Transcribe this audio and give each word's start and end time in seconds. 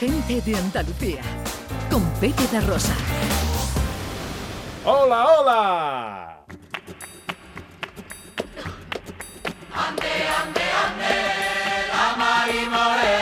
Gente 0.00 0.40
de 0.40 0.56
Andalucía, 0.56 1.20
con 1.90 2.02
Pepe 2.12 2.46
da 2.50 2.62
Rosa. 2.62 2.94
¡Hola, 4.82 5.26
hola! 5.26 6.46
En 12.48 13.19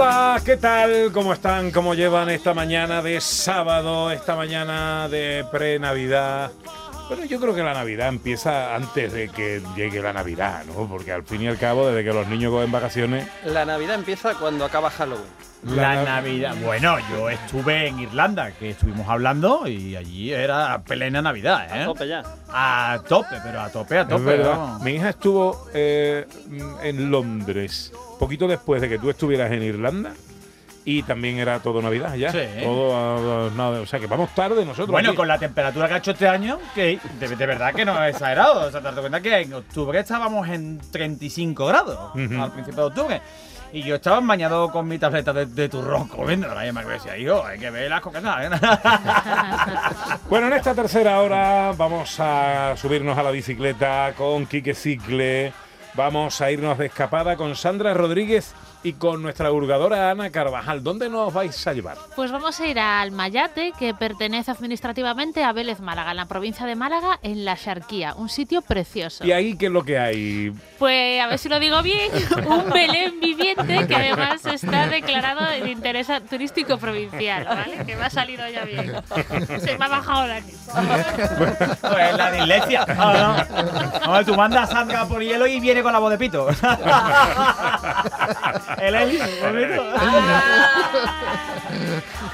Hola, 0.00 0.40
¿qué 0.44 0.56
tal? 0.56 1.10
¿Cómo 1.12 1.32
están? 1.32 1.72
¿Cómo 1.72 1.92
llevan 1.92 2.28
esta 2.28 2.54
mañana 2.54 3.02
de 3.02 3.20
sábado, 3.20 4.12
esta 4.12 4.36
mañana 4.36 5.08
de 5.08 5.44
pre-Navidad? 5.50 6.52
Bueno, 7.08 7.24
yo 7.24 7.40
creo 7.40 7.54
que 7.54 7.62
la 7.62 7.72
Navidad 7.72 8.08
empieza 8.08 8.74
antes 8.74 9.12
de 9.12 9.28
que 9.30 9.62
llegue 9.74 10.02
la 10.02 10.12
Navidad, 10.12 10.64
¿no? 10.66 10.86
Porque 10.86 11.10
al 11.12 11.22
fin 11.24 11.40
y 11.42 11.48
al 11.48 11.56
cabo, 11.56 11.88
desde 11.88 12.04
que 12.04 12.12
los 12.14 12.26
niños 12.28 12.52
cogen 12.52 12.70
vacaciones, 12.70 13.26
La 13.46 13.64
Navidad 13.64 13.94
empieza 13.94 14.34
cuando 14.34 14.64
acaba 14.66 14.90
Halloween. 14.90 15.24
La 15.64 15.94
La- 15.94 16.04
Navidad. 16.04 16.54
Bueno, 16.62 16.98
yo 17.10 17.30
estuve 17.30 17.88
en 17.88 17.98
Irlanda, 17.98 18.52
que 18.52 18.70
estuvimos 18.70 19.08
hablando, 19.08 19.66
y 19.66 19.96
allí 19.96 20.30
era 20.32 20.80
plena 20.86 21.20
Navidad, 21.22 21.66
¿eh? 21.76 21.82
A 21.82 21.84
tope 21.86 22.06
ya. 22.08 22.22
A 22.52 23.00
tope, 23.08 23.36
pero 23.42 23.60
a 23.62 23.68
tope, 23.70 23.98
a 23.98 24.02
es 24.02 24.08
tope. 24.08 24.22
verdad. 24.24 24.50
vamos. 24.56 24.82
Mi 24.82 24.92
hija 24.92 25.08
estuvo 25.08 25.66
eh, 25.74 26.26
en 26.82 27.10
Londres 27.10 27.90
poquito 28.20 28.46
después 28.46 28.80
de 28.82 28.88
que 28.88 28.98
tú 28.98 29.10
estuvieras 29.10 29.50
en 29.50 29.62
Irlanda. 29.62 30.12
Y 30.84 31.02
también 31.02 31.38
era 31.38 31.60
todo 31.60 31.82
Navidad 31.82 32.14
ya. 32.14 32.32
Sí. 32.32 32.38
Todo, 32.62 32.96
ah, 32.96 33.50
nada, 33.54 33.80
o 33.80 33.86
sea 33.86 34.00
que 34.00 34.06
vamos 34.06 34.34
tarde 34.34 34.64
nosotros. 34.64 34.88
Bueno, 34.88 35.10
aquí. 35.10 35.16
con 35.16 35.28
la 35.28 35.38
temperatura 35.38 35.86
que 35.88 35.94
ha 35.94 35.98
hecho 35.98 36.12
este 36.12 36.28
año, 36.28 36.58
que 36.74 36.98
de, 37.20 37.28
de 37.28 37.46
verdad 37.46 37.74
que 37.74 37.84
no 37.84 38.02
es 38.04 38.14
exagerado. 38.14 38.66
O 38.66 38.70
sea, 38.70 38.80
te 38.80 38.86
das 38.86 38.98
cuenta 38.98 39.20
que 39.20 39.36
en 39.38 39.52
octubre 39.52 39.98
estábamos 39.98 40.48
en 40.48 40.80
35 40.90 41.66
grados 41.66 42.12
al 42.14 42.52
principio 42.52 42.82
de 42.82 42.86
octubre. 42.88 43.22
Y 43.72 43.82
yo 43.82 43.96
estaba 43.96 44.20
bañado 44.20 44.70
con 44.70 44.88
mi 44.88 44.98
tableta 44.98 45.32
de, 45.32 45.44
de 45.44 45.68
turrón 45.68 46.08
comiendo. 46.08 46.48
La 46.48 46.72
me 46.72 46.84
decía, 46.84 47.18
hijo, 47.18 47.44
hay 47.44 47.58
que 47.58 47.70
ver 47.70 47.90
las 47.90 48.00
coquetas. 48.00 48.44
¿eh?". 48.44 48.50
Bueno, 50.30 50.46
en 50.46 50.54
esta 50.54 50.74
tercera 50.74 51.20
hora 51.20 51.72
vamos 51.76 52.18
a 52.18 52.74
subirnos 52.76 53.16
a 53.18 53.22
la 53.22 53.30
bicicleta 53.30 54.14
con 54.16 54.46
Quique 54.46 54.74
Cicle. 54.74 55.52
Vamos 55.94 56.40
a 56.40 56.50
irnos 56.50 56.78
de 56.78 56.86
escapada 56.86 57.36
con 57.36 57.56
Sandra 57.56 57.92
Rodríguez 57.92 58.54
y 58.82 58.92
con 58.94 59.22
nuestra 59.22 59.50
hurgadora 59.50 60.10
Ana 60.10 60.30
Carvajal. 60.30 60.82
¿Dónde 60.82 61.08
nos 61.08 61.32
vais 61.32 61.66
a 61.66 61.72
llevar? 61.72 61.96
Pues 62.14 62.30
vamos 62.30 62.60
a 62.60 62.66
ir 62.66 62.78
al 62.78 63.10
Mayate, 63.10 63.72
que 63.78 63.94
pertenece 63.94 64.50
administrativamente 64.50 65.44
a 65.44 65.52
Vélez 65.52 65.80
Málaga, 65.80 66.12
en 66.12 66.16
la 66.18 66.26
provincia 66.26 66.66
de 66.66 66.76
Málaga, 66.76 67.18
en 67.22 67.44
la 67.44 67.56
Xarquía, 67.56 68.14
un 68.14 68.28
sitio 68.28 68.62
precioso. 68.62 69.24
¿Y 69.26 69.32
ahí 69.32 69.56
qué 69.56 69.66
es 69.66 69.72
lo 69.72 69.84
que 69.84 69.98
hay? 69.98 70.52
Pues 70.78 71.20
a 71.20 71.26
ver 71.26 71.38
si 71.38 71.48
lo 71.48 71.58
digo 71.58 71.82
bien, 71.82 72.10
un 72.46 72.70
Belén 72.70 73.20
viviente 73.20 73.86
que 73.86 73.94
además 73.94 74.44
está 74.46 74.86
declarado 74.86 75.44
de 75.50 75.70
interés 75.70 76.08
turístico 76.28 76.78
provincial, 76.78 77.44
¿vale? 77.44 77.84
Que 77.84 77.96
me 77.96 78.04
ha 78.04 78.10
salido 78.10 78.48
ya 78.48 78.64
bien. 78.64 78.92
Se 79.60 79.76
me 79.76 79.84
ha 79.84 79.88
bajado 79.88 80.26
la 80.26 80.40
Pues 80.40 82.16
la 82.16 82.30
dislexia. 82.30 82.86
Ah, 82.88 83.46
no. 84.06 84.14
No, 84.14 84.24
tú 84.24 84.34
mandas 84.34 84.70
a 84.70 84.72
Sandra 84.72 85.06
por 85.06 85.22
hielo 85.22 85.46
y 85.46 85.60
viene 85.60 85.82
con 85.82 85.92
la 85.92 85.98
voz 85.98 86.10
de 86.10 86.18
pito. 86.18 86.48
El 88.80 88.94
Eli, 88.94 89.18
bonito. 89.42 89.84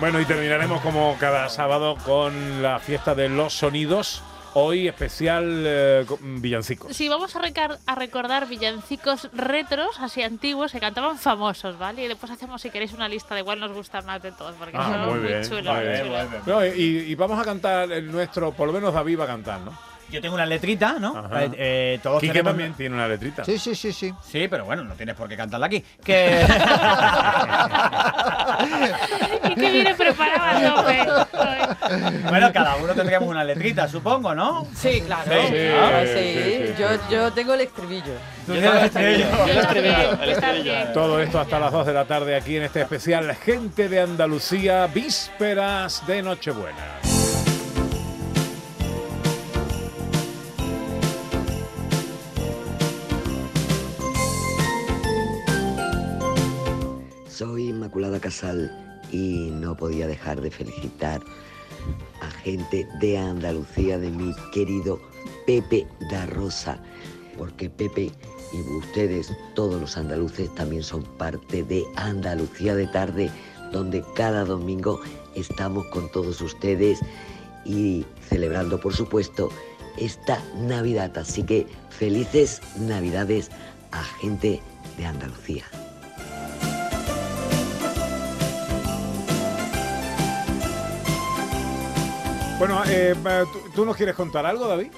Bueno, 0.00 0.20
y 0.20 0.24
terminaremos 0.24 0.80
como 0.82 1.16
cada 1.18 1.48
sábado 1.48 1.96
con 2.04 2.62
la 2.62 2.78
fiesta 2.78 3.14
de 3.14 3.28
los 3.28 3.54
sonidos. 3.54 4.22
Hoy 4.56 4.86
especial 4.86 5.64
eh, 5.66 6.04
con 6.06 6.40
villancicos. 6.40 6.96
Sí, 6.96 7.08
vamos 7.08 7.34
a, 7.34 7.40
recar- 7.40 7.78
a 7.86 7.94
recordar 7.96 8.46
villancicos 8.46 9.28
retros, 9.32 9.98
así 9.98 10.22
antiguos, 10.22 10.70
que 10.70 10.78
cantaban 10.78 11.18
famosos, 11.18 11.76
¿vale? 11.76 12.04
Y 12.04 12.08
después 12.08 12.30
hacemos, 12.30 12.62
si 12.62 12.70
queréis, 12.70 12.92
una 12.92 13.08
lista 13.08 13.34
de 13.34 13.42
cuál 13.42 13.58
nos 13.58 13.72
gusta 13.72 14.00
más 14.02 14.22
de 14.22 14.30
todos, 14.30 14.54
porque 14.56 14.76
Ah, 14.78 14.84
son 14.92 15.00
muy 15.10 15.18
muy, 15.18 15.28
bien, 15.28 15.42
chulos. 15.42 15.64
muy 15.64 15.74
muy 15.74 15.88
bien, 15.88 16.02
chulos. 16.04 16.46
No, 16.46 16.64
y, 16.64 16.70
y 16.70 17.14
vamos 17.16 17.40
a 17.40 17.44
cantar 17.44 17.90
el 17.90 18.12
nuestro, 18.12 18.52
por 18.52 18.68
lo 18.68 18.72
menos 18.72 18.94
David 18.94 19.18
va 19.18 19.24
a 19.24 19.26
cantar, 19.26 19.58
¿no? 19.58 19.76
Yo 20.14 20.20
tengo 20.20 20.34
una 20.36 20.46
letrita, 20.46 20.96
¿no? 21.00 21.18
Ajá. 21.18 21.42
Eh, 21.44 21.50
eh, 21.58 21.98
todos 22.00 22.20
Quique 22.20 22.32
tenemos- 22.34 22.50
también 22.52 22.74
tiene 22.74 22.94
una 22.94 23.08
letrita. 23.08 23.44
Sí, 23.44 23.58
sí, 23.58 23.74
sí, 23.74 23.92
sí. 23.92 24.14
Sí, 24.24 24.46
pero 24.48 24.64
bueno, 24.64 24.84
no 24.84 24.94
tienes 24.94 25.16
por 25.16 25.28
qué 25.28 25.36
cantarla 25.36 25.66
aquí. 25.66 25.82
Que. 26.04 26.46
Y 29.50 29.54
que 29.56 29.70
viene 29.70 29.94
preparado 29.94 30.78
a 30.88 31.28
bueno, 32.30 32.52
cada 32.52 32.76
uno 32.76 32.92
tendríamos 32.94 33.28
una 33.28 33.42
letrita, 33.44 33.88
supongo, 33.88 34.34
¿no? 34.34 34.66
Sí, 34.74 35.00
claro. 35.04 35.24
Sí, 35.30 35.38
sí, 35.48 35.54
sí. 35.54 36.42
sí, 36.42 36.66
sí. 36.68 36.74
Yo, 36.78 36.88
yo 37.10 37.32
tengo 37.32 37.54
el 37.54 37.62
estribillo. 37.62 38.14
Tú 38.46 38.52
tienes 38.52 38.70
el 38.74 38.84
estribillo. 38.84 39.26
El 39.46 39.58
estribillo, 39.58 40.22
el 40.22 40.28
Está 40.30 40.46
estribillo. 40.46 40.72
bien. 40.72 40.92
Todo 40.92 41.20
esto 41.20 41.40
hasta 41.40 41.58
las 41.58 41.72
2 41.72 41.86
de 41.86 41.92
la 41.92 42.04
tarde 42.04 42.36
aquí 42.36 42.56
en 42.56 42.62
este 42.62 42.82
especial 42.82 43.34
Gente 43.36 43.88
de 43.88 44.00
Andalucía, 44.00 44.86
vísperas 44.86 46.06
de 46.06 46.22
Nochebuena. 46.22 47.00
Soy 57.34 57.70
Inmaculada 57.70 58.20
Casal 58.20 58.70
y 59.10 59.50
no 59.50 59.76
podía 59.76 60.06
dejar 60.06 60.40
de 60.40 60.52
felicitar 60.52 61.20
a 62.20 62.30
gente 62.30 62.86
de 63.00 63.18
Andalucía, 63.18 63.98
de 63.98 64.08
mi 64.08 64.32
querido 64.52 65.00
Pepe 65.44 65.84
da 66.12 66.26
Rosa, 66.26 66.80
porque 67.36 67.68
Pepe 67.68 68.12
y 68.52 68.76
ustedes, 68.76 69.36
todos 69.56 69.80
los 69.80 69.96
andaluces, 69.96 70.54
también 70.54 70.84
son 70.84 71.02
parte 71.02 71.64
de 71.64 71.82
Andalucía 71.96 72.76
de 72.76 72.86
tarde, 72.86 73.28
donde 73.72 74.04
cada 74.14 74.44
domingo 74.44 75.00
estamos 75.34 75.86
con 75.86 76.08
todos 76.12 76.40
ustedes 76.40 77.00
y 77.64 78.06
celebrando, 78.28 78.78
por 78.78 78.94
supuesto, 78.94 79.48
esta 79.98 80.40
Navidad. 80.56 81.18
Así 81.18 81.42
que 81.42 81.66
felices 81.90 82.60
Navidades 82.78 83.50
a 83.90 84.04
gente 84.04 84.62
de 84.96 85.06
Andalucía. 85.06 85.64
Bueno, 92.66 92.82
eh, 92.88 93.14
¿tú, 93.52 93.60
tú 93.74 93.84
nos 93.84 93.94
quieres 93.94 94.14
contar 94.14 94.46
algo, 94.46 94.66
David? 94.66 94.90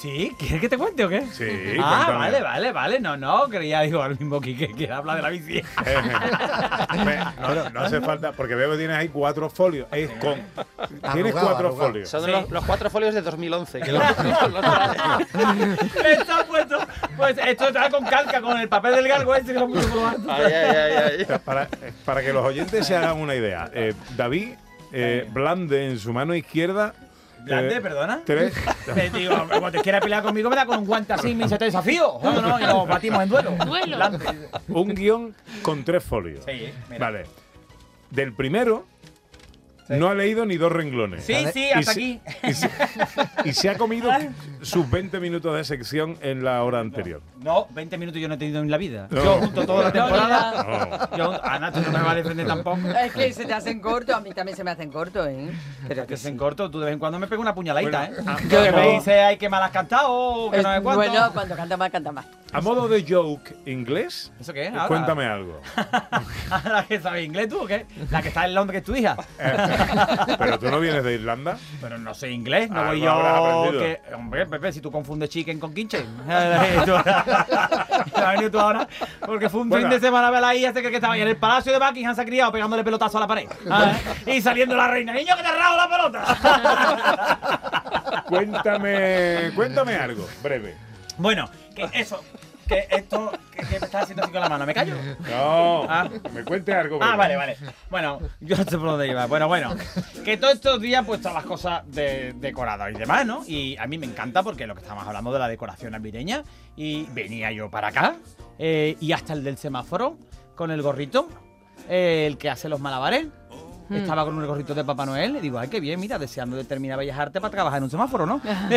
¿Sí? 0.00 0.34
¿Quieres 0.38 0.60
que 0.60 0.68
te 0.68 0.76
cuente 0.76 1.02
o 1.04 1.08
qué? 1.08 1.22
Sí, 1.32 1.44
Ah, 1.82 2.02
cuéntame. 2.06 2.18
vale, 2.18 2.42
vale, 2.42 2.72
vale. 2.72 3.00
No, 3.00 3.16
no, 3.16 3.48
creía, 3.48 3.80
digo, 3.80 4.02
al 4.02 4.18
mismo 4.18 4.38
que, 4.40 4.54
que, 4.74 4.90
habla 4.92 5.14
de 5.16 5.22
la 5.22 5.28
bici. 5.30 5.62
no, 7.40 7.54
no, 7.54 7.70
no 7.70 7.80
hace 7.80 8.00
falta, 8.02 8.32
porque 8.32 8.54
veo 8.54 8.70
que 8.72 8.76
tienes 8.78 8.96
ahí 8.98 9.08
cuatro 9.08 9.48
folios. 9.48 9.86
Es 9.92 10.10
con, 10.12 10.34
tienes 10.34 11.32
Arrugado, 11.34 11.46
cuatro 11.48 11.66
arrugado. 11.68 11.88
folios. 11.90 12.08
Son 12.10 12.24
Sí. 12.24 12.30
los, 12.30 12.50
los 12.50 12.64
cuatro 12.66 12.90
folios 12.90 13.14
de 13.14 13.22
2011. 13.22 13.80
Que 13.80 13.92
los, 13.92 14.02
los- 14.02 14.64
Está 16.04 16.44
puesto. 16.46 16.78
Pues 17.16 17.36
esto 17.46 17.68
está 17.68 17.88
con 17.90 18.04
calca, 18.04 18.40
con 18.42 18.58
el 18.60 18.68
papel 18.68 18.94
del 18.96 19.08
galgo 19.08 19.34
ese 19.34 19.52
que 19.54 19.58
lo 19.58 19.68
puso 19.68 19.88
por 19.88 19.96
lo 19.98 20.06
alto. 20.08 20.30
Ay, 20.32 20.44
ay, 20.52 20.76
ay, 20.76 20.92
ay. 21.16 21.22
O 21.22 21.26
sea, 21.26 21.38
Para, 21.38 21.66
para 22.04 22.20
que 22.22 22.32
los 22.32 22.44
oyentes 22.44 22.86
se 22.86 22.94
hagan 22.96 23.16
una 23.18 23.34
idea, 23.34 23.70
eh, 23.74 23.94
David 24.16 24.50
eh, 24.92 25.28
blande 25.30 25.90
en 25.90 25.98
su 25.98 26.12
mano 26.12 26.34
izquierda. 26.34 26.94
Blande, 27.44 27.76
eh, 27.76 27.80
perdona. 27.80 28.20
Tres. 28.24 28.52
Te 28.94 29.10
digo, 29.10 29.34
cuando 29.48 29.72
te 29.72 29.80
quieras 29.80 30.02
pelear 30.02 30.22
conmigo, 30.22 30.50
me 30.50 30.56
da 30.56 30.66
con 30.66 30.80
un 30.80 30.86
guante 30.86 31.14
así, 31.14 31.34
me 31.34 31.44
dice, 31.44 31.56
te 31.56 31.64
desafío. 31.66 32.18
No, 32.22 32.42
no, 32.42 32.60
y 32.60 32.64
nos 32.64 32.86
batimos 32.86 33.22
en 33.22 33.28
duelo. 33.30 33.52
Duelo. 33.64 33.96
Blande. 33.96 34.48
un 34.68 34.94
guion 34.94 35.34
con 35.62 35.82
tres 35.84 36.04
folios. 36.04 36.44
Sí, 36.44 36.70
mira. 36.90 37.06
Vale. 37.06 37.24
Del 38.10 38.34
primero 38.34 38.84
no 39.98 40.08
ha 40.08 40.14
leído 40.14 40.46
ni 40.46 40.56
dos 40.56 40.72
renglones. 40.72 41.24
Sí, 41.24 41.34
sí, 41.52 41.66
Y 41.68 41.70
hasta 41.72 41.92
se- 41.92 42.00
aquí. 42.00 42.20
Y 42.42 42.52
se, 42.54 42.70
y 43.44 43.52
se 43.52 43.68
ha 43.70 43.76
comido 43.76 44.10
sus 44.62 44.88
20 44.90 45.20
minutos 45.20 45.56
de 45.56 45.64
sección 45.64 46.16
en 46.22 46.44
la 46.44 46.62
hora 46.64 46.80
anterior. 46.80 47.20
No, 47.42 47.66
20 47.70 47.98
minutos 47.98 48.20
yo 48.20 48.28
no 48.28 48.34
he 48.34 48.38
tenido 48.38 48.60
en 48.62 48.70
la 48.70 48.76
vida. 48.76 49.08
No. 49.10 49.22
Yo 49.24 49.34
junto 49.40 49.66
toda 49.66 49.84
la 49.84 49.92
temporada. 49.92 51.08
No. 51.12 51.16
Yo, 51.16 51.44
Ana, 51.44 51.72
tú 51.72 51.80
no 51.80 51.90
me 51.92 51.98
vas 51.98 52.08
a 52.08 52.14
defender 52.14 52.46
tampoco. 52.46 52.78
Es 53.04 53.12
que 53.12 53.32
se 53.32 53.44
te 53.44 53.52
hacen 53.54 53.80
cortos, 53.80 54.14
a 54.14 54.20
mí 54.20 54.30
también 54.32 54.56
se 54.56 54.64
me 54.64 54.70
hacen 54.70 54.90
cortos, 54.90 55.26
¿eh? 55.28 55.50
Pero 55.88 56.06
Que 56.06 56.16
se 56.16 56.28
en 56.28 56.36
corto, 56.36 56.70
tú 56.70 56.78
de 56.80 56.86
vez 56.86 56.92
en 56.94 56.98
cuando 56.98 57.18
me 57.18 57.26
pego 57.26 57.42
una 57.42 57.54
puñaladita, 57.54 58.06
Bueno, 58.08 58.20
¿eh? 58.20 58.24
ah, 58.26 58.36
Yo 58.48 58.62
que 58.62 58.72
me 58.72 58.88
dice, 58.92 59.20
ay, 59.20 59.36
que 59.38 59.48
mal 59.48 59.62
has 59.62 59.70
cantado, 59.70 60.50
no. 60.52 60.80
Bueno, 60.82 61.30
cuando 61.32 61.56
canta 61.56 61.76
más, 61.76 61.90
canta 61.90 62.12
más. 62.12 62.26
A 62.52 62.60
modo 62.60 62.88
de 62.88 63.04
joke 63.08 63.54
inglés, 63.66 64.32
¿Eso 64.40 64.52
qué 64.52 64.66
es? 64.66 64.72
ahora? 64.72 64.88
cuéntame 64.88 65.24
algo. 65.24 65.60
¿La 66.64 66.84
que 66.86 67.00
sabe 67.00 67.22
inglés 67.22 67.48
tú 67.48 67.62
o 67.62 67.66
qué? 67.66 67.86
¿La 68.10 68.20
que 68.22 68.28
está 68.28 68.44
en 68.44 68.54
Londres 68.54 68.74
que 68.74 68.78
es 68.78 68.84
tu 68.84 68.96
hija? 69.00 69.16
Pero 70.38 70.58
tú 70.58 70.70
no 70.70 70.80
vienes 70.80 71.04
de 71.04 71.14
Irlanda. 71.14 71.56
Pero 71.80 71.98
no 71.98 72.14
sé 72.14 72.30
inglés, 72.30 72.70
no 72.70 72.84
voy 72.84 73.00
yo 73.00 73.70
que... 73.72 74.00
Hombre, 74.14 74.46
Pepe, 74.46 74.72
si 74.72 74.80
tú 74.80 74.90
confundes 74.90 75.28
chicken 75.30 75.58
con 75.60 75.72
quinche. 75.74 76.04
venido 76.26 77.00
tú 78.50 78.58
ahora 78.58 78.88
porque 79.24 79.48
fue 79.48 79.60
un 79.62 79.68
Bueno. 79.68 79.88
fin 79.88 80.00
de 80.00 80.06
semana 80.06 80.30
hija, 80.54 80.72
se 80.72 80.80
cree 80.80 80.90
que 80.90 80.96
estaba 80.96 81.14
ahí 81.14 81.22
en 81.22 81.28
el 81.28 81.36
palacio 81.36 81.72
de 81.72 81.78
Buckingham, 81.78 82.14
se 82.14 82.22
ha 82.22 82.24
criado 82.24 82.52
pegándole 82.52 82.82
pelotazo 82.84 83.18
a 83.18 83.20
la 83.20 83.26
pared. 83.26 83.48
Ah, 83.70 83.92
Y 84.26 84.40
saliendo 84.40 84.76
la 84.76 84.88
reina, 84.88 85.12
niño 85.12 85.36
que 85.36 85.42
te 85.42 85.48
ha 85.48 85.56
rado 85.56 85.76
la 85.76 85.88
pelota. 85.88 86.24
Cuéntame, 88.28 89.50
cuéntame 89.54 89.96
algo, 89.96 90.26
breve. 90.42 90.76
bueno, 91.18 91.48
que 91.74 91.88
eso, 91.94 92.22
que 92.70 92.86
esto, 92.96 93.32
que, 93.52 93.58
que 93.62 93.80
me 93.80 93.86
estás 93.86 94.02
haciendo 94.04 94.22
así 94.22 94.32
con 94.32 94.40
la 94.40 94.48
mano, 94.48 94.64
¿me 94.64 94.72
callo? 94.74 94.94
No, 95.28 95.84
Ah. 95.88 96.08
me 96.32 96.44
cuente 96.44 96.72
algo. 96.72 96.98
Ah, 97.02 97.16
vale, 97.16 97.36
vale. 97.36 97.56
Bueno, 97.90 98.18
yo 98.40 98.56
no 98.56 98.64
sé 98.64 98.78
por 98.78 98.86
dónde 98.90 99.08
iba. 99.08 99.26
Bueno, 99.26 99.48
bueno. 99.48 99.74
Que 100.24 100.36
todos 100.36 100.54
estos 100.54 100.80
días, 100.80 101.04
pues, 101.04 101.20
todas 101.20 101.34
las 101.34 101.44
cosas 101.44 101.82
de, 101.86 102.32
decoradas 102.36 102.90
y 102.92 102.98
demás, 102.98 103.26
¿no? 103.26 103.42
Y 103.46 103.76
a 103.76 103.86
mí 103.86 103.98
me 103.98 104.06
encanta 104.06 104.42
porque 104.42 104.66
lo 104.66 104.74
que 104.74 104.82
estamos 104.82 105.06
hablando 105.06 105.32
de 105.32 105.38
la 105.38 105.48
decoración 105.48 105.92
navideña. 105.92 106.42
Y 106.76 107.04
venía 107.12 107.50
yo 107.52 107.70
para 107.70 107.88
acá. 107.88 108.14
eh, 108.58 108.96
y 109.00 109.12
hasta 109.12 109.32
el 109.32 109.42
del 109.44 109.56
semáforo, 109.58 110.16
con 110.54 110.70
el 110.70 110.80
gorrito. 110.82 111.28
eh, 111.88 112.24
el 112.26 112.38
que 112.38 112.48
hace 112.50 112.68
los 112.68 112.78
malabares. 112.80 113.26
Estaba 113.90 114.24
con 114.24 114.38
un 114.38 114.46
gorrito 114.46 114.72
de 114.72 114.84
Papá 114.84 115.04
Noel. 115.04 115.34
Y 115.36 115.40
digo, 115.40 115.58
ay, 115.58 115.66
qué 115.68 115.80
bien, 115.80 115.98
mira, 115.98 116.16
deseando 116.16 116.56
de 116.56 116.62
terminar 116.62 116.96
Bellas 116.96 117.18
Artes 117.18 117.42
para 117.42 117.50
trabajar 117.50 117.78
en 117.78 117.84
un 117.84 117.90
semáforo, 117.90 118.24
¿no? 118.24 118.40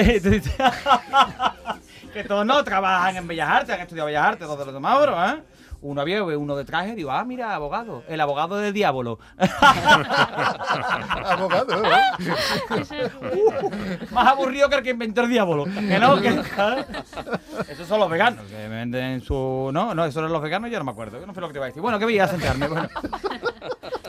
Que 2.14 2.24
todos 2.24 2.46
no 2.46 2.64
trabajan 2.64 3.18
en 3.18 3.28
Bellas 3.28 3.50
Artes, 3.50 3.76
han 3.76 3.82
estudiado 3.82 4.08
Bellas 4.08 4.26
Artes, 4.26 4.48
todos 4.48 4.66
los 4.66 4.76
semáforos, 4.76 5.32
¿eh? 5.32 5.44
Uno 5.82 6.00
había 6.00 6.24
uno 6.24 6.56
de 6.56 6.64
traje, 6.64 6.96
digo, 6.96 7.12
ah, 7.12 7.26
mira, 7.26 7.54
abogado, 7.54 8.04
el 8.08 8.22
abogado 8.22 8.56
del 8.56 8.74
diablo. 8.74 9.20
Abogado, 11.26 11.84
¿eh? 11.84 12.00
Más 14.12 14.28
aburrido 14.28 14.70
que 14.70 14.76
el 14.76 14.84
que 14.84 14.92
inventó 14.92 15.24
el 15.24 15.30
diablo. 15.30 15.66
Que 15.66 16.00
no, 16.00 16.22
que. 16.22 16.42
Esos 17.68 17.86
son 17.86 18.00
los 18.00 18.10
veganos, 18.10 18.46
que 18.46 18.68
venden 18.70 19.20
su. 19.20 19.72
No, 19.74 19.94
no, 19.94 20.06
esos 20.06 20.22
son 20.22 20.32
los 20.32 20.42
veganos, 20.42 20.72
yo 20.72 20.80
no 20.80 20.86
me 20.86 20.92
acuerdo. 20.92 21.20
Yo 21.20 21.26
no 21.26 21.34
sé 21.34 21.42
lo 21.42 21.48
que 21.48 21.54
te 21.54 21.60
iba 21.60 21.66
a 21.66 21.68
decir. 21.68 21.82
Bueno, 21.82 22.00
que 22.00 22.06
voy 22.06 22.18
a 22.18 22.28
sentarme. 22.30 22.68
Bueno. 22.70 22.88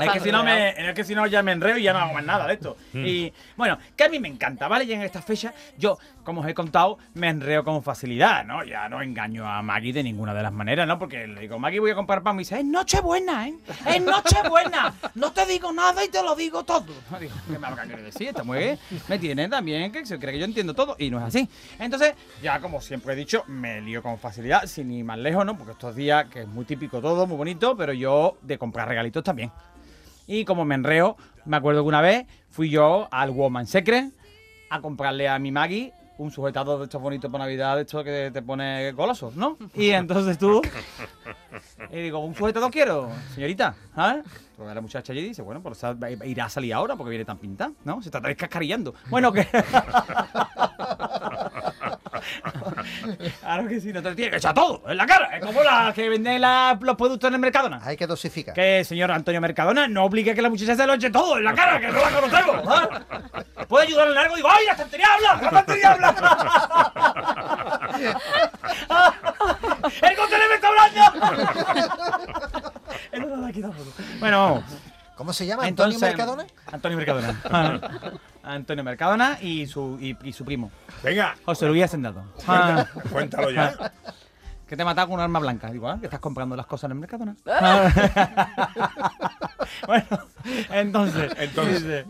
Es 0.05 0.13
que 0.13 0.21
si 0.21 0.33
no 0.33 0.45
me, 0.45 0.71
es 0.71 0.95
que 0.95 1.05
si 1.05 1.15
no 1.15 1.27
ya 1.27 1.43
me 1.43 1.53
enreo 1.53 1.77
y 1.77 1.83
ya 1.83 1.93
no 1.93 2.01
hago 2.01 2.15
más 2.15 2.25
nada 2.25 2.47
de 2.47 2.55
esto. 2.55 2.77
Y 2.93 3.33
bueno, 3.57 3.79
que 3.97 4.05
a 4.05 4.09
mí 4.09 4.19
me 4.19 4.29
encanta, 4.29 4.69
¿vale? 4.69 4.85
Y 4.85 4.93
en 4.93 5.03
esta 5.03 5.23
fecha, 5.23 5.53
yo, 5.79 5.99
como 6.23 6.41
os 6.41 6.47
he 6.49 6.55
contado, 6.55 6.99
me 7.15 7.29
enreo 7.29 7.65
con 7.65 7.83
facilidad, 7.83 8.45
¿no? 8.45 8.65
Ya 8.65 8.89
no 8.89 9.03
engaño 9.03 9.49
a 9.49 9.63
Maggie 9.63 9.93
de 9.93 10.03
ninguna 10.03 10.35
de 10.35 10.43
las 10.43 10.53
maneras, 10.53 10.87
¿no? 10.87 10.99
Porque 10.99 11.27
le 11.27 11.43
digo, 11.43 11.59
Maggie, 11.59 11.81
voy 11.81 11.91
a 11.91 11.95
comprar 11.95 12.23
pan. 12.23 12.37
Y 12.37 12.39
dice, 12.41 12.59
es 12.59 12.65
Nochebuena, 12.65 13.49
¿eh? 13.49 13.55
Es 13.87 14.03
Nochebuena. 14.03 14.95
No 15.15 15.33
te 15.33 15.47
digo 15.47 15.73
nada 15.73 16.05
y 16.05 16.09
te 16.09 16.23
lo 16.23 16.35
digo 16.35 16.65
todo. 16.65 16.87
Digo, 17.21 17.35
¿qué 17.51 17.59
me 17.59 17.67
habrá 17.67 17.85
querido 17.85 18.05
decir? 18.05 18.29
Esta 18.29 18.45
mujer 18.45 18.79
me 19.09 19.19
tiene 19.19 19.49
también 19.49 19.93
que 19.93 20.05
se 20.05 20.19
cree 20.19 20.33
que 20.33 20.39
yo 20.39 20.45
entiendo 20.45 20.75
todo 20.75 20.97
y 20.99 21.11
no 21.11 21.19
es 21.19 21.25
así. 21.25 21.49
Entonces, 21.79 22.15
ya 22.43 22.61
como 22.61 22.81
siempre 22.81 23.13
he 23.13 23.17
dicho, 23.17 23.45
me 23.47 23.81
lío 23.81 24.03
con 24.03 24.19
facilidad, 24.19 24.67
sin 24.67 24.91
ir 24.91 25.05
más 25.05 25.19
lejos, 25.19 25.45
¿no? 25.45 25.57
Porque 25.57 25.73
estos 25.73 25.95
días, 25.95 26.27
que 26.27 26.43
es 26.43 26.49
muy 26.49 26.65
típico 26.65 27.01
todo, 27.01 27.27
muy 27.27 27.37
bonito, 27.37 27.77
pero 27.77 27.93
yo 27.93 28.37
de 28.43 28.59
comprar 28.59 28.89
regalitos 28.89 29.23
también. 29.23 29.51
Y 30.27 30.45
como 30.45 30.65
me 30.65 30.75
enreo, 30.75 31.17
me 31.45 31.57
acuerdo 31.57 31.83
que 31.83 31.89
una 31.89 32.01
vez 32.01 32.27
fui 32.51 32.71
yo 32.71 33.09
al 33.11 33.31
Woman 33.31 33.67
Secret 33.67 34.13
a 34.71 34.81
comprarle 34.81 35.29
a 35.29 35.39
mi 35.39 35.53
Maggie 35.53 35.93
un 36.17 36.31
sujetador 36.31 36.79
de 36.79 36.85
estos 36.85 37.03
bonitos 37.03 37.31
para 37.31 37.45
Navidad, 37.45 37.77
de 37.77 37.83
estos 37.83 38.05
que 38.05 38.31
te 38.33 38.41
pone 38.41 38.93
goloso, 38.93 39.33
¿no? 39.35 39.59
Y 39.75 39.91
entonces 39.91 40.39
tú... 40.39 40.63
Y 41.91 42.03
digo, 42.03 42.21
¿un 42.21 42.35
sujetador 42.35 42.71
quiero, 42.71 43.11
señorita? 43.35 43.75
¿Sabes? 43.95 44.25
Porque 44.57 44.75
la 44.75 44.81
muchacha 44.81 45.13
allí 45.13 45.23
dice, 45.23 45.43
bueno, 45.43 45.61
pues 45.61 45.83
irá 46.25 46.45
a 46.45 46.49
salir 46.49 46.73
ahora 46.73 46.95
porque 46.97 47.11
viene 47.11 47.25
tan 47.25 47.39
pintada, 47.39 47.73
¿no? 47.85 48.01
Se 48.01 48.09
está 48.09 48.21
descascarillando. 48.21 48.95
Bueno, 49.11 49.33
que... 49.33 49.47
Claro 53.41 53.69
que 53.69 53.81
sí, 53.81 53.93
no 53.93 54.03
te 54.03 54.15
tiene 54.15 54.31
que 54.31 54.37
echar 54.39 54.55
todo 54.55 54.83
en 54.87 54.97
la 54.97 55.07
cara. 55.07 55.37
Es 55.37 55.45
como 55.45 55.63
la 55.63 55.93
que 55.95 56.09
venden 56.09 56.41
la- 56.41 56.79
los 56.81 56.97
productos 56.97 57.29
en 57.29 57.35
el 57.35 57.41
Mercadona. 57.41 57.81
Hay 57.85 57.97
que 57.97 58.07
dosificar. 58.07 58.55
Que 58.55 58.85
señor 58.85 59.11
Antonio 59.13 59.41
Mercadona 59.41 59.87
no 59.89 60.05
obligue 60.05 60.33
a 60.33 60.35
que 60.35 60.43
la 60.43 60.51
muchacha 60.51 60.75
se 60.75 60.87
lo 60.87 60.95
eche 60.95 61.11
todo 61.11 61.39
en 61.39 61.45
la 61.45 61.55
cara, 61.55 61.79
que 61.81 61.89
no 61.89 62.01
la 62.01 62.11
conocemos. 62.11 62.57
¿ah? 62.67 62.89
¿Puede 63.69 63.87
ayudar 63.87 64.11
en 64.11 64.19
algo? 64.19 64.37
Digo, 64.37 64.49
¡ay, 64.51 64.67
la 64.67 64.73
estantería 64.73 65.07
habla! 65.15 65.37
¡La 65.41 65.47
estantería 65.49 65.93
habla! 65.93 66.15
¡El 70.03 70.17
contenedor 70.17 70.49
me 70.49 70.55
está 70.55 70.69
hablando! 70.69 71.01
Aquí 73.47 73.61
tampoco. 73.61 73.91
Bueno, 74.21 74.41
vamos. 74.43 74.65
¿Cómo 75.17 75.33
se 75.33 75.47
llama? 75.47 75.65
¿Antonio 75.65 75.95
Entonces, 75.95 76.17
Mercadona? 76.17 76.45
Antonio 76.73 76.99
Mercadona. 76.99 77.41
Ah, 78.45 78.55
Antonio 78.55 78.85
Mercadona 78.85 79.39
y 79.41 79.67
su, 79.67 79.99
y, 80.01 80.17
y 80.23 80.33
su 80.33 80.45
primo, 80.45 80.71
Venga, 81.03 81.35
José 81.45 81.67
Luis 81.67 81.85
Hacendado. 81.85 82.25
Ah, 82.47 82.87
cuéntalo 83.11 83.51
ya. 83.51 83.75
que 84.69 84.77
te 84.77 84.83
ha 84.83 84.85
matado 84.85 85.09
con 85.09 85.15
un 85.17 85.21
arma 85.23 85.39
blanca. 85.39 85.71
Digo, 85.71 85.89
ah, 85.89 85.97
que 85.99 86.07
estás 86.07 86.21
comprando 86.21 86.55
las 86.55 86.67
cosas 86.67 86.91
en 86.91 86.93
el 86.93 86.99
Mercadona. 86.99 87.35
bueno, 89.87 90.07
entonces. 90.71 91.33
Entonces. 91.39 91.83
dice, 91.83 92.05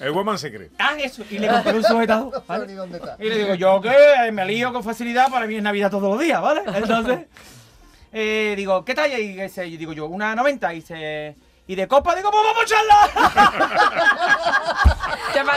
El 0.00 0.12
Woman 0.12 0.38
Secret. 0.38 0.72
ah, 0.78 0.96
eso. 1.02 1.24
Y 1.30 1.38
le 1.38 1.48
compré 1.48 1.74
un 1.74 1.84
sujetador. 1.84 2.32
No 2.34 2.42
¿vale? 2.46 2.64
sé 2.64 2.70
ni 2.70 2.76
dónde 2.76 2.98
está. 2.98 3.16
Y 3.18 3.28
le 3.28 3.38
digo, 3.38 3.54
yo 3.54 3.80
que 3.80 4.30
me 4.32 4.44
lío 4.44 4.72
con 4.72 4.84
facilidad, 4.84 5.30
para 5.30 5.46
mí 5.46 5.56
es 5.56 5.62
Navidad 5.62 5.90
todos 5.90 6.10
los 6.10 6.20
días, 6.20 6.40
¿vale? 6.42 6.62
Entonces, 6.66 7.20
eh, 8.12 8.52
digo, 8.56 8.84
¿qué 8.84 8.94
talla? 8.94 9.18
Y 9.18 9.36
dice, 9.36 9.66
y 9.66 9.76
digo 9.78 9.92
yo, 9.94 10.06
una 10.06 10.34
90. 10.34 10.72
Y 10.72 10.76
dice, 10.76 11.36
¿y 11.70 11.76
de 11.76 11.86
copa? 11.86 12.16
Digo, 12.16 12.30
pues 12.32 12.42
vamos 12.42 12.62
a 12.62 12.64
echarla. 12.64 12.98
Ya 15.34 15.44
me 15.44 15.52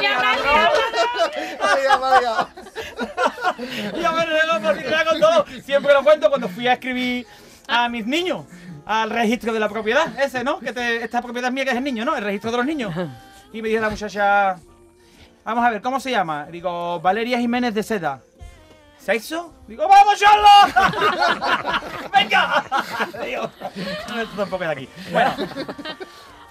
yo 4.01 4.11
me 4.13 4.25
rego 4.25 4.53
por 4.53 4.75
facilidad 4.75 5.05
con 5.07 5.19
todo. 5.19 5.45
Siempre 5.65 5.93
lo 5.93 6.03
cuento 6.03 6.29
cuando 6.29 6.47
fui 6.49 6.67
a 6.67 6.73
escribir 6.73 7.25
a 7.67 7.89
mis 7.89 8.05
niños 8.05 8.45
al 8.85 9.09
registro 9.09 9.51
de 9.53 9.59
la 9.59 9.69
propiedad. 9.69 10.07
Ese, 10.19 10.43
¿no? 10.43 10.59
Que 10.59 10.71
te- 10.73 11.03
esta 11.03 11.21
propiedad 11.21 11.47
es 11.49 11.53
mía, 11.53 11.63
que 11.65 11.71
es 11.71 11.77
el 11.77 11.83
niño, 11.83 12.05
¿no? 12.05 12.15
El 12.15 12.23
registro 12.23 12.51
de 12.51 12.57
los 12.57 12.65
niños. 12.65 12.93
Y 13.51 13.61
me 13.61 13.69
dijo 13.69 13.81
la 13.81 13.89
muchacha, 13.89 14.57
vamos 15.43 15.65
a 15.65 15.69
ver, 15.71 15.81
¿cómo 15.81 15.99
se 15.99 16.11
llama? 16.11 16.45
Digo, 16.51 16.99
Valeria 16.99 17.39
Jiménez 17.39 17.73
de 17.73 17.81
Seda. 17.83 18.21
¿Sexo? 18.97 19.53
Digo, 19.67 19.85
¡vamos, 19.87 20.17
Charlo! 20.17 20.47
¡Venga! 22.13 22.63
Digo, 23.25 23.49
esto 23.75 24.35
tampoco 24.37 24.63
es 24.63 24.69
de 24.69 24.73
aquí. 24.73 24.89
Bueno, 25.11 25.33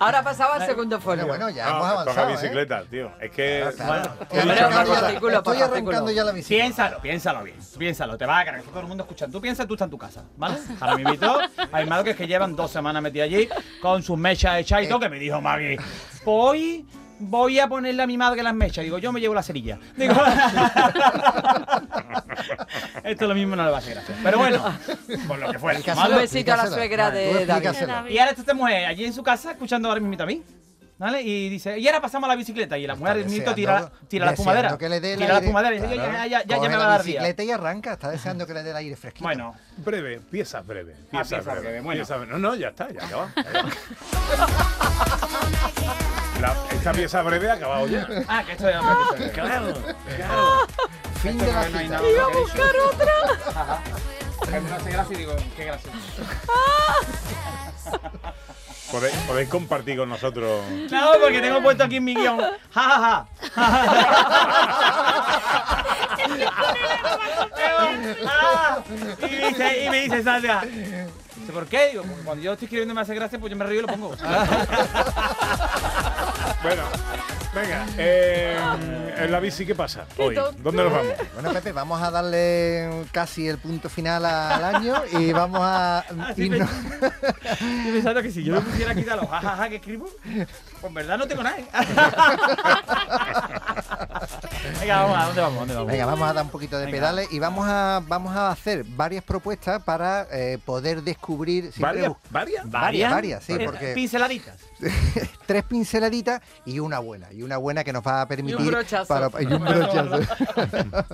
Ahora 0.05 0.23
pasaba 0.23 0.55
al 0.57 0.67
segundo 0.67 1.01
folio. 1.01 1.27
bueno, 1.27 1.49
ya 1.51 1.65
No, 1.65 1.71
hemos 1.71 1.89
toca 1.89 2.01
avanzado. 2.03 2.29
¿eh? 2.29 2.33
bicicleta, 2.33 2.85
tío. 2.91 3.13
Es 3.21 3.31
que. 3.31 3.71
Claro. 3.77 4.13
he 4.31 4.39
Estoy 4.39 4.51
arrancando 4.51 6.11
ya- 6.11 6.25
la 6.25 6.33
bicicleta. 6.33 6.49
piénsalo, 6.49 7.01
piénsalo 7.01 7.43
bien. 7.45 7.57
Piénsalo, 7.79 8.17
te 8.19 8.27
va 8.27 8.39
a 8.41 8.45
cargar. 8.45 8.63
Todo 8.65 8.81
el 8.81 8.87
mundo 8.87 9.05
escucha. 9.05 9.29
Tú 9.29 9.41
piensas, 9.41 9.67
tú 9.67 9.75
estás 9.75 9.87
en 9.87 9.91
tu 9.91 9.99
casa, 9.99 10.25
¿vale? 10.37 10.59
Ahora 10.81 10.97
me 10.97 11.03
invito. 11.03 11.39
Hay 11.73 11.87
madres 11.87 12.17
que 12.17 12.27
llevan 12.27 12.57
dos 12.57 12.71
semanas 12.71 13.03
metidas 13.03 13.27
allí 13.27 13.49
con 13.81 14.03
sus 14.03 14.19
mechas 14.19 14.59
hechas 14.59 14.83
y 14.83 14.89
todo, 14.89 15.01
que 15.01 15.09
me 15.09 15.19
dijo 15.19 15.41
Maggie. 15.41 15.79
Voy, 16.25 16.87
voy 17.23 17.59
a 17.59 17.69
ponerle 17.69 18.03
a 18.03 18.07
mi 18.07 18.17
madre 18.19 18.43
las 18.43 18.55
mechas. 18.55 18.85
Digo, 18.85 18.99
yo 18.99 19.13
me 19.13 19.21
llevo 19.21 19.35
la 19.35 19.43
cerilla. 19.43 19.79
Digo, 19.97 20.15
esto 23.05 23.27
lo 23.27 23.35
mismo 23.35 23.57
no 23.57 23.65
le 23.65 23.71
va 23.71 23.77
a 23.77 23.81
hacer 23.81 23.95
gracia. 23.95 24.15
Pero 24.23 24.39
bueno, 24.39 24.63
por 25.29 25.39
lo 25.39 25.51
que. 25.51 25.57
Explícaselo, 25.57 26.17
Un 26.17 26.23
besito 26.23 26.53
a 26.53 26.57
la 26.57 26.67
suegra 26.67 27.09
Vale, 27.09 27.35
de 27.35 27.47
David. 27.47 27.71
Y 28.11 28.19
ahora 28.19 28.31
está 28.31 28.43
esta 28.43 28.55
mujer 28.55 28.87
allí 28.87 29.05
en 29.05 29.13
su 29.13 29.23
casa 29.23 29.53
escuchando 29.53 29.89
ahora 29.89 30.01
mismo 30.01 30.23
a 30.23 30.27
mí. 30.27 30.43
¿Vale? 30.99 31.21
Y 31.23 31.49
dice, 31.49 31.79
y 31.81 31.87
ahora 31.89 32.01
pasamos 32.01 32.29
a 32.29 32.33
la 32.33 32.37
bicicleta. 32.37 32.79
Y 32.79 32.87
la 32.87 32.95
mujer 32.95 33.17
mismo 33.17 33.33
deseando- 33.39 33.55
tira, 33.57 33.91
tira 34.07 34.27
la 34.27 34.33
espumadera. 34.33 34.79
que 34.79 34.89
le 34.89 35.01
dé 35.01 35.15
el 35.15 35.19
tira 35.19 35.33
la 35.33 35.39
espumadera 35.41 35.75
y 35.75 35.81
dice, 35.81 35.95
Claro. 35.95 36.13
ya, 36.13 36.27
ya, 36.27 36.43
ya, 36.45 36.61
me 36.61 36.69
va 36.69 36.77
la 36.77 36.85
a 36.85 36.89
dar 36.91 37.03
día. 37.03 37.15
bicicleta 37.15 37.43
y 37.43 37.51
arranca. 37.51 37.93
Está 37.95 38.11
deseando 38.11 38.47
que 38.47 38.55
le 38.55 38.63
dé 38.63 38.71
el 38.71 38.77
aire 38.77 38.95
fresquito. 38.95 39.25
Bueno, 39.25 39.53
Breve, 39.79 40.21
piezas 40.21 40.65
breve. 40.65 40.95
Piezas 41.11 41.43
piezas 41.45 41.61
breve. 41.61 41.83
No, 42.29 42.39
no, 42.39 42.55
ya 42.55 42.69
está, 42.69 42.89
ya 42.93 43.05
acaba. 43.05 43.33
La- 46.43 46.55
esta 46.73 46.93
pieza 46.93 47.23
breve 47.23 47.51
ha 47.51 47.55
acabado 47.55 47.87
ya. 47.87 48.07
ah, 48.29 48.43
que 48.45 48.53
esto 48.53 48.69
es 48.69 48.77
otra 48.77 48.95
cosa. 48.97 49.31
Claro, 49.33 49.73
claro. 50.17 50.67
Fin 51.23 51.39
de 51.39 51.47
la 51.47 51.53
No 51.53 51.61
hay 51.79 51.85
cita. 51.85 52.01
nada 52.01 52.03
que 52.03 52.09
queréis. 52.35 52.51
Que 54.51 54.61
me 54.61 54.73
hace 54.75 54.91
gracia 54.91 55.15
y 55.15 55.19
digo, 55.19 55.37
qué 55.57 55.65
gracioso. 55.67 55.97
Podéis, 58.91 59.15
podéis 59.27 59.49
compartir 59.49 59.97
con 59.97 60.09
nosotros. 60.11 60.63
No, 60.91 61.13
porque 61.23 61.41
tengo 61.41 61.63
puesto 61.63 61.85
aquí 61.85 61.97
en 61.97 62.05
mi 62.05 62.15
guion. 62.15 62.39
Ja, 62.75 62.83
ja, 62.83 63.01
ja. 63.01 63.27
y 69.19 69.23
me 69.31 69.49
dice, 69.49 69.85
y 69.85 69.91
me 69.91 70.01
dice 70.03 70.23
Sandra. 70.23 70.63
¿por 71.53 71.67
qué? 71.67 71.89
Digo, 71.91 72.03
porque 72.05 72.23
cuando 72.23 72.43
yo 72.45 72.53
estoy 72.53 72.67
escribiendo 72.67 72.93
y 72.93 72.95
me 72.95 73.01
hace 73.01 73.15
gracia, 73.15 73.39
pues 73.39 73.51
yo 73.51 73.57
me 73.57 73.65
río 73.65 73.79
y 73.81 73.83
lo 73.83 73.89
pongo. 73.89 74.15
Bueno, 76.63 76.85
venga, 77.53 77.87
eh, 77.99 78.57
en 79.19 79.33
la 79.33 79.41
bici, 79.41 79.67
¿qué 79.67 79.75
pasa 79.75 80.07
hoy? 80.17 80.35
¿Dónde 80.35 80.85
nos 80.85 80.93
vamos? 80.93 81.13
Bueno, 81.35 81.53
Pepe, 81.53 81.73
vamos 81.73 82.01
a 82.01 82.11
darle 82.11 82.89
casi 83.11 83.49
el 83.49 83.59
punto 83.59 83.89
final 83.89 84.25
al 84.25 84.65
año 84.77 84.95
y 85.19 85.33
vamos 85.33 85.61
a 85.61 85.99
Así 86.01 86.49
irnos- 86.49 86.69
Yo 87.01 87.93
pensando 87.93 88.23
que 88.23 88.31
si 88.31 88.45
yo 88.45 88.55
me 88.55 88.61
pusiera 88.61 88.93
a 88.93 88.95
quitar 88.95 89.17
los 89.17 89.29
jajaja 89.29 89.69
que 89.71 89.77
escribo, 89.77 90.09
pues 90.83 90.91
en 90.91 90.95
verdad 90.95 91.17
no 91.19 91.27
tengo 91.27 91.43
nada. 91.43 91.59
¿eh? 91.59 91.65
Venga, 94.81 95.03
vamos, 95.03 95.19
¿a 95.19 95.25
dónde 95.27 95.41
vamos? 95.41 95.57
¿A 95.57 95.61
dónde 95.61 95.75
vamos? 95.75 95.93
Venga, 95.93 96.07
vamos 96.07 96.29
a 96.29 96.33
dar 96.33 96.45
un 96.45 96.51
poquito 96.51 96.79
de 96.79 96.87
Venga. 96.87 96.97
pedales 96.99 97.33
y 97.33 97.39
vamos 97.39 97.67
a, 97.69 98.03
vamos 98.07 98.35
a 98.37 98.51
hacer 98.51 98.85
varias 98.85 99.25
propuestas 99.25 99.83
para 99.83 100.27
eh, 100.31 100.59
poder 100.65 101.03
descubrir... 101.03 101.73
¿Varias? 101.79 102.13
¿Varias? 102.31 102.71
Varias, 102.71 103.11
varias, 103.11 103.45
sí, 103.45 103.53
Eh, 103.55 103.63
porque 103.65 103.93
Pinceladitas. 103.95 104.57
tres 105.47 105.65
pinceladitas 105.65 106.41
y 106.65 106.79
una 106.81 106.99
buena, 106.99 107.29
y 107.33 107.43
una 107.43 107.57
buena 107.57 107.85
que 107.85 107.93
nos 107.93 108.07
va 108.07 108.23
a 108.23 108.27
permitir... 108.27 108.67
brochazo. 108.67 109.07
para- 109.07 109.31
y 109.43 109.47
un 109.47 109.65
brochazo. 109.65 110.19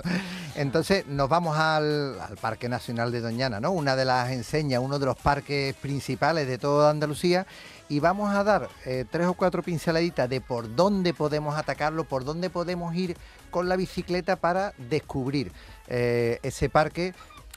Entonces 0.55 1.05
nos 1.07 1.29
vamos 1.29 1.57
al, 1.57 2.19
al 2.19 2.37
Parque 2.37 2.69
Nacional 2.69 3.11
de 3.11 3.21
Doñana, 3.21 3.59
¿no? 3.59 3.71
Una 3.71 3.95
de 3.95 4.05
las 4.05 4.29
enseñas, 4.31 4.81
uno 4.81 4.99
de 4.99 5.05
los 5.05 5.15
parques 5.17 5.75
principales 5.75 6.47
de 6.47 6.57
toda 6.57 6.89
Andalucía. 6.89 7.45
Y 7.89 7.99
vamos 7.99 8.29
a 8.35 8.43
dar 8.43 8.69
eh, 8.85 9.03
tres 9.09 9.25
o 9.25 9.33
cuatro 9.33 9.63
pinceladitas 9.63 10.29
de 10.29 10.41
por 10.41 10.75
dónde 10.75 11.11
podemos 11.11 11.57
atacarlo, 11.57 12.03
por 12.03 12.23
dónde 12.23 12.51
podemos 12.51 12.93
ir 12.93 13.17
con 13.49 13.67
la 13.67 13.75
bicicleta 13.75 14.35
para 14.35 14.73
descubrir 14.77 15.51
eh, 15.87 16.39
ese 16.43 16.69
parque 16.69 17.15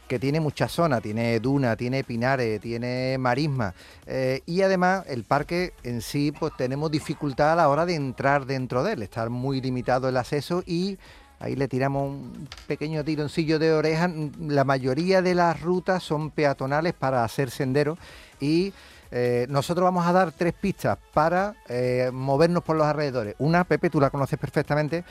que 0.08 0.18
tiene 0.18 0.40
muchas 0.40 0.72
zonas, 0.72 1.02
tiene 1.02 1.38
duna, 1.38 1.76
tiene 1.76 2.02
pinares, 2.02 2.60
tiene 2.60 3.16
marisma 3.18 3.74
eh, 4.06 4.40
y 4.46 4.62
además 4.62 5.04
el 5.06 5.24
parque 5.24 5.74
en 5.84 6.00
sí 6.00 6.32
pues 6.32 6.52
tenemos 6.56 6.90
dificultad 6.90 7.52
a 7.52 7.56
la 7.56 7.68
hora 7.68 7.86
de 7.86 7.94
entrar 7.94 8.46
dentro 8.46 8.82
de 8.82 8.94
él, 8.94 9.02
estar 9.02 9.30
muy 9.30 9.60
limitado 9.60 10.08
el 10.08 10.16
acceso 10.16 10.62
y 10.66 10.98
ahí 11.40 11.56
le 11.56 11.68
tiramos 11.68 12.10
un 12.10 12.48
pequeño 12.66 13.04
tironcillo 13.04 13.58
de 13.58 13.72
oreja, 13.72 14.10
la 14.38 14.64
mayoría 14.64 15.22
de 15.22 15.34
las 15.34 15.60
rutas 15.60 16.02
son 16.02 16.30
peatonales 16.30 16.94
para 16.94 17.24
hacer 17.24 17.50
senderos 17.50 17.98
y 18.40 18.72
eh, 19.14 19.46
nosotros 19.50 19.84
vamos 19.84 20.06
a 20.06 20.12
dar 20.12 20.32
tres 20.32 20.54
pistas 20.54 20.96
para 21.12 21.54
eh, 21.68 22.10
movernos 22.12 22.62
por 22.62 22.76
los 22.76 22.86
alrededores. 22.86 23.34
Una, 23.38 23.64
Pepe, 23.64 23.90
tú 23.90 24.00
la 24.00 24.08
conoces 24.08 24.38
perfectamente, 24.38 25.04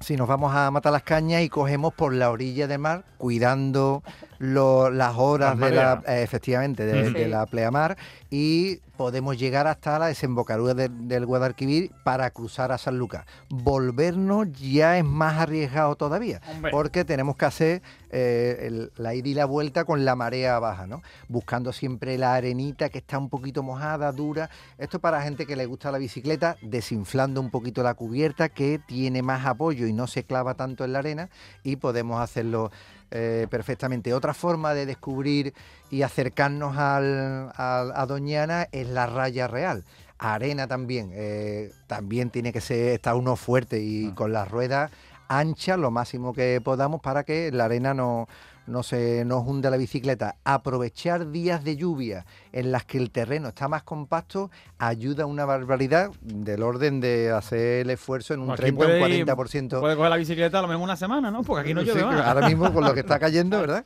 si 0.00 0.16
nos 0.16 0.26
vamos 0.26 0.52
a 0.52 0.70
matar 0.72 0.92
las 0.92 1.04
cañas 1.04 1.42
y 1.42 1.48
cogemos 1.48 1.94
por 1.94 2.12
la 2.12 2.30
orilla 2.30 2.66
del 2.66 2.80
mar, 2.80 3.04
cuidando 3.16 4.02
lo- 4.38 4.90
las 4.90 5.16
horas 5.16 5.58
Las 5.58 5.70
de 5.70 5.76
la, 5.76 6.02
eh, 6.06 6.22
efectivamente, 6.22 6.84
de, 6.86 7.28
la 7.28 7.46
pleamar 7.46 7.96
y 8.30 8.76
podemos 8.96 9.38
llegar 9.38 9.66
hasta 9.68 9.98
la 9.98 10.06
desembocadura 10.06 10.74
de- 10.74 10.88
del 10.88 11.24
Guadalquivir 11.26 11.92
para 12.04 12.30
cruzar 12.30 12.72
a 12.72 12.78
San 12.78 12.98
Lucas. 12.98 13.24
Volvernos 13.48 14.48
ya 14.52 14.98
es 14.98 15.04
más 15.04 15.38
arriesgado 15.38 15.94
todavía, 15.96 16.40
Hombre. 16.50 16.70
porque 16.70 17.04
tenemos 17.04 17.36
que 17.36 17.44
hacer 17.44 17.82
eh, 18.10 18.64
el- 18.66 18.90
la 18.96 19.14
ida 19.14 19.28
y 19.28 19.34
la 19.34 19.44
vuelta 19.44 19.84
con 19.84 20.06
la 20.06 20.16
marea 20.16 20.58
baja, 20.58 20.86
¿no? 20.86 21.02
Buscando 21.28 21.74
siempre 21.74 22.16
la 22.16 22.34
arenita 22.34 22.88
que 22.88 22.96
está 22.98 23.18
un 23.18 23.28
poquito 23.28 23.62
mojada, 23.62 24.10
dura. 24.12 24.48
Esto 24.78 24.98
para 24.98 25.20
gente 25.20 25.44
que 25.44 25.56
le 25.56 25.66
gusta 25.66 25.92
la 25.92 25.98
bicicleta, 25.98 26.56
desinflando 26.62 27.38
un 27.42 27.50
poquito 27.50 27.82
la 27.82 27.92
cubierta 27.92 28.48
que 28.48 28.80
tiene 28.86 29.20
más 29.20 29.44
apoyo 29.44 29.86
y 29.86 29.92
no 29.92 30.06
se 30.06 30.24
clava 30.24 30.54
tanto 30.54 30.84
en 30.86 30.94
la 30.94 31.00
arena 31.00 31.28
y 31.62 31.76
podemos 31.76 32.22
hacerlo 32.22 32.70
eh, 33.10 33.46
perfectamente. 33.50 34.12
Otra 34.14 34.34
forma 34.34 34.74
de 34.74 34.86
descubrir 34.86 35.54
y 35.90 36.02
acercarnos 36.02 36.76
al- 36.76 37.50
al- 37.56 37.92
a 37.94 38.06
Doñana 38.06 38.68
es 38.72 38.88
la 38.88 39.06
raya 39.06 39.46
real. 39.48 39.84
Arena 40.18 40.66
también, 40.66 41.10
eh, 41.12 41.70
también 41.86 42.30
tiene 42.30 42.52
que 42.52 42.60
ser, 42.60 42.88
estar 42.94 43.14
uno 43.14 43.36
fuerte 43.36 43.80
y 43.80 44.10
con 44.12 44.32
las 44.32 44.50
ruedas 44.50 44.90
anchas 45.28 45.78
lo 45.78 45.90
máximo 45.90 46.32
que 46.32 46.60
podamos 46.64 47.00
para 47.02 47.22
que 47.22 47.52
la 47.52 47.66
arena 47.66 47.92
no, 47.94 48.26
no 48.68 48.82
se 48.82 49.24
nos 49.24 49.46
hunde 49.46 49.70
la 49.70 49.76
bicicleta. 49.76 50.36
Aprovechar 50.44 51.30
días 51.30 51.64
de 51.64 51.76
lluvia 51.76 52.26
en 52.52 52.70
las 52.70 52.84
que 52.84 52.98
el 52.98 53.10
terreno 53.10 53.48
está 53.48 53.66
más 53.68 53.82
compacto 53.82 54.50
ayuda 54.78 55.26
una 55.26 55.44
barbaridad 55.44 56.10
del 56.20 56.62
orden 56.62 57.00
de 57.00 57.30
hacer 57.30 57.80
el 57.86 57.90
esfuerzo 57.90 58.34
en 58.34 58.40
un 58.40 58.50
Aquí 58.50 58.60
30 58.62 58.84
o 58.84 58.86
un 58.86 58.98
puede 59.00 59.18
ir- 59.18 59.24
40%. 59.26 59.80
Puede 59.80 59.96
coger 59.96 60.10
la 60.10 60.16
bicicleta 60.16 60.58
a 60.58 60.62
lo 60.62 60.68
mejor 60.68 60.82
una 60.84 60.96
semana, 60.96 61.30
¿no? 61.30 61.42
Porque 61.42 61.62
aquí 61.62 61.74
no 61.74 61.80
Sí, 61.80 61.86
llueve 61.88 62.04
más. 62.04 62.26
ahora 62.26 62.46
mismo 62.48 62.72
con 62.72 62.84
lo 62.84 62.94
que 62.94 63.00
está 63.00 63.18
cayendo, 63.18 63.60
¿verdad? 63.60 63.84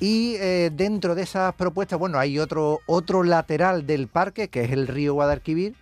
Y 0.00 0.34
eh, 0.36 0.70
dentro 0.74 1.14
de 1.14 1.22
esas 1.22 1.54
propuestas, 1.54 1.98
bueno, 1.98 2.18
hay 2.18 2.38
otro, 2.38 2.80
otro 2.86 3.22
lateral 3.22 3.86
del 3.86 4.08
parque, 4.08 4.48
que 4.48 4.62
es 4.64 4.72
el 4.72 4.88
río 4.88 5.14
Guadalquivir, 5.14 5.74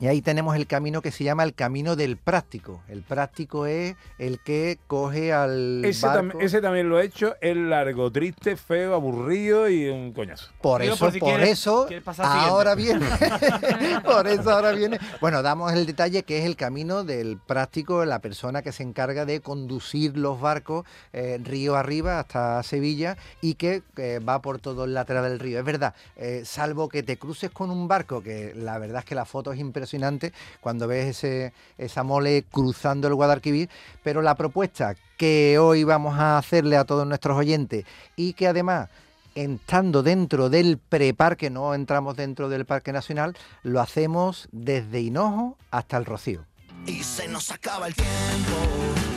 y 0.00 0.06
ahí 0.06 0.22
tenemos 0.22 0.56
el 0.56 0.66
camino 0.66 1.02
que 1.02 1.10
se 1.12 1.24
llama 1.24 1.44
el 1.44 1.54
camino 1.54 1.94
del 1.94 2.16
práctico. 2.16 2.82
El 2.88 3.02
práctico 3.02 3.66
es 3.66 3.94
el 4.18 4.40
que 4.40 4.78
coge 4.86 5.32
al 5.32 5.84
Ese, 5.84 6.06
barco. 6.06 6.38
tam- 6.38 6.42
ese 6.42 6.60
también 6.62 6.88
lo 6.88 6.98
he 6.98 7.04
hecho, 7.04 7.34
es 7.40 7.54
largo, 7.56 8.10
triste, 8.10 8.56
feo, 8.56 8.94
aburrido 8.94 9.68
y 9.68 9.88
un 9.88 10.12
coñazo. 10.12 10.50
Por 10.62 10.80
Digo, 10.80 10.94
eso, 10.94 11.04
por 11.04 11.12
si 11.12 11.20
por 11.20 11.28
quieres- 11.28 11.50
eso, 11.50 11.84
quieres 11.86 12.04
ahora 12.18 12.74
viene. 12.74 13.06
por 14.04 14.26
eso 14.26 14.50
ahora 14.50 14.72
viene. 14.72 14.98
Bueno, 15.20 15.42
damos 15.42 15.72
el 15.74 15.84
detalle 15.86 16.22
que 16.22 16.38
es 16.38 16.44
el 16.46 16.56
camino 16.56 17.04
del 17.04 17.38
práctico, 17.38 18.04
la 18.06 18.18
persona 18.20 18.62
que 18.62 18.72
se 18.72 18.82
encarga 18.82 19.26
de 19.26 19.40
conducir 19.40 20.16
los 20.16 20.40
barcos 20.40 20.86
eh, 21.12 21.38
río 21.42 21.76
arriba 21.76 22.18
hasta 22.20 22.62
Sevilla 22.62 23.16
y 23.42 23.54
que 23.54 23.82
eh, 23.96 24.18
va 24.26 24.40
por 24.40 24.58
todo 24.60 24.84
el 24.86 24.94
lateral 24.94 25.24
del 25.28 25.38
río. 25.38 25.58
Es 25.58 25.64
verdad, 25.64 25.94
eh, 26.16 26.42
salvo 26.44 26.88
que 26.88 27.02
te 27.02 27.18
cruces 27.18 27.50
con 27.50 27.70
un 27.70 27.86
barco, 27.86 28.22
que 28.22 28.54
la 28.56 28.78
verdad 28.78 29.00
es 29.00 29.04
que 29.04 29.14
la 29.14 29.24
foto 29.26 29.52
es 29.52 29.58
impresionante 29.60 29.73
cuando 30.60 30.86
ves 30.86 31.16
ese, 31.16 31.52
esa 31.78 32.02
mole 32.02 32.44
cruzando 32.50 33.08
el 33.08 33.14
Guadalquivir, 33.14 33.68
pero 34.02 34.22
la 34.22 34.34
propuesta 34.34 34.94
que 35.16 35.58
hoy 35.58 35.84
vamos 35.84 36.18
a 36.18 36.38
hacerle 36.38 36.76
a 36.76 36.84
todos 36.84 37.06
nuestros 37.06 37.36
oyentes 37.36 37.84
y 38.16 38.32
que 38.34 38.48
además 38.48 38.88
estando 39.34 40.02
dentro 40.02 40.48
del 40.48 40.78
preparque, 40.78 41.50
no 41.50 41.74
entramos 41.74 42.16
dentro 42.16 42.48
del 42.48 42.64
Parque 42.64 42.92
Nacional, 42.92 43.36
lo 43.62 43.80
hacemos 43.80 44.48
desde 44.52 45.00
Hinojo 45.00 45.58
hasta 45.70 45.96
el 45.96 46.04
Rocío. 46.04 46.44
Y 46.86 47.02
se 47.02 47.28
nos 47.28 47.50
acaba 47.50 47.86
el 47.88 47.94
tiempo. 47.94 48.10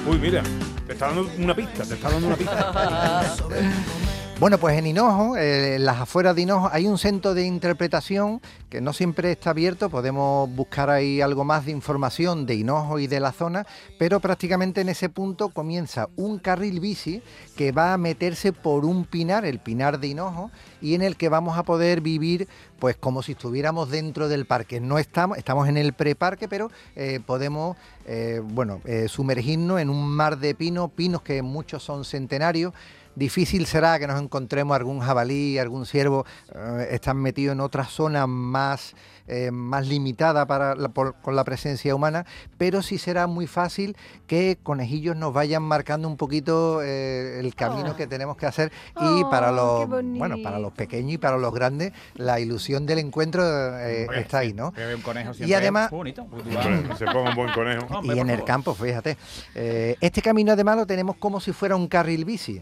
Uy, 0.09 0.17
mira, 0.17 0.41
te 0.85 0.93
está 0.93 1.07
dando 1.07 1.29
una 1.37 1.55
pista, 1.55 1.83
te 1.83 1.95
está 1.95 2.09
dando 2.09 2.27
una 2.27 2.35
pista. 2.35 3.35
Bueno, 4.39 4.59
pues 4.59 4.77
en 4.77 4.85
Hinojo, 4.85 5.35
eh, 5.35 5.77
en 5.77 5.85
las 5.85 5.99
afueras 5.99 6.35
de 6.35 6.43
Hinojo, 6.43 6.69
hay 6.71 6.85
un 6.85 6.99
centro 6.99 7.33
de 7.33 7.43
interpretación 7.43 8.39
que 8.69 8.81
no 8.81 8.93
siempre 8.93 9.31
está 9.31 9.49
abierto, 9.49 9.89
podemos 9.89 10.47
buscar 10.47 10.91
ahí 10.91 11.21
algo 11.21 11.43
más 11.43 11.65
de 11.65 11.71
información 11.71 12.45
de 12.45 12.53
Hinojo 12.53 12.99
y 12.99 13.07
de 13.07 13.19
la 13.19 13.31
zona, 13.31 13.65
pero 13.97 14.19
prácticamente 14.19 14.81
en 14.81 14.89
ese 14.89 15.09
punto 15.09 15.49
comienza 15.49 16.09
un 16.17 16.37
carril 16.37 16.79
bici 16.79 17.23
que 17.55 17.71
va 17.71 17.93
a 17.93 17.97
meterse 17.97 18.53
por 18.53 18.85
un 18.85 19.05
pinar, 19.05 19.43
el 19.43 19.57
pinar 19.57 19.99
de 19.99 20.09
Hinojo, 20.09 20.51
y 20.81 20.93
en 20.93 21.01
el 21.01 21.17
que 21.17 21.29
vamos 21.29 21.57
a 21.57 21.63
poder 21.63 22.01
vivir 22.01 22.47
pues 22.77 22.95
como 22.95 23.23
si 23.23 23.31
estuviéramos 23.31 23.89
dentro 23.89 24.29
del 24.29 24.45
parque. 24.45 24.79
No 24.79 24.99
estamos, 24.99 25.39
estamos 25.39 25.67
en 25.67 25.77
el 25.77 25.93
preparque, 25.93 26.47
pero 26.47 26.69
eh, 26.95 27.21
podemos 27.25 27.75
eh, 28.05 28.39
bueno, 28.43 28.81
sumergirnos 29.07 29.81
en 29.81 29.89
un 29.89 30.07
mar 30.07 30.37
de 30.37 30.53
pinos, 30.53 30.91
pinos 30.91 31.23
que 31.23 31.41
muchos 31.41 31.81
son 31.81 32.05
centenarios. 32.05 32.71
Difícil 33.17 33.65
será 33.65 33.97
que 33.97 34.05
nos 34.05 34.21
encontremos 34.21 34.75
algún 34.75 34.99
jabalí, 34.99 35.57
algún 35.57 35.87
ciervo, 35.87 36.23
eh, 36.53 36.89
están 36.91 37.17
metidos 37.17 37.53
en 37.53 37.61
otra 37.61 37.85
zona 37.85 38.27
más, 38.27 38.93
eh, 39.27 39.51
más 39.51 39.87
limitada 39.87 40.45
para 40.45 40.75
la- 40.75 40.89
por- 40.89 41.15
con 41.21 41.35
la 41.35 41.43
presencia 41.43 41.93
humana, 41.95 42.25
pero 42.57 42.81
sí 42.81 42.97
será 42.97 43.27
muy 43.27 43.47
fácil 43.47 43.95
que 44.25 44.57
conejillos 44.63 45.15
nos 45.15 45.33
vayan 45.33 45.63
marcando 45.63 46.07
un 46.07 46.17
poquito 46.17 46.81
eh, 46.83 47.39
el 47.39 47.53
camino 47.55 47.91
Oh. 47.91 47.95
que 47.95 48.07
tenemos 48.07 48.37
que 48.37 48.45
hacer 48.45 48.71
y 48.99 49.23
para 49.25 49.51
Oh, 49.51 49.87
los 49.87 50.01
qué 50.01 50.17
bueno 50.17 50.37
para 50.43 50.59
los 50.59 50.71
pequeños 50.73 51.13
y 51.13 51.17
para 51.17 51.37
los 51.37 51.53
grandes 51.53 51.93
la 52.15 52.39
ilusión 52.39 52.85
del 52.85 52.99
encuentro 52.99 53.43
eh, 53.79 54.07
está 54.15 54.39
ahí, 54.39 54.53
¿no? 54.53 54.71
que 54.71 54.85
ve 54.85 54.95
un 54.95 55.01
conejo 55.01 55.31
Y 55.39 55.53
además- 55.53 55.89
bonito. 55.91 56.27
Se 56.97 57.05
ponga 57.05 57.29
un 57.29 57.35
buen 57.35 57.51
conejo. 57.53 57.87
Y 58.03 58.17
en 58.19 58.29
el 58.29 58.43
campo, 58.43 58.73
fíjate. 58.73 59.17
Eh, 59.55 59.95
este 60.01 60.21
camino 60.21 60.51
además 60.53 60.77
lo 60.77 60.85
tenemos 60.85 61.15
como 61.17 61.39
si 61.39 61.51
fuera 61.51 61.75
un 61.75 61.87
carril 61.87 62.25
bici. 62.25 62.61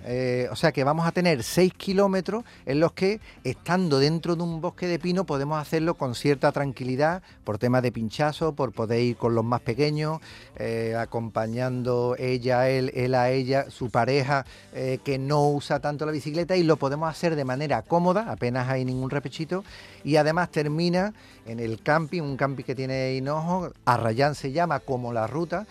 O 0.52 0.56
sea 0.56 0.72
que 0.72 0.84
vamos 0.84 1.08
a 1.08 1.12
tener 1.12 1.44
6 1.44 1.74
kilómetros 1.76 2.44
en 2.66 2.80
los 2.80 2.92
que, 2.94 3.20
estando 3.44 4.00
dentro 4.00 4.36
de 4.36 4.44
un 4.44 4.62
bosque 4.62 4.88
de 4.88 5.00
pino, 5.00 5.26
podemos 5.26 5.60
hacerlo 5.62 5.96
con 5.96 6.16
cierta 6.16 6.52
tranquilidad, 6.60 7.22
por 7.44 7.58
temas 7.58 7.84
de 7.84 7.92
pinchazo, 7.92 8.54
por 8.56 8.72
poder 8.72 9.02
ir 9.02 9.18
con 9.18 9.36
los 9.36 9.44
más 9.44 9.60
pequeños, 9.60 10.20
eh, 10.56 10.96
acompañando 10.98 12.16
ella 12.18 12.62
a 12.62 12.70
él, 12.70 12.92
él 12.96 13.14
a 13.14 13.30
ella, 13.30 13.70
su 13.70 13.90
pareja 13.90 14.46
eh, 14.74 15.00
que 15.04 15.18
no 15.20 15.50
usa 15.50 15.82
tanto 15.82 16.06
la 16.06 16.14
bicicleta 16.14 16.56
y 16.56 16.64
lo 16.64 16.78
podemos 16.78 17.10
hacer 17.10 17.36
de 17.36 17.44
manera 17.44 17.82
cómoda, 17.82 18.32
apenas 18.32 18.70
hay 18.70 18.86
ningún 18.86 19.10
repechito, 19.10 19.66
y 20.06 20.16
además 20.16 20.50
termina 20.50 21.14
en 21.46 21.60
el 21.60 21.82
camping, 21.84 22.22
un 22.22 22.38
camping 22.38 22.64
que 22.64 22.74
tiene 22.74 23.16
Hinojo, 23.16 23.72
Arrayán 23.84 24.34
se 24.34 24.54
llama 24.54 24.80
como 24.80 25.12
la 25.12 25.28
ruta, 25.28 25.68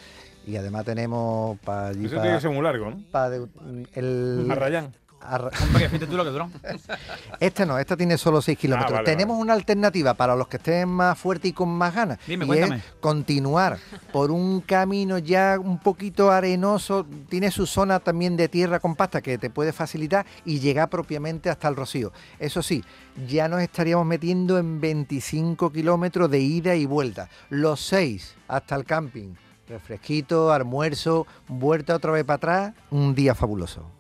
y 0.47 0.57
además 0.57 0.85
tenemos 0.85 1.59
para. 1.61 1.93
Eso 1.93 2.17
pa- 2.17 2.21
tiene 2.23 2.37
que 2.37 2.41
ser 2.43 2.51
muy 2.51 2.63
largo, 2.63 2.91
¿no? 2.91 3.03
pa 3.11 3.31
de- 3.31 3.47
el, 3.95 4.47
Arrayán. 4.51 4.93
Hombre, 5.63 5.91
que 5.91 6.07
tú 6.07 6.17
lo 6.17 6.25
que 6.25 6.31
duró. 6.31 6.51
Este 7.41 7.67
no, 7.67 7.79
esta 7.79 7.97
tiene 7.97 8.19
solo 8.19 8.41
6 8.41 8.59
kilómetros. 8.59 8.93
Ah, 8.93 9.03
vale, 9.03 9.11
Tenemos 9.11 9.39
una 9.39 9.53
alternativa 9.55 10.15
para 10.15 10.37
los 10.37 10.49
que 10.49 10.57
estén 10.59 10.89
más 10.89 11.19
fuertes 11.19 11.51
y 11.51 11.55
con 11.55 11.69
más 11.69 11.95
ganas. 11.95 12.19
Dime, 12.27 12.45
y 12.45 12.49
cuéntame. 12.49 12.77
es 12.77 12.85
continuar 13.01 13.79
por 14.13 14.31
un 14.31 14.61
camino 14.61 15.19
ya 15.19 15.59
un 15.59 15.79
poquito 15.79 16.31
arenoso. 16.31 17.07
Tiene 17.29 17.51
su 17.51 17.67
zona 17.67 18.01
también 18.01 18.37
de 18.37 18.49
tierra 18.49 18.81
compacta 18.81 19.23
que 19.23 19.39
te 19.39 19.51
puede 19.51 19.73
facilitar 19.73 20.27
y 20.45 20.61
llegar 20.61 20.89
propiamente 20.89 21.51
hasta 21.51 21.69
el 21.69 21.77
Rocío. 21.77 22.13
Eso 22.39 22.63
sí, 22.63 22.85
ya 23.27 23.49
nos 23.49 23.63
estaríamos 23.63 24.07
metiendo 24.07 24.59
en 24.59 24.81
25 24.81 25.73
kilómetros 25.73 26.31
de 26.31 26.41
ida 26.41 26.75
y 26.75 26.87
vuelta. 26.87 27.29
Los 27.51 27.81
6 27.81 28.35
hasta 28.49 28.77
el 28.77 28.85
camping. 28.85 29.35
Refresquito, 29.69 30.53
almuerzo, 30.53 31.27
vuelta 31.49 31.95
otra 31.97 32.13
vez 32.13 32.25
para 32.25 32.37
atrás. 32.37 32.75
Un 32.91 33.15
día 33.15 33.35
fabuloso. 33.35 33.91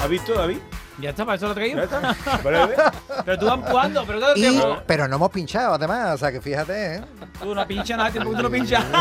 ¿Has 0.00 0.08
visto, 0.08 0.34
David? 0.34 0.58
Ya 1.00 1.10
está, 1.10 1.24
para 1.24 1.36
eso 1.36 1.46
lo 1.46 1.52
he 1.60 1.74
¿Ya 1.74 1.86
traído. 1.86 2.14
Pero 3.24 3.38
tú 3.38 3.46
vas 3.46 3.54
empujando, 3.58 4.04
pero 4.04 4.18
todo 4.20 4.32
el 4.32 4.38
Y- 4.38 4.40
tiempo. 4.40 4.78
pero 4.86 5.06
no 5.06 5.14
hemos 5.16 5.30
pinchado 5.30 5.74
además, 5.74 6.14
o 6.14 6.18
sea 6.18 6.32
que 6.32 6.40
fíjate, 6.40 6.96
¿eh? 6.96 7.00
Tú 7.40 7.54
no 7.54 7.64
pinchas 7.66 7.96
nada, 7.96 8.10
tiempo 8.10 8.30
que 8.30 8.36
tú 8.36 8.42
no 8.42 8.50
pinchas. 8.50 8.84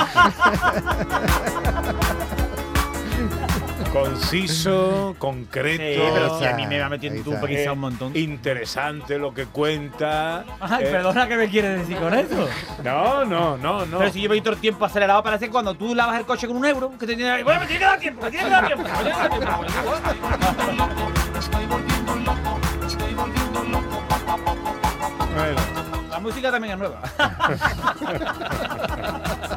Conciso, 4.04 5.16
concreto. 5.18 5.84
Sí, 5.84 6.00
pero 6.14 6.40
si 6.40 6.46
a 6.46 6.54
mí 6.56 6.68
me 6.68 6.80
va 6.80 6.90
metiendo 6.90 7.24
tú 7.24 7.34
eh, 7.48 7.70
un 7.70 7.80
montón. 7.80 8.16
Interesante 8.16 9.18
lo 9.18 9.34
que 9.34 9.46
cuenta. 9.46 10.44
Ay, 10.60 10.86
Eh, 10.86 10.90
perdona, 10.92 11.28
¿qué 11.28 11.36
me 11.36 11.50
quieres 11.50 11.80
decir 11.80 11.98
con 11.98 12.14
eso? 12.14 12.48
No, 12.84 13.26
no, 13.26 13.58
no, 13.58 13.86
no. 13.86 13.98
Pero 14.00 14.12
si 14.12 14.22
yo 14.22 14.30
voy 14.30 14.42
todo 14.42 14.54
el 14.54 14.60
tiempo 14.60 14.86
acelerado, 14.86 15.24
parece 15.24 15.46
que 15.46 15.52
cuando 15.52 15.74
tú 15.76 15.96
lavas 15.96 16.20
el 16.20 16.26
coche 16.26 16.48
con 16.48 16.58
un 16.58 16.66
euro, 16.66 16.92
que 16.98 17.08
te 17.08 17.16
tiene 17.16 17.44
Bueno, 17.44 17.62
me 17.62 17.66
tiene 17.68 17.80
que 17.80 17.86
dar 17.86 18.00
tiempo, 18.00 18.22
me 18.24 18.30
tiene 18.32 18.46
que 18.46 18.52
dar 18.52 18.68
tiempo. 18.68 18.84
me 18.84 18.90
tiene 18.94 19.04
que 19.12 19.18
dar 19.18 19.30
tiempo. 19.32 19.52
Bueno, 25.36 25.56
La 26.10 26.20
música 26.20 26.52
también 26.52 26.74
es 26.74 26.80
nueva. 26.80 27.02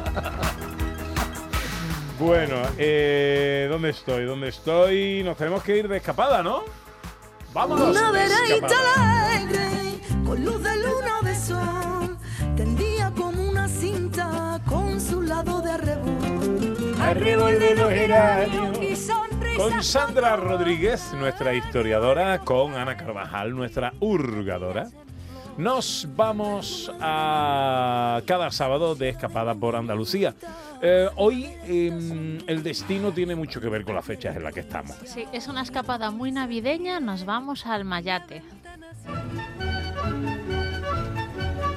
bueno 2.21 2.55
eh, 2.77 3.67
¿dónde 3.69 3.89
estoy? 3.89 4.25
¿Dónde 4.25 4.49
estoy? 4.49 5.23
Nos 5.23 5.37
tenemos 5.37 5.63
que 5.63 5.77
ir 5.77 5.87
de 5.87 5.97
escapada, 5.97 6.43
¿no? 6.43 6.63
Vámonos. 7.53 7.89
Una 7.89 8.23
escapada. 8.23 9.27
alegre, 9.27 9.99
con 10.25 10.45
luz 10.45 10.63
de 10.63 10.77
luna 10.77 11.19
de 11.23 11.35
sol, 11.35 12.17
tendía 12.55 13.11
como 13.11 13.49
una 13.49 13.67
cinta 13.67 14.61
con 14.67 15.01
su 15.01 15.21
lado 15.21 15.61
de 15.61 15.71
arrebol. 15.71 16.95
Arrebol 17.01 17.59
de 17.59 17.75
los 17.75 17.89
geranios. 17.89 18.77
Con 19.57 19.83
Sandra 19.83 20.37
Rodríguez, 20.37 21.13
nuestra 21.13 21.53
historiadora, 21.53 22.39
con 22.39 22.75
Ana 22.75 22.95
Carvajal, 22.97 23.53
nuestra 23.53 23.93
hurgadora. 23.99 24.87
Nos 25.57 26.07
vamos 26.15 26.91
a 26.99 28.21
cada 28.25 28.51
sábado 28.51 28.95
de 28.95 29.09
escapada 29.09 29.53
por 29.53 29.75
Andalucía. 29.75 30.33
Eh, 30.81 31.09
hoy 31.15 31.49
em, 31.65 32.39
el 32.47 32.63
destino 32.63 33.11
tiene 33.11 33.35
mucho 33.35 33.61
que 33.61 33.69
ver 33.69 33.83
con 33.83 33.95
las 33.95 34.05
fechas 34.05 34.35
en 34.35 34.43
las 34.43 34.53
que 34.53 34.61
estamos. 34.61 34.95
Sí, 35.05 35.25
es 35.31 35.47
una 35.47 35.61
escapada 35.61 36.09
muy 36.11 36.31
navideña. 36.31 36.99
Nos 36.99 37.25
vamos 37.25 37.65
al 37.65 37.85
Mayate. 37.85 38.41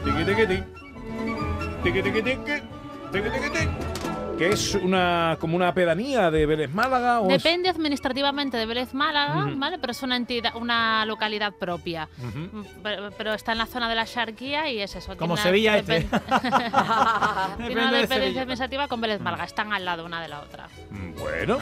Tiqui, 0.05 0.25
tiqui, 0.25 2.23
tiqui. 2.23 3.94
Que 4.39 4.49
es 4.49 4.75
una 4.75 5.37
como 5.39 5.55
una 5.55 5.73
pedanía 5.75 6.29
de 6.33 6.45
Vélez 6.45 6.75
Málaga 6.75 7.21
o 7.21 7.31
es- 7.31 7.41
Depende 7.43 7.69
administrativamente 7.69 8.57
de 8.57 8.67
Vélez 8.67 8.93
Málaga. 8.93 9.49
¿vale? 9.57 9.79
Pero 9.79 9.93
es 9.93 10.03
una 10.03 10.17
entidad, 10.17 10.57
una 10.57 11.07
localidad 11.07 11.53
propia. 11.53 12.09
Mm, 12.19 12.63
Pero, 12.83 13.11
pero 13.17 13.35
está 13.35 13.53
en 13.53 13.59
la 13.59 13.67
zona 13.67 13.89
de 13.89 13.95
la 13.95 14.07
Xarquía 14.07 14.69
y 14.71 14.81
es 14.81 14.97
eso. 14.97 15.17
Como 15.17 15.19
tiene 15.19 15.33
una 15.35 15.43
Sevilla 15.43 15.79
este. 15.79 16.01
tiene 16.11 17.73
una 17.75 17.93
Depende 17.93 17.97
de 17.97 18.01
dependencia 18.03 18.43
administrativa 18.43 18.89
con 18.89 19.01
Vélez 19.01 19.21
Málaga. 19.21 19.45
Están 19.45 19.73
al 19.73 19.85
lado 19.85 20.05
una 20.05 20.21
de 20.21 20.29
la 20.29 20.41
otra. 20.41 20.69
Bueno, 21.17 21.59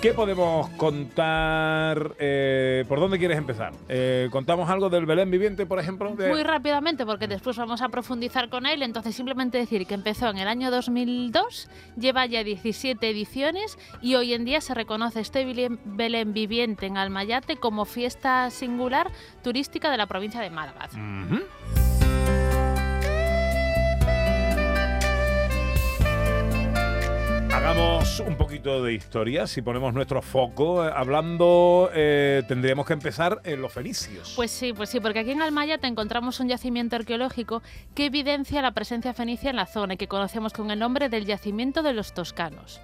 ¿qué 0.00 0.14
podemos 0.14 0.70
contar? 0.70 2.14
eh, 2.18 2.84
¿Por 2.88 3.00
dónde 3.00 3.18
quieres 3.18 3.36
empezar? 3.36 3.72
Eh, 3.88 4.28
¿Contamos 4.32 4.70
algo 4.70 4.88
del 4.88 5.04
Belén 5.04 5.30
viviente, 5.30 5.66
por 5.66 5.78
ejemplo? 5.78 6.14
De- 6.16 6.28
Muy 6.30 6.42
rápidamente, 6.42 7.04
porque 7.04 7.28
después 7.28 7.56
vamos 7.58 7.82
a 7.82 7.90
profundizar 7.90 8.48
con 8.48 8.64
él. 8.64 8.82
Entonces, 8.82 9.14
simplemente 9.14 9.58
decir 9.58 9.86
que 9.86 9.92
empezó 9.94 10.30
en 10.30 10.38
el 10.38 10.48
año 10.48 10.70
2002, 10.70 11.68
lleva 11.98 12.13
ya 12.26 12.44
17 12.44 13.08
ediciones 13.08 13.76
y 14.00 14.14
hoy 14.14 14.34
en 14.34 14.44
día 14.44 14.60
se 14.60 14.74
reconoce 14.74 15.20
este 15.20 15.44
Belén- 15.44 16.32
viviente 16.32 16.86
en 16.86 16.96
Almayate 16.96 17.56
como 17.56 17.84
fiesta 17.84 18.50
singular 18.50 19.10
turística 19.42 19.90
de 19.90 19.96
la 19.96 20.06
provincia 20.06 20.40
de 20.40 20.50
Málaga. 20.50 20.88
Hagamos 27.64 28.20
un 28.20 28.36
poquito 28.36 28.82
de 28.82 28.92
historia, 28.92 29.46
si 29.46 29.62
ponemos 29.62 29.94
nuestro 29.94 30.20
foco. 30.20 30.86
eh, 30.86 30.92
hablando, 30.94 31.88
eh, 31.94 32.42
tendríamos 32.46 32.84
que 32.84 32.92
empezar 32.92 33.40
en 33.42 33.62
los 33.62 33.72
fenicios. 33.72 34.34
Pues 34.36 34.50
sí, 34.50 34.74
pues 34.74 34.90
sí, 34.90 35.00
porque 35.00 35.20
aquí 35.20 35.30
en 35.30 35.40
Almayate 35.40 35.86
encontramos 35.86 36.40
un 36.40 36.48
yacimiento 36.48 36.96
arqueológico 36.96 37.62
que 37.94 38.04
evidencia 38.04 38.60
la 38.60 38.72
presencia 38.72 39.14
fenicia 39.14 39.48
en 39.48 39.56
la 39.56 39.64
zona 39.64 39.94
y 39.94 39.96
que 39.96 40.08
conocemos 40.08 40.52
con 40.52 40.70
el 40.70 40.78
nombre 40.78 41.08
del 41.08 41.24
yacimiento 41.24 41.82
de 41.82 41.94
los 41.94 42.12
toscanos. 42.12 42.82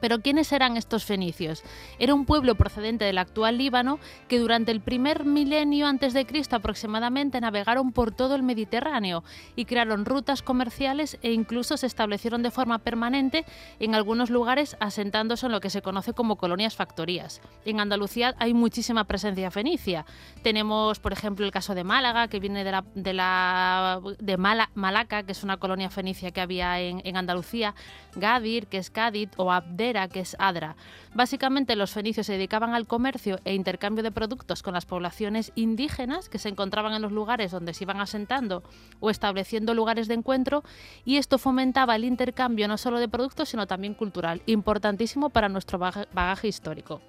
Pero 0.00 0.20
¿quiénes 0.20 0.52
eran 0.52 0.76
estos 0.76 1.04
fenicios? 1.04 1.62
Era 1.98 2.14
un 2.14 2.24
pueblo 2.26 2.54
procedente 2.54 3.04
del 3.04 3.18
actual 3.18 3.58
Líbano 3.58 3.98
que 4.28 4.38
durante 4.38 4.72
el 4.72 4.80
primer 4.80 5.24
milenio 5.24 5.86
antes 5.86 6.12
de 6.14 6.26
Cristo 6.26 6.56
aproximadamente 6.56 7.40
navegaron 7.40 7.92
por 7.92 8.12
todo 8.12 8.34
el 8.34 8.42
Mediterráneo 8.42 9.22
y 9.56 9.64
crearon 9.64 10.04
rutas 10.04 10.42
comerciales 10.42 11.18
e 11.22 11.32
incluso 11.32 11.76
se 11.76 11.86
establecieron 11.86 12.42
de 12.42 12.50
forma 12.50 12.78
permanente 12.78 13.44
en 13.78 13.94
algunos 13.94 14.30
lugares 14.30 14.76
asentándose 14.80 15.46
en 15.46 15.52
lo 15.52 15.60
que 15.60 15.70
se 15.70 15.82
conoce 15.82 16.12
como 16.12 16.36
colonias 16.36 16.76
factorías. 16.76 17.40
En 17.64 17.80
Andalucía 17.80 18.34
hay 18.38 18.54
muchísima 18.54 19.04
presencia 19.04 19.50
fenicia. 19.50 20.04
Tenemos, 20.42 20.98
por 21.00 21.12
ejemplo, 21.12 21.44
el 21.44 21.52
caso 21.52 21.74
de 21.74 21.84
Málaga, 21.84 22.28
que 22.28 22.40
viene 22.40 22.64
de 22.64 22.72
la 22.72 22.84
de, 22.94 23.12
la, 23.12 24.00
de 24.18 24.36
Mala- 24.36 24.70
Malaca, 24.74 25.22
que 25.22 25.32
es 25.32 25.42
una 25.44 25.58
colonia 25.58 25.90
fenicia 25.90 26.30
que 26.30 26.40
había 26.40 26.80
en, 26.80 27.02
en 27.04 27.16
Andalucía, 27.16 27.74
Gadir, 28.16 28.66
que 28.66 28.78
es 28.78 28.90
Cádiz, 28.90 29.30
o 29.36 29.50
Que 29.90 30.20
es 30.20 30.36
Adra. 30.38 30.76
Básicamente 31.14 31.74
los 31.74 31.90
fenicios 31.90 32.26
se 32.26 32.34
dedicaban 32.34 32.74
al 32.74 32.86
comercio 32.86 33.40
e 33.44 33.54
intercambio 33.54 34.04
de 34.04 34.12
productos 34.12 34.62
con 34.62 34.74
las 34.74 34.86
poblaciones 34.86 35.50
indígenas 35.56 36.28
que 36.28 36.38
se 36.38 36.48
encontraban 36.48 36.92
en 36.94 37.02
los 37.02 37.10
lugares 37.10 37.50
donde 37.50 37.74
se 37.74 37.82
iban 37.84 38.00
asentando 38.00 38.62
o 39.00 39.10
estableciendo 39.10 39.74
lugares 39.74 40.06
de 40.06 40.14
encuentro 40.14 40.62
y 41.04 41.16
esto 41.16 41.38
fomentaba 41.38 41.96
el 41.96 42.04
intercambio 42.04 42.68
no 42.68 42.78
solo 42.78 43.00
de 43.00 43.08
productos 43.08 43.48
sino 43.48 43.66
también 43.66 43.94
cultural, 43.94 44.42
importantísimo 44.46 45.30
para 45.30 45.48
nuestro 45.48 45.78
baga- 45.78 46.06
bagaje 46.12 46.46
histórico. 46.46 47.00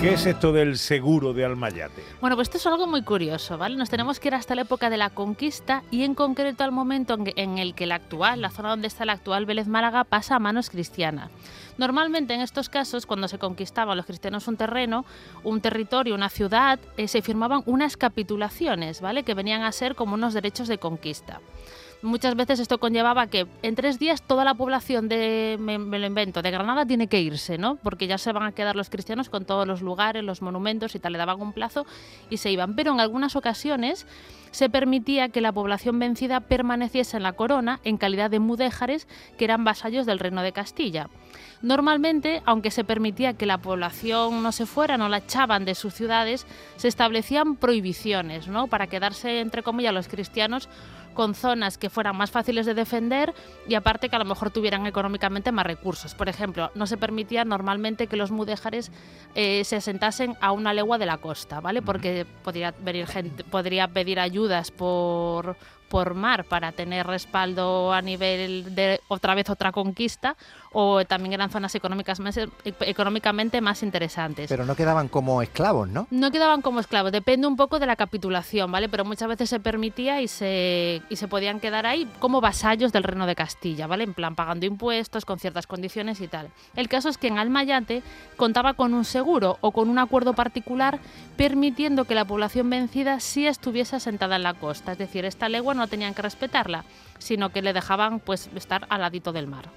¿Qué 0.00 0.14
es 0.14 0.24
esto 0.24 0.50
del 0.50 0.78
seguro 0.78 1.34
de 1.34 1.44
Almayate? 1.44 2.02
Bueno, 2.22 2.34
pues 2.34 2.48
esto 2.48 2.56
es 2.56 2.66
algo 2.66 2.86
muy 2.86 3.02
curioso, 3.02 3.58
¿vale? 3.58 3.76
Nos 3.76 3.90
tenemos 3.90 4.18
que 4.18 4.28
ir 4.28 4.34
hasta 4.34 4.54
la 4.54 4.62
época 4.62 4.88
de 4.88 4.96
la 4.96 5.10
conquista 5.10 5.82
y 5.90 6.04
en 6.04 6.14
concreto 6.14 6.64
al 6.64 6.72
momento 6.72 7.18
en 7.36 7.58
el 7.58 7.74
que 7.74 7.84
la 7.84 7.96
actual, 7.96 8.40
la 8.40 8.48
zona 8.48 8.70
donde 8.70 8.86
está 8.86 9.04
la 9.04 9.12
actual 9.12 9.44
Vélez 9.44 9.66
Málaga, 9.66 10.04
pasa 10.04 10.36
a 10.36 10.38
manos 10.38 10.70
cristianas. 10.70 11.30
Normalmente 11.76 12.32
en 12.32 12.40
estos 12.40 12.70
casos, 12.70 13.04
cuando 13.04 13.28
se 13.28 13.38
conquistaban 13.38 13.94
los 13.94 14.06
cristianos 14.06 14.48
un 14.48 14.56
terreno, 14.56 15.04
un 15.44 15.60
territorio, 15.60 16.14
una 16.14 16.30
ciudad, 16.30 16.80
eh, 16.96 17.06
se 17.06 17.20
firmaban 17.20 17.62
unas 17.66 17.98
capitulaciones, 17.98 19.02
¿vale? 19.02 19.22
Que 19.22 19.34
venían 19.34 19.64
a 19.64 19.72
ser 19.72 19.96
como 19.96 20.14
unos 20.14 20.32
derechos 20.32 20.66
de 20.68 20.78
conquista. 20.78 21.40
Muchas 22.02 22.34
veces 22.34 22.60
esto 22.60 22.78
conllevaba 22.78 23.26
que 23.26 23.46
en 23.62 23.74
tres 23.74 23.98
días 23.98 24.22
toda 24.22 24.42
la 24.42 24.54
población 24.54 25.08
de, 25.08 25.58
me, 25.60 25.76
lo 25.76 26.06
invento, 26.06 26.40
de 26.40 26.50
Granada 26.50 26.86
tiene 26.86 27.08
que 27.08 27.20
irse, 27.20 27.58
¿no? 27.58 27.76
Porque 27.76 28.06
ya 28.06 28.16
se 28.16 28.32
van 28.32 28.44
a 28.44 28.52
quedar 28.52 28.74
los 28.74 28.88
cristianos 28.88 29.28
con 29.28 29.44
todos 29.44 29.66
los 29.66 29.82
lugares, 29.82 30.24
los 30.24 30.40
monumentos 30.40 30.94
y 30.94 30.98
tal, 30.98 31.12
le 31.12 31.18
daban 31.18 31.42
un 31.42 31.52
plazo 31.52 31.84
y 32.30 32.38
se 32.38 32.50
iban. 32.50 32.74
Pero 32.74 32.92
en 32.92 33.00
algunas 33.00 33.36
ocasiones 33.36 34.06
se 34.50 34.70
permitía 34.70 35.28
que 35.28 35.42
la 35.42 35.52
población 35.52 35.98
vencida 35.98 36.40
permaneciese 36.40 37.18
en 37.18 37.22
la 37.22 37.34
corona 37.34 37.80
en 37.84 37.98
calidad 37.98 38.30
de 38.30 38.40
mudéjares 38.40 39.06
que 39.36 39.44
eran 39.44 39.64
vasallos 39.64 40.06
del 40.06 40.18
reino 40.18 40.42
de 40.42 40.52
Castilla. 40.52 41.08
Normalmente, 41.60 42.42
aunque 42.46 42.70
se 42.70 42.82
permitía 42.82 43.34
que 43.34 43.44
la 43.44 43.58
población 43.58 44.42
no 44.42 44.52
se 44.52 44.64
fuera, 44.64 44.96
no 44.96 45.10
la 45.10 45.18
echaban 45.18 45.66
de 45.66 45.74
sus 45.74 45.92
ciudades, 45.92 46.46
se 46.76 46.88
establecían 46.88 47.56
prohibiciones, 47.56 48.48
¿no? 48.48 48.66
Para 48.68 48.86
quedarse, 48.86 49.40
entre 49.40 49.62
comillas, 49.62 49.92
los 49.92 50.08
cristianos 50.08 50.68
con 51.20 51.34
zonas 51.34 51.76
que 51.76 51.90
fueran 51.90 52.16
más 52.16 52.30
fáciles 52.30 52.64
de 52.64 52.72
defender 52.72 53.34
y 53.68 53.74
aparte 53.74 54.08
que 54.08 54.16
a 54.16 54.18
lo 54.18 54.24
mejor 54.24 54.50
tuvieran 54.50 54.86
económicamente 54.86 55.52
más 55.52 55.66
recursos. 55.66 56.14
Por 56.14 56.30
ejemplo, 56.30 56.70
no 56.74 56.86
se 56.86 56.96
permitía 56.96 57.44
normalmente 57.44 58.06
que 58.06 58.16
los 58.16 58.30
mudéjares 58.30 58.90
eh, 59.34 59.62
se 59.64 59.76
asentasen 59.76 60.38
a 60.40 60.52
una 60.52 60.72
legua 60.72 60.96
de 60.96 61.04
la 61.04 61.18
costa, 61.18 61.60
¿vale? 61.60 61.82
Porque 61.82 62.24
podría 62.42 62.72
venir 62.80 63.06
gente, 63.06 63.44
podría 63.44 63.88
pedir 63.88 64.18
ayudas 64.18 64.70
por 64.70 65.58
por 65.90 66.14
mar 66.14 66.44
para 66.44 66.70
tener 66.70 67.06
respaldo 67.06 67.92
a 67.92 68.00
nivel 68.00 68.74
de 68.76 69.00
otra 69.08 69.34
vez 69.34 69.50
otra 69.50 69.72
conquista 69.72 70.36
o 70.72 71.04
también 71.04 71.32
eran 71.32 71.50
zonas 71.50 71.74
económicas 71.74 72.20
más, 72.20 72.38
económicamente 72.64 73.60
más 73.60 73.82
interesantes. 73.82 74.48
Pero 74.48 74.64
no 74.64 74.76
quedaban 74.76 75.08
como 75.08 75.42
esclavos, 75.42 75.88
¿no? 75.88 76.06
No 76.12 76.30
quedaban 76.30 76.62
como 76.62 76.78
esclavos, 76.78 77.10
depende 77.10 77.48
un 77.48 77.56
poco 77.56 77.80
de 77.80 77.86
la 77.86 77.96
capitulación, 77.96 78.70
¿vale? 78.70 78.88
Pero 78.88 79.04
muchas 79.04 79.28
veces 79.28 79.50
se 79.50 79.58
permitía 79.58 80.20
y 80.20 80.28
se, 80.28 81.02
y 81.10 81.16
se 81.16 81.26
podían 81.26 81.58
quedar 81.58 81.86
ahí 81.86 82.08
como 82.20 82.40
vasallos 82.40 82.92
del 82.92 83.02
reino 83.02 83.26
de 83.26 83.34
Castilla, 83.34 83.88
¿vale? 83.88 84.04
En 84.04 84.14
plan 84.14 84.36
pagando 84.36 84.66
impuestos, 84.66 85.24
con 85.24 85.40
ciertas 85.40 85.66
condiciones 85.66 86.20
y 86.20 86.28
tal. 86.28 86.50
El 86.76 86.88
caso 86.88 87.08
es 87.08 87.18
que 87.18 87.26
en 87.26 87.38
Almayate 87.38 88.04
contaba 88.36 88.74
con 88.74 88.94
un 88.94 89.04
seguro 89.04 89.58
o 89.60 89.72
con 89.72 89.90
un 89.90 89.98
acuerdo 89.98 90.34
particular 90.34 91.00
permitiendo 91.36 92.04
que 92.04 92.14
la 92.14 92.24
población 92.24 92.70
vencida 92.70 93.18
sí 93.18 93.48
estuviese 93.48 93.96
asentada 93.96 94.36
en 94.36 94.44
la 94.44 94.54
costa, 94.54 94.92
es 94.92 94.98
decir, 94.98 95.24
esta 95.24 95.48
legua 95.48 95.74
no 95.74 95.79
tenían 95.86 96.14
que 96.14 96.22
respetarla, 96.22 96.84
sino 97.18 97.50
que 97.50 97.62
le 97.62 97.72
dejaban 97.72 98.20
pues 98.20 98.50
estar 98.54 98.86
al 98.88 99.00
ladito 99.00 99.32
del 99.32 99.46
mar. 99.46 99.68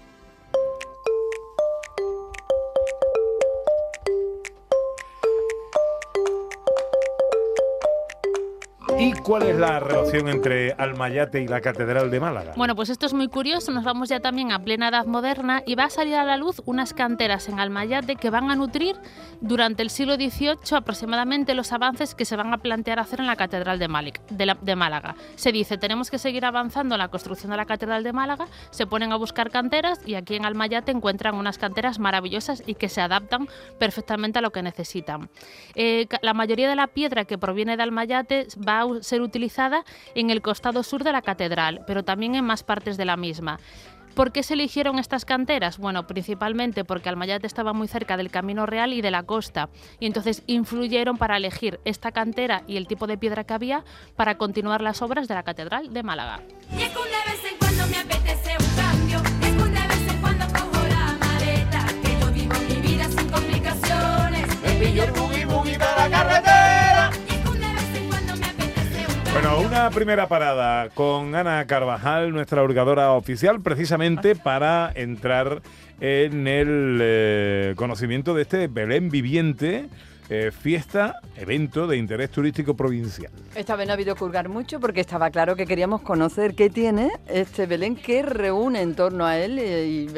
¿Y 9.04 9.12
cuál 9.12 9.44
es 9.44 9.58
la 9.58 9.82
relación 9.82 10.30
entre 10.30 10.72
Almayate 10.78 11.42
y 11.42 11.48
la 11.50 11.60
Catedral 11.60 12.10
de 12.10 12.22
Málaga? 12.22 12.54
Bueno, 12.56 12.74
pues 12.74 12.90
esto 12.90 13.06
es 13.06 13.14
muy 13.14 13.28
curioso, 13.28 13.70
nos 13.74 13.84
vamos 13.84 14.08
ya 14.08 14.22
también 14.22 14.54
a 14.54 14.60
plena 14.60 14.88
edad 14.88 15.06
moderna 15.06 15.62
y 15.66 15.76
va 15.76 15.86
a 15.86 15.90
salir 15.90 16.16
a 16.16 16.24
la 16.24 16.38
luz 16.38 16.62
unas 16.64 16.94
canteras 16.94 17.50
en 17.50 17.60
Almayate 17.60 18.16
que 18.16 18.30
van 18.30 18.50
a 18.50 18.56
nutrir 18.56 18.96
durante 19.42 19.84
el 19.84 19.90
siglo 19.90 20.16
XVIII 20.16 20.78
aproximadamente 20.78 21.54
los 21.54 21.74
avances 21.74 22.16
que 22.16 22.24
se 22.24 22.38
van 22.38 22.54
a 22.54 22.60
plantear 22.60 22.98
hacer 22.98 23.20
en 23.20 23.28
la 23.28 23.36
Catedral 23.36 23.78
de, 23.78 23.90
Málaga. 24.78 25.16
Se 25.36 25.52
dice, 25.52 25.78
tenemos 25.78 26.10
que 26.10 26.18
seguir 26.18 26.46
avanzando 26.46 26.96
en 26.96 27.00
la 27.00 27.10
construcción 27.10 27.52
de 27.52 27.58
la 27.58 27.66
Catedral 27.66 28.06
de 28.06 28.14
Málaga, 28.14 28.48
se 28.70 28.88
ponen 28.88 29.12
a 29.12 29.18
buscar 29.18 29.52
canteras 29.52 30.00
y 30.06 30.16
aquí 30.16 30.38
en 30.38 30.46
Almayate 30.46 30.94
encuentran 30.94 31.36
unas 31.36 31.58
canteras 31.58 32.00
maravillosas 32.00 32.64
y 32.66 32.76
que 32.76 32.88
se 32.88 33.02
adaptan 33.02 33.50
perfectamente 33.80 34.40
a 34.40 34.42
lo 34.42 34.52
que 34.52 34.64
necesitan. 34.64 35.30
Eh, 35.76 36.08
la 36.22 36.34
mayoría 36.34 36.70
de 36.70 36.78
la 36.78 36.88
piedra 36.88 37.26
que 37.26 37.38
proviene 37.38 37.76
de 37.76 37.84
Almayate 37.84 38.48
va 38.66 38.80
a 38.80 38.93
ser 39.02 39.22
utilizada 39.22 39.86
en 40.16 40.30
el 40.30 40.42
costado 40.42 40.84
sur 40.84 41.04
de 41.04 41.12
la 41.12 41.22
catedral, 41.22 41.84
pero 41.88 42.04
también 42.04 42.36
en 42.36 42.46
más 42.46 42.64
partes 42.64 42.98
de 42.98 43.06
la 43.06 43.18
misma. 43.18 43.60
¿Por 44.16 44.32
qué 44.32 44.44
se 44.44 44.54
eligieron 44.54 45.00
estas 45.00 45.26
canteras? 45.26 45.80
Bueno, 45.80 46.06
principalmente 46.06 46.86
porque 46.86 47.10
Almayate 47.10 47.48
estaba 47.48 47.74
muy 47.74 47.88
cerca 47.88 48.16
del 48.16 48.30
Camino 48.30 48.68
Real 48.68 48.94
y 48.94 49.02
de 49.02 49.10
la 49.10 49.24
costa, 49.24 49.70
y 50.00 50.06
entonces 50.06 50.44
influyeron 50.46 51.18
para 51.18 51.38
elegir 51.38 51.80
esta 51.84 52.12
cantera 52.12 52.62
y 52.68 52.78
el 52.78 52.88
tipo 52.88 53.08
de 53.08 53.18
piedra 53.18 53.44
que 53.44 53.56
había 53.56 53.84
para 54.16 54.38
continuar 54.38 54.82
las 54.82 55.02
obras 55.02 55.28
de 55.28 55.34
la 55.34 55.44
Catedral 55.44 55.92
de 55.94 56.04
Málaga. 56.04 56.42
Bueno, 69.34 69.62
una 69.62 69.90
primera 69.90 70.28
parada 70.28 70.90
con 70.90 71.34
Ana 71.34 71.66
Carvajal, 71.66 72.32
nuestra 72.32 72.62
hurgadora 72.62 73.14
oficial, 73.14 73.62
precisamente 73.62 74.36
para 74.36 74.92
entrar 74.94 75.64
en 76.00 76.48
el 76.48 77.00
eh, 77.02 77.74
conocimiento 77.76 78.36
de 78.36 78.44
este 78.44 78.68
Belén 78.68 79.10
viviente, 79.10 79.90
eh, 80.30 80.52
fiesta, 80.52 81.20
evento 81.36 81.88
de 81.88 81.98
interés 81.98 82.30
turístico 82.30 82.76
provincial. 82.76 83.32
Esta 83.56 83.76
vez 83.76 83.88
no 83.88 83.94
ha 83.94 83.96
habido 83.96 84.16
que 84.16 84.24
hurgar 84.24 84.50
mucho 84.50 84.80
porque 84.80 85.02
estaba 85.02 85.32
claro 85.32 85.56
que 85.56 85.66
queríamos 85.66 86.02
conocer 86.02 86.54
qué 86.54 86.70
tiene 86.70 87.10
este 87.28 87.66
Belén 87.66 87.96
que 87.96 88.22
reúne 88.22 88.82
en 88.82 88.96
torno 88.96 89.26
a 89.26 89.38
él 89.40 89.58
eh, 89.58 89.88
y, 89.88 90.10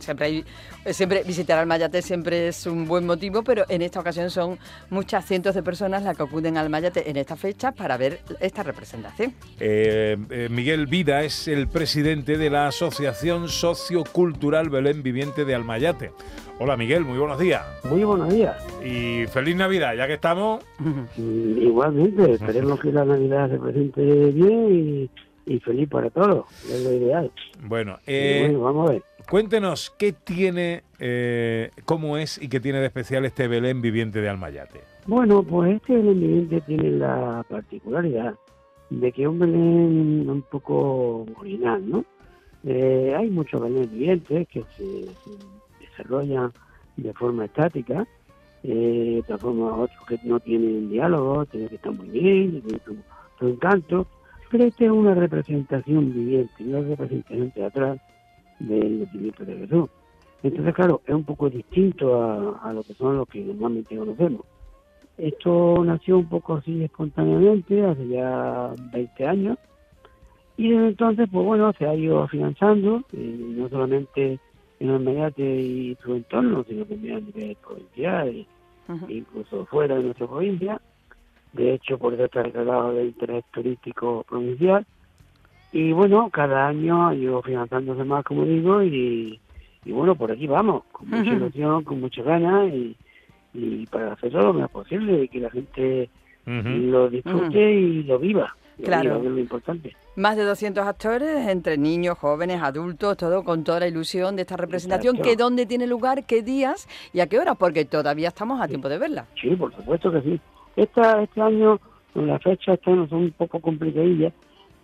siempre 0.00 0.26
hay 0.26 0.44
siempre 0.92 1.22
visitar 1.24 1.58
Almayate 1.58 2.02
siempre 2.02 2.48
es 2.48 2.66
un 2.66 2.86
buen 2.86 3.06
motivo, 3.06 3.42
pero 3.42 3.64
en 3.68 3.82
esta 3.82 4.00
ocasión 4.00 4.30
son 4.30 4.58
muchas 4.90 5.24
cientos 5.24 5.54
de 5.54 5.62
personas 5.62 6.02
las 6.02 6.16
que 6.16 6.22
acuden 6.22 6.56
al 6.56 6.66
Almayate 6.66 7.10
en 7.10 7.16
esta 7.16 7.36
fecha 7.36 7.72
para 7.72 7.96
ver 7.96 8.20
esta 8.40 8.62
representación. 8.62 9.32
Eh, 9.60 10.16
eh, 10.30 10.48
Miguel 10.50 10.86
Vida 10.86 11.22
es 11.22 11.48
el 11.48 11.68
presidente 11.68 12.38
de 12.38 12.50
la 12.50 12.68
Asociación 12.68 13.48
Sociocultural 13.48 14.68
Belén 14.68 15.02
Viviente 15.02 15.44
de 15.44 15.54
Almayate. 15.54 16.10
Hola 16.58 16.76
Miguel, 16.76 17.04
muy 17.04 17.18
buenos 17.18 17.38
días. 17.38 17.62
Muy 17.84 18.02
buenos 18.04 18.32
días. 18.32 18.56
Y 18.82 19.26
feliz 19.26 19.56
Navidad, 19.56 19.94
ya 19.94 20.06
que 20.06 20.14
estamos. 20.14 20.64
Igualmente, 21.16 22.32
esperemos 22.32 22.80
que 22.80 22.92
la 22.92 23.04
Navidad 23.04 23.50
se 23.50 23.58
presente 23.58 24.02
bien 24.02 25.10
y, 25.46 25.54
y 25.54 25.60
feliz 25.60 25.88
para 25.88 26.08
todos, 26.10 26.46
es 26.64 26.82
lo 26.82 26.92
ideal. 26.92 27.30
Bueno, 27.62 27.98
eh, 28.06 28.46
bueno, 28.48 28.60
vamos 28.60 28.88
a 28.88 28.92
ver. 28.94 29.02
Cuéntenos 29.28 29.94
qué 29.98 30.12
tiene, 30.12 30.84
eh, 30.98 31.70
cómo 31.84 32.16
es 32.16 32.40
y 32.40 32.48
qué 32.48 32.60
tiene 32.60 32.80
de 32.80 32.86
especial 32.86 33.24
este 33.24 33.48
Belén 33.48 33.82
Viviente 33.82 34.20
de 34.20 34.28
Almayate. 34.28 34.80
Bueno, 35.06 35.42
pues 35.42 35.76
este 35.76 35.96
Belén 35.96 36.20
viviente 36.20 36.60
tiene 36.62 36.90
la 36.90 37.44
particularidad 37.48 38.34
de 38.90 39.12
que 39.12 39.22
es 39.22 39.28
un 39.28 39.38
Belén 39.38 40.28
un 40.28 40.42
poco 40.42 41.26
original, 41.38 41.88
¿no? 41.88 42.04
Eh, 42.64 43.14
hay 43.16 43.30
muchos 43.30 43.60
Belén 43.60 43.90
vivientes 43.90 44.48
que 44.48 44.64
se, 44.76 45.06
desarrollan 45.80 46.52
de 46.96 47.12
forma 47.12 47.44
estática, 47.44 48.06
eh, 48.62 49.22
de 49.26 49.38
forma 49.38 49.74
otros 49.74 50.06
que 50.08 50.18
no 50.24 50.40
tienen 50.40 50.90
diálogo, 50.90 51.46
tienen 51.46 51.68
que 51.68 51.76
estar 51.76 51.92
muy 51.92 52.08
bien, 52.08 52.62
tienen 52.62 52.80
su, 52.84 52.96
su 53.38 53.48
encanto, 53.48 54.06
pero 54.50 54.64
este 54.64 54.86
es 54.86 54.90
una 54.90 55.14
representación 55.14 56.12
viviente, 56.12 56.64
una 56.64 56.80
representación 56.80 57.50
teatral 57.50 58.00
del 58.58 59.00
nacimiento 59.00 59.44
de 59.44 59.56
Jesús. 59.56 59.90
Entonces, 60.42 60.74
claro, 60.74 61.00
es 61.06 61.14
un 61.14 61.24
poco 61.24 61.50
distinto 61.50 62.22
a, 62.22 62.60
a 62.62 62.72
lo 62.72 62.82
que 62.82 62.94
son 62.94 63.16
los 63.16 63.28
que 63.28 63.40
normalmente 63.40 63.96
conocemos. 63.96 64.42
Esto 65.18 65.82
nació 65.84 66.18
un 66.18 66.28
poco 66.28 66.54
así 66.54 66.84
espontáneamente, 66.84 67.84
hace 67.84 68.06
ya 68.08 68.74
20 68.92 69.26
años, 69.26 69.58
y 70.56 70.70
desde 70.70 70.88
entonces, 70.88 71.28
pues 71.30 71.44
bueno, 71.44 71.72
se 71.78 71.86
ha 71.86 71.94
ido 71.94 72.22
afianzando, 72.22 73.02
eh, 73.12 73.36
no 73.38 73.68
solamente 73.68 74.38
en 74.80 74.90
Almayate 74.90 75.42
y 75.42 75.96
su 76.02 76.14
entorno, 76.14 76.64
sino 76.64 76.84
también 76.84 77.16
a 77.16 77.20
nivel 77.20 77.56
provincial, 77.56 78.46
e 79.08 79.12
incluso 79.12 79.66
fuera 79.66 79.96
de 79.96 80.04
nuestra 80.04 80.26
provincia. 80.26 80.80
De 81.52 81.74
hecho, 81.74 81.98
por 81.98 82.14
eso 82.14 82.24
está 82.24 82.42
declarado 82.42 82.94
de 82.94 83.06
interés 83.06 83.44
turístico 83.52 84.24
provincial. 84.28 84.86
Y 85.72 85.92
bueno, 85.92 86.30
cada 86.30 86.68
año 86.68 87.08
ha 87.08 87.14
ido 87.14 87.42
financiándose 87.42 88.04
más, 88.04 88.24
como 88.24 88.44
digo, 88.44 88.82
y, 88.82 89.40
y 89.84 89.92
bueno, 89.92 90.14
por 90.14 90.32
aquí 90.32 90.46
vamos, 90.46 90.84
con 90.92 91.10
mucha 91.10 91.30
ilusión, 91.30 91.84
con 91.84 92.00
muchas 92.00 92.24
ganas, 92.24 92.72
y, 92.72 92.96
y 93.52 93.86
para 93.86 94.12
hacer 94.12 94.32
todo 94.32 94.44
lo 94.44 94.54
mejor 94.54 94.70
posible, 94.70 95.24
y 95.24 95.28
que 95.28 95.40
la 95.40 95.50
gente 95.50 96.08
lo 96.46 97.10
disfrute 97.10 97.72
y 97.72 98.02
lo 98.04 98.18
viva. 98.18 98.54
Claro. 98.82 99.22
lo 99.22 99.38
importante. 99.38 99.96
Más 100.16 100.36
de 100.36 100.44
200 100.44 100.86
actores, 100.86 101.48
entre 101.48 101.78
niños, 101.78 102.18
jóvenes, 102.18 102.62
adultos, 102.62 103.16
todo 103.16 103.42
con 103.42 103.64
toda 103.64 103.80
la 103.80 103.88
ilusión 103.88 104.36
de 104.36 104.42
esta 104.42 104.56
representación. 104.56 105.16
Exacto. 105.16 105.30
¿Qué 105.30 105.36
dónde 105.36 105.66
tiene 105.66 105.86
lugar, 105.86 106.24
qué 106.24 106.42
días 106.42 106.86
y 107.12 107.20
a 107.20 107.26
qué 107.26 107.38
hora? 107.38 107.54
Porque 107.54 107.86
todavía 107.86 108.28
estamos 108.28 108.60
a 108.60 108.68
tiempo 108.68 108.88
de 108.88 108.98
verla. 108.98 109.26
Sí, 109.40 109.56
por 109.56 109.74
supuesto 109.74 110.12
que 110.12 110.20
sí. 110.20 110.40
Esta, 110.76 111.22
este 111.22 111.40
año 111.40 111.80
las 112.14 112.42
fechas 112.42 112.74
estas 112.74 113.08
son 113.08 113.18
un 113.24 113.32
poco 113.32 113.60
complicadillas, 113.60 114.32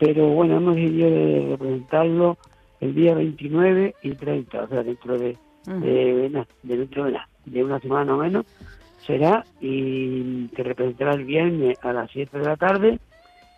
pero 0.04 0.26
bueno, 0.28 0.56
hemos 0.56 0.74
decidido 0.74 1.10
de 1.10 1.46
representarlo 1.50 2.36
el 2.80 2.92
día 2.94 3.14
29 3.14 3.94
y 4.02 4.10
30, 4.14 4.62
o 4.64 4.68
sea, 4.68 4.82
dentro 4.82 5.16
de, 5.16 5.36
de, 5.66 6.28
de 6.62 6.76
dentro 6.76 7.04
de, 7.04 7.12
na- 7.12 7.28
de 7.44 7.62
una 7.64 7.78
semana 7.78 8.14
o 8.14 8.18
menos 8.18 8.44
será 9.06 9.44
y 9.60 10.48
se 10.56 10.62
representará 10.64 11.12
el 11.14 11.24
viernes 11.24 11.78
a 11.84 11.92
las 11.92 12.10
7 12.10 12.36
de 12.36 12.44
la 12.44 12.56
tarde 12.56 12.98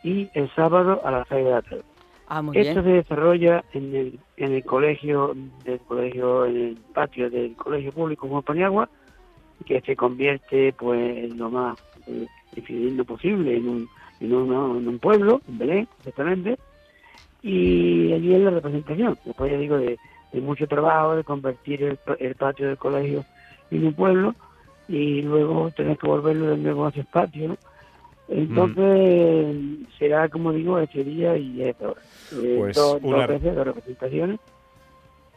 y 0.02 0.28
el 0.34 0.50
sábado 0.54 1.00
a 1.04 1.10
las 1.10 1.26
6 1.28 1.44
de 1.46 1.50
la 1.50 1.62
tarde. 1.62 1.82
Ah, 2.26 2.42
muy 2.42 2.58
Esto 2.58 2.82
bien. 2.82 2.84
se 2.84 2.90
desarrolla 3.02 3.64
en 3.72 3.94
el, 3.96 4.18
en 4.36 4.52
el 4.52 4.64
colegio, 4.64 5.34
del 5.64 5.78
colegio, 5.80 6.44
en 6.46 6.56
el 6.56 6.76
patio 6.92 7.30
del 7.30 7.54
colegio 7.56 7.90
público 7.92 8.28
Juan 8.28 8.42
Paniagua, 8.42 8.88
que 9.64 9.80
se 9.80 9.96
convierte 9.96 10.74
pues 10.74 11.24
en 11.24 11.38
lo 11.38 11.48
más 11.50 11.78
eh, 12.06 12.26
fidedigno 12.62 13.04
posible 13.04 13.56
en 13.56 13.68
un, 13.68 13.88
en, 14.20 14.32
uno- 14.34 14.78
en 14.78 14.88
un 14.88 14.98
pueblo, 14.98 15.40
en 15.48 15.58
Belén, 15.58 15.88
exactamente, 15.98 16.58
y 17.42 18.12
allí 18.12 18.34
es 18.34 18.40
la 18.40 18.50
representación, 18.50 19.18
después 19.24 19.50
ya 19.52 19.58
digo, 19.58 19.76
de, 19.78 19.98
de 20.32 20.40
mucho 20.40 20.66
trabajo, 20.66 21.16
de 21.16 21.24
convertir 21.24 21.82
el, 21.82 21.98
el 22.18 22.34
patio 22.36 22.68
del 22.68 22.78
colegio 22.78 23.24
en 23.70 23.86
un 23.86 23.94
pueblo, 23.94 24.34
y 24.88 25.22
luego 25.22 25.70
tener 25.70 25.96
que 25.96 26.06
volverlo 26.06 26.48
de 26.48 26.56
nuevo 26.58 26.88
el 26.94 27.04
patio, 27.06 27.48
¿no? 27.48 27.56
Entonces, 28.28 29.56
será 29.98 30.28
como 30.28 30.52
digo, 30.52 30.78
este 30.78 31.04
día 31.04 31.36
y 31.36 31.62
esta 31.62 31.90
hora. 31.90 32.00
Eh, 32.32 32.54
Pues 32.58 32.74
dos, 32.74 33.00
una- 33.02 33.18
dos 33.18 33.28
veces, 33.28 33.54
dos 33.54 33.66
representaciones. 33.66 34.40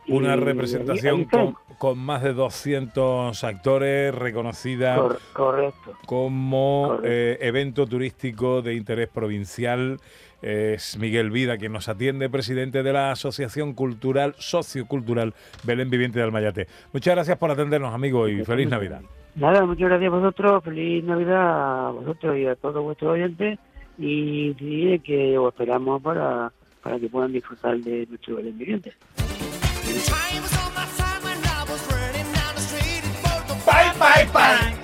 Una 0.09 0.35
Y 0.35 0.39
representación 0.39 1.25
con, 1.25 1.55
con 1.77 1.97
más 1.99 2.23
de 2.23 2.33
200 2.33 3.43
actores, 3.43 4.13
reconocida 4.15 4.95
Cor- 4.95 5.19
correcto. 5.33 5.93
como 6.05 6.85
Correcto. 6.87 7.07
eh, 7.09 7.37
evento 7.41 7.85
turístico 7.87 8.61
de 8.61 8.75
interés 8.75 9.09
provincial. 9.09 9.99
Es 10.41 10.97
Miguel 10.99 11.31
Vida 11.31 11.57
quien 11.57 11.71
nos 11.73 11.89
atiende, 11.89 12.29
presidente 12.29 12.83
de 12.83 12.93
la 12.93 13.11
Asociación 13.11 13.73
Cultural 13.73 14.35
Sociocultural 14.37 15.33
Belén 15.63 15.89
Viviente 15.89 16.19
de 16.19 16.25
Almayate. 16.25 16.67
Muchas 16.93 17.15
gracias 17.15 17.37
por 17.39 17.49
atendernos, 17.49 17.91
amigo, 17.93 18.27
y 18.27 18.45
feliz 18.45 18.69
Navidad. 18.69 19.01
Nada, 19.35 19.65
muchas 19.65 19.89
gracias 19.89 20.11
a 20.11 20.15
vosotros, 20.15 20.63
feliz 20.63 21.03
Navidad 21.03 21.87
a 21.87 21.91
vosotros 21.91 22.37
y 22.37 22.45
a 22.45 22.55
todos 22.55 22.83
vuestros 22.83 23.13
oyentes 23.13 23.57
y 23.97 24.55
sí, 24.59 24.99
que 25.03 25.37
os 25.39 25.51
esperamos 25.53 26.01
para, 26.03 26.51
para 26.83 26.99
que 26.99 27.09
puedan 27.09 27.31
disfrutar 27.31 27.77
de 27.79 28.05
nuestro 28.07 28.35
Belén 28.35 28.57
viviente. 28.57 28.93
Bye, 33.65 33.93
bye, 33.99 34.25
bye. 34.33 34.76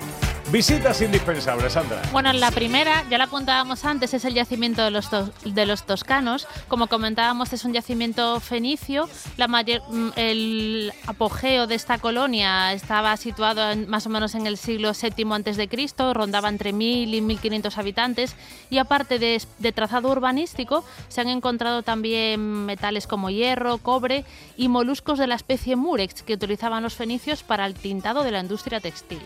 Visitas 0.54 1.02
indispensables, 1.02 1.72
Sandra. 1.72 2.00
Bueno, 2.12 2.32
la 2.32 2.52
primera, 2.52 3.02
ya 3.10 3.18
la 3.18 3.24
apuntábamos 3.24 3.84
antes, 3.84 4.14
es 4.14 4.24
el 4.24 4.34
yacimiento 4.34 4.84
de 4.84 4.92
los, 4.92 5.08
de 5.44 5.66
los 5.66 5.84
toscanos. 5.84 6.46
Como 6.68 6.86
comentábamos, 6.86 7.52
es 7.52 7.64
un 7.64 7.72
yacimiento 7.72 8.38
fenicio. 8.38 9.08
La 9.36 9.48
mayor, 9.48 9.82
mm, 9.90 10.10
el 10.14 10.92
apogeo 11.08 11.66
de 11.66 11.74
esta 11.74 11.98
colonia 11.98 12.72
estaba 12.72 13.16
situado 13.16 13.68
en- 13.72 13.88
más 13.88 14.06
o 14.06 14.10
menos 14.10 14.36
en 14.36 14.46
el 14.46 14.56
siglo 14.56 14.92
VII 14.92 15.24
Cristo, 15.68 16.14
rondaba 16.14 16.48
entre 16.50 16.72
1.000 16.72 17.12
y 17.14 17.20
1.500 17.20 17.76
habitantes. 17.76 18.36
Y 18.70 18.78
aparte 18.78 19.18
de, 19.18 19.42
de 19.58 19.72
trazado 19.72 20.08
urbanístico, 20.08 20.84
se 21.08 21.20
han 21.20 21.30
encontrado 21.30 21.82
también 21.82 22.64
metales 22.64 23.08
como 23.08 23.28
hierro, 23.28 23.78
cobre 23.78 24.24
y 24.56 24.68
moluscos 24.68 25.18
de 25.18 25.26
la 25.26 25.34
especie 25.34 25.74
murex 25.74 26.22
que 26.22 26.34
utilizaban 26.34 26.84
los 26.84 26.94
fenicios 26.94 27.42
para 27.42 27.66
el 27.66 27.74
tintado 27.74 28.22
de 28.22 28.30
la 28.30 28.38
industria 28.38 28.78
textil. 28.78 29.20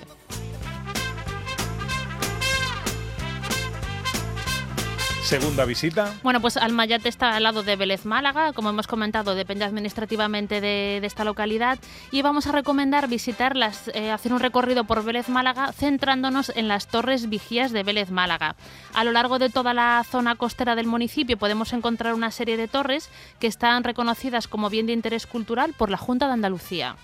Segunda 5.29 5.67
visita. 5.67 6.15
Bueno, 6.23 6.41
pues 6.41 6.57
Almayate 6.57 7.11
está 7.11 7.37
al 7.37 7.43
lado 7.43 7.63
de 7.63 7.77
Vélez 7.77 8.07
Málaga, 8.07 8.55
como 8.55 8.71
hemos 8.71 8.87
comentado, 8.87 9.35
depende 9.35 9.67
administrativamente 9.67 10.63
de, 10.63 11.05
esta 11.05 11.23
localidad 11.23 11.79
y 12.11 12.23
vamos 12.23 12.47
a 12.47 12.53
recomendar 12.53 13.09
visitar 13.09 13.55
las, 13.55 13.89
eh, 13.89 14.11
hacer 14.11 14.33
un 14.33 14.41
recorrido 14.41 14.85
por 14.85 15.05
Vélez 15.05 15.29
Málaga 15.29 15.71
centrándonos 15.73 16.51
en 16.57 16.67
las 16.67 16.87
torres 16.87 17.29
vigías 17.29 17.73
de 17.73 17.83
Vélez 17.83 18.11
Málaga. 18.11 18.57
A 18.95 19.05
lo 19.05 19.13
largo 19.13 19.39
de 19.39 19.51
toda 19.51 19.75
la 19.75 20.03
zona 20.11 20.35
costera 20.35 20.75
del 20.77 20.87
municipio 20.87 21.37
podemos 21.37 21.75
encontrar 21.75 22.15
una 22.15 22.31
serie 22.31 22.57
de 22.57 22.67
torres 22.67 23.11
que 23.39 23.49
están 23.49 23.85
reconocidas 23.85 24.49
como 24.49 24.71
bien 24.71 24.87
de 24.87 24.95
interés 24.95 25.27
cultural 25.27 25.75
por 25.77 25.91
la 25.91 25.99
Junta 25.99 26.27
de 26.27 26.33
Andalucía. 26.33 26.97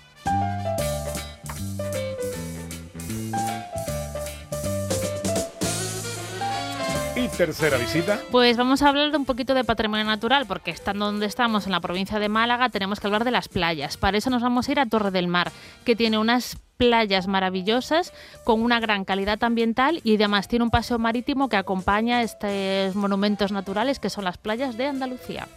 Tercera 7.35 7.77
visita. 7.77 8.19
Pues 8.31 8.57
vamos 8.57 8.81
a 8.81 8.89
hablar 8.89 9.11
de 9.11 9.17
un 9.17 9.25
poquito 9.25 9.53
de 9.53 9.63
patrimonio 9.63 10.05
natural, 10.05 10.45
porque 10.45 10.71
estando 10.71 11.05
donde 11.05 11.25
estamos, 11.25 11.65
en 11.65 11.71
la 11.71 11.79
provincia 11.79 12.19
de 12.19 12.29
Málaga, 12.29 12.69
tenemos 12.69 12.99
que 12.99 13.07
hablar 13.07 13.23
de 13.23 13.31
las 13.31 13.47
playas. 13.47 13.97
Para 13.97 14.17
eso 14.17 14.29
nos 14.29 14.41
vamos 14.41 14.67
a 14.67 14.71
ir 14.71 14.79
a 14.79 14.85
Torre 14.85 15.11
del 15.11 15.27
Mar, 15.27 15.51
que 15.83 15.95
tiene 15.95 16.17
unas 16.17 16.57
playas 16.77 17.27
maravillosas 17.27 18.13
con 18.43 18.61
una 18.61 18.79
gran 18.79 19.05
calidad 19.05 19.43
ambiental 19.43 20.01
y 20.03 20.15
además 20.15 20.47
tiene 20.47 20.63
un 20.63 20.71
paseo 20.71 20.99
marítimo 20.99 21.47
que 21.47 21.55
acompaña 21.55 22.21
estos 22.21 22.95
monumentos 22.95 23.51
naturales 23.51 23.99
que 23.99 24.09
son 24.09 24.25
las 24.25 24.37
playas 24.37 24.77
de 24.77 24.87
Andalucía. 24.87 25.47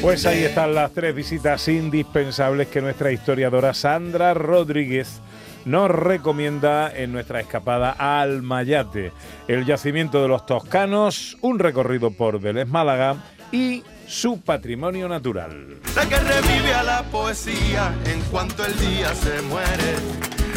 Pues 0.00 0.24
ahí 0.24 0.44
están 0.44 0.74
las 0.74 0.92
tres 0.92 1.14
visitas 1.14 1.68
indispensables 1.68 2.68
que 2.68 2.80
nuestra 2.80 3.12
historiadora 3.12 3.74
Sandra 3.74 4.32
Rodríguez 4.32 5.20
nos 5.64 5.90
recomienda 5.90 6.90
en 6.94 7.12
nuestra 7.12 7.40
escapada 7.40 7.94
a 7.98 8.20
Almayate, 8.20 9.12
el 9.48 9.64
yacimiento 9.66 10.22
de 10.22 10.28
los 10.28 10.46
toscanos, 10.46 11.36
un 11.40 11.58
recorrido 11.58 12.10
por 12.10 12.40
Vélez 12.40 12.68
Málaga 12.68 13.16
y 13.52 13.82
su 14.06 14.40
patrimonio 14.40 15.08
natural. 15.08 15.78
La 15.94 16.08
que 16.08 16.16
revive 16.16 16.74
a 16.74 16.82
la 16.82 17.02
poesía 17.04 17.94
en 18.06 18.20
cuanto 18.22 18.64
el 18.64 18.78
día 18.78 19.14
se 19.14 19.40
muere. 19.42 19.96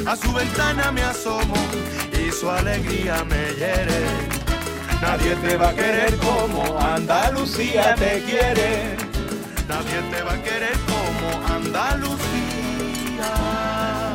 A 0.08 0.16
su 0.16 0.34
ventana 0.34 0.92
me 0.92 1.04
asomo 1.04 1.54
y 2.20 2.32
su 2.32 2.50
alegría 2.50 3.24
me 3.26 3.54
hiere. 3.54 4.44
Nadie 5.02 5.36
te 5.36 5.58
va 5.58 5.70
a 5.70 5.76
querer 5.76 6.16
como 6.18 6.80
Andalucía 6.80 7.94
te 7.96 8.24
quiere. 8.24 8.96
Nadie 9.68 10.02
te 10.12 10.24
va 10.24 10.34
a 10.34 10.42
querer 10.42 10.78
como 10.88 11.46
Andalucía. 11.54 12.24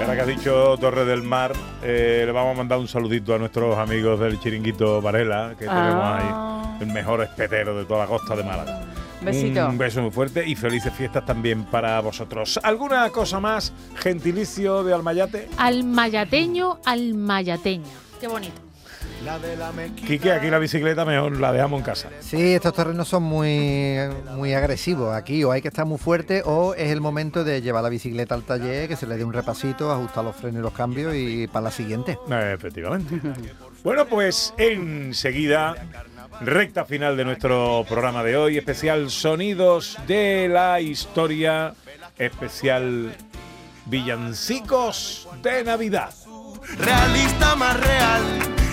Ahora 0.09 0.25
que 0.25 0.31
has 0.33 0.39
dicho 0.39 0.79
Torre 0.81 1.05
del 1.05 1.23
Mar, 1.23 1.53
eh, 1.83 2.23
le 2.25 2.33
vamos 2.33 2.55
a 2.55 2.57
mandar 2.57 2.79
un 2.79 2.89
saludito 2.89 3.35
a 3.35 3.39
nuestros 3.39 3.77
amigos 3.77 4.19
del 4.19 4.41
chiringuito 4.41 5.03
Varela, 5.03 5.51
que 5.51 5.67
tenemos 5.67 6.03
Ah. 6.03 6.77
ahí 6.81 6.83
el 6.87 6.95
mejor 6.95 7.21
espetero 7.23 7.77
de 7.77 7.85
toda 7.85 8.01
la 8.01 8.07
costa 8.07 8.35
de 8.35 8.43
Málaga. 8.43 8.81
Besito. 9.21 9.69
Un 9.69 9.77
beso 9.77 10.01
muy 10.01 10.11
fuerte 10.11 10.49
y 10.49 10.55
felices 10.55 10.95
fiestas 10.95 11.27
también 11.27 11.65
para 11.65 12.01
vosotros. 12.01 12.59
¿Alguna 12.63 13.11
cosa 13.11 13.39
más? 13.39 13.71
Gentilicio 13.97 14.83
de 14.83 14.95
Almayate. 14.95 15.51
Almayateño, 15.59 16.79
almayateña. 16.87 17.91
Qué 18.19 18.29
bonito. 18.29 18.68
Quique, 20.07 20.33
aquí 20.33 20.49
la 20.49 20.59
bicicleta 20.59 21.05
mejor 21.05 21.39
la 21.39 21.53
dejamos 21.53 21.81
en 21.81 21.85
casa. 21.85 22.09
Sí, 22.21 22.55
estos 22.55 22.73
terrenos 22.73 23.09
son 23.09 23.23
muy, 23.23 23.97
muy 24.37 24.55
agresivos 24.55 25.15
aquí, 25.15 25.45
o 25.45 25.53
hay 25.53 25.61
que 25.61 25.69
estar 25.69 25.85
muy 25.87 25.99
fuerte, 25.99 26.43
o 26.45 26.75
es 26.75 26.91
el 26.91 27.01
momento 27.01 27.45
de 27.45 27.61
llevar 27.61 27.83
la 27.83 27.89
bicicleta 27.89 28.35
al 28.35 28.43
taller, 28.45 28.89
que 28.89 28.97
se 28.97 29.07
le 29.07 29.17
dé 29.17 29.25
un 29.25 29.33
repasito, 29.33 29.91
ajustar 29.93 30.25
los 30.25 30.37
frenos 30.37 30.61
y 30.61 30.63
los 30.63 30.73
cambios 30.73 31.15
y 31.15 31.47
para 31.49 31.65
la 31.65 31.71
siguiente. 31.71 32.19
Efectivamente. 32.31 33.21
Bueno, 33.85 34.07
pues 34.07 34.55
enseguida, 34.57 35.75
recta 36.41 36.85
final 36.85 37.17
de 37.17 37.25
nuestro 37.25 37.85
programa 37.89 38.23
de 38.23 38.37
hoy, 38.37 38.59
especial 38.59 39.11
Sonidos 39.11 39.99
de 40.07 40.49
la 40.49 40.81
Historia, 40.81 41.75
especial 42.19 43.15
Villancicos 43.87 45.29
de 45.43 45.65
Navidad. 45.65 46.13
realista 46.77 47.57
más 47.57 47.79
real, 47.79 48.23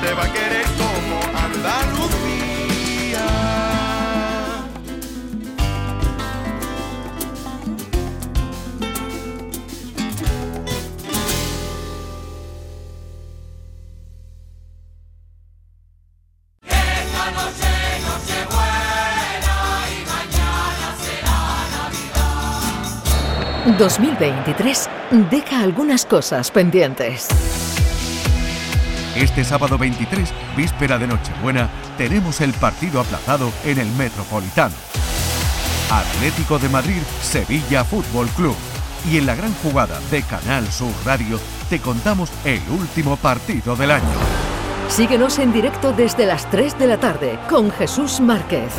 Te 0.00 0.12
va 0.14 0.24
a 0.24 0.32
querer 0.32 0.64
como 0.76 1.20
Andalucía. 1.38 3.26
Y 19.88 20.04
mañana 20.06 20.96
será 21.02 21.44
Navidad. 23.64 23.78
2023 23.78 24.90
deja 25.30 25.60
algunas 25.60 26.04
cosas 26.04 26.50
pendientes. 26.50 27.28
Este 29.16 29.44
sábado 29.44 29.78
23, 29.78 30.30
víspera 30.58 30.98
de 30.98 31.06
Nochebuena, 31.06 31.70
tenemos 31.96 32.42
el 32.42 32.52
partido 32.52 33.00
aplazado 33.00 33.50
en 33.64 33.78
el 33.78 33.90
Metropolitano. 33.92 34.74
Atlético 35.90 36.58
de 36.58 36.68
Madrid, 36.68 37.00
Sevilla 37.22 37.82
Fútbol 37.82 38.28
Club. 38.36 38.54
Y 39.10 39.16
en 39.16 39.24
la 39.24 39.34
gran 39.34 39.54
jugada 39.62 39.98
de 40.10 40.22
Canal 40.22 40.70
Sur 40.70 40.92
Radio 41.06 41.40
te 41.70 41.80
contamos 41.80 42.30
el 42.44 42.60
último 42.68 43.16
partido 43.16 43.74
del 43.74 43.92
año. 43.92 44.04
Síguenos 44.88 45.38
en 45.38 45.50
directo 45.50 45.92
desde 45.92 46.26
las 46.26 46.50
3 46.50 46.78
de 46.78 46.86
la 46.86 47.00
tarde 47.00 47.38
con 47.48 47.70
Jesús 47.70 48.20
Márquez. 48.20 48.74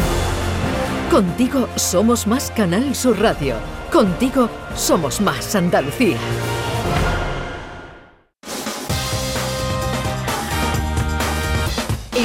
Contigo 1.09 1.67
somos 1.77 2.27
más 2.27 2.51
Canal 2.51 2.93
Sur 2.93 3.19
Radio. 3.19 3.55
Contigo 3.91 4.51
somos 4.75 5.19
más 5.19 5.55
Andalucía. 5.55 6.17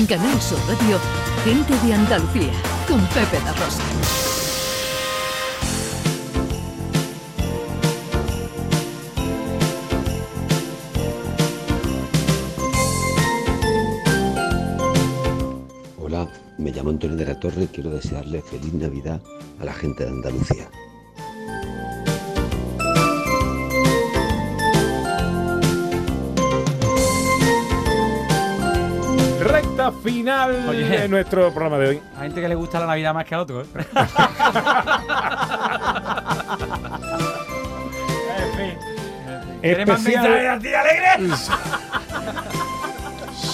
En 0.03 0.07
Canal 0.09 0.43
Sur 0.43 0.59
Radio, 0.67 0.99
gente 1.45 1.87
de 1.87 1.95
Andalucía 1.95 2.53
con 2.89 2.99
Pepe 3.07 3.39
da 3.45 3.53
Rosa. 3.53 3.83
Hola, 16.01 16.29
me 16.59 16.73
llamo 16.73 16.91
Antonio 16.91 17.17
de 17.17 17.25
la 17.25 17.39
Torre 17.39 17.63
y 17.63 17.67
quiero 17.69 17.91
desearle 17.91 18.43
feliz 18.43 18.75
Navidad 18.75 19.21
a 19.61 19.65
la 19.65 19.73
gente 19.73 20.03
de 20.03 20.11
Andalucía. 20.11 20.69
Recta 29.91 30.01
final 30.03 30.69
Oye. 30.69 30.89
de 30.89 31.09
nuestro 31.09 31.51
programa 31.53 31.79
de 31.79 31.89
hoy. 31.89 32.01
Hay 32.17 32.23
gente 32.29 32.41
que 32.41 32.49
le 32.49 32.55
gusta 32.55 32.79
la 32.81 32.87
Navidad 32.87 33.13
más 33.15 33.25
que 33.25 33.35
a 33.35 33.41
otro, 33.41 33.63
¿eh? 33.63 33.67
en 33.75 33.85
fin. 38.57 38.79
¿Quieres 39.61 39.87
más 39.87 39.99
Especial- 40.01 40.29
mensajes 40.29 40.59
así 40.59 40.75
alegres? 40.75 41.51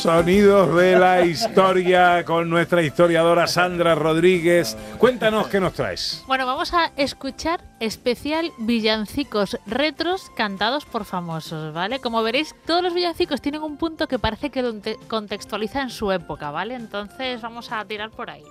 Sonidos 0.08 0.74
de 0.74 0.98
la 0.98 1.22
historia 1.22 2.24
con 2.24 2.48
nuestra 2.48 2.80
historiadora 2.80 3.46
Sandra 3.46 3.94
Rodríguez. 3.94 4.74
Cuéntanos 4.96 5.48
qué 5.48 5.60
nos 5.60 5.74
traes. 5.74 6.24
Bueno, 6.26 6.46
vamos 6.46 6.72
a 6.72 6.92
escuchar 6.96 7.60
especial 7.78 8.50
villancicos 8.56 9.58
retros 9.66 10.30
cantados 10.34 10.86
por 10.86 11.04
famosos, 11.04 11.74
¿vale? 11.74 11.98
Como 11.98 12.22
veréis, 12.22 12.56
todos 12.64 12.82
los 12.82 12.94
villancicos 12.94 13.42
tienen 13.42 13.62
un 13.62 13.76
punto 13.76 14.08
que 14.08 14.18
parece 14.18 14.48
que 14.48 14.96
contextualiza 15.08 15.82
en 15.82 15.90
su 15.90 16.10
época, 16.10 16.50
¿vale? 16.50 16.74
Entonces 16.74 17.42
vamos 17.42 17.70
a 17.70 17.84
tirar 17.84 18.10
por 18.10 18.30
ahí. 18.30 18.44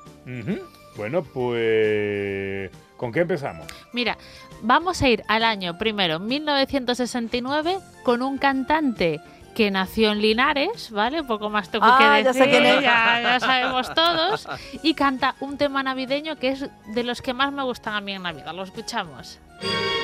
Bueno, 0.95 1.23
pues. 1.23 2.69
¿Con 2.97 3.11
qué 3.11 3.21
empezamos? 3.21 3.65
Mira, 3.93 4.15
vamos 4.61 5.01
a 5.01 5.09
ir 5.09 5.23
al 5.27 5.43
año 5.43 5.75
primero, 5.79 6.19
1969, 6.19 7.79
con 8.03 8.21
un 8.21 8.37
cantante 8.37 9.19
que 9.57 9.71
nació 9.71 10.11
en 10.11 10.21
Linares, 10.21 10.91
¿vale? 10.91 11.23
Poco 11.23 11.49
más 11.49 11.67
tengo 11.71 11.87
Ah, 11.87 11.97
que 11.97 12.03
ya 12.03 12.31
decir, 12.31 12.43
sé 12.43 12.49
quién 12.51 12.63
es. 12.67 12.81
ya- 12.83 13.21
ya 13.23 13.39
sabemos 13.39 13.91
todos. 13.95 14.47
Y 14.83 14.93
canta 14.93 15.33
un 15.39 15.57
tema 15.57 15.81
navideño 15.81 16.35
que 16.35 16.49
es 16.49 16.69
de 16.93 17.03
los 17.03 17.23
que 17.23 17.33
más 17.33 17.51
me 17.51 17.63
gustan 17.63 17.95
a 17.95 18.01
mí 18.01 18.11
en 18.13 18.21
Navidad. 18.21 18.53
Lo 18.53 18.61
escuchamos. 18.61 19.39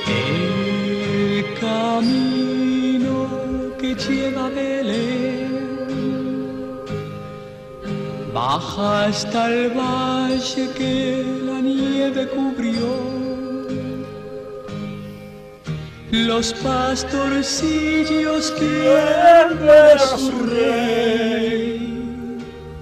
El 0.08 1.44
camino 1.60 3.28
que 3.78 3.94
lleva 3.94 4.46
a 4.46 4.48
Belén 4.48 5.54
baja 8.34 9.04
hasta 9.04 9.46
el 9.46 9.70
valle 9.70 10.68
que 10.76 11.24
la 11.46 11.60
nieve 11.60 12.28
cubrió. 12.28 13.03
Los 16.14 16.54
pastorcillos 16.54 18.52
quieren 18.52 19.68
a 19.68 19.98
su 19.98 20.46
rey. 20.46 21.73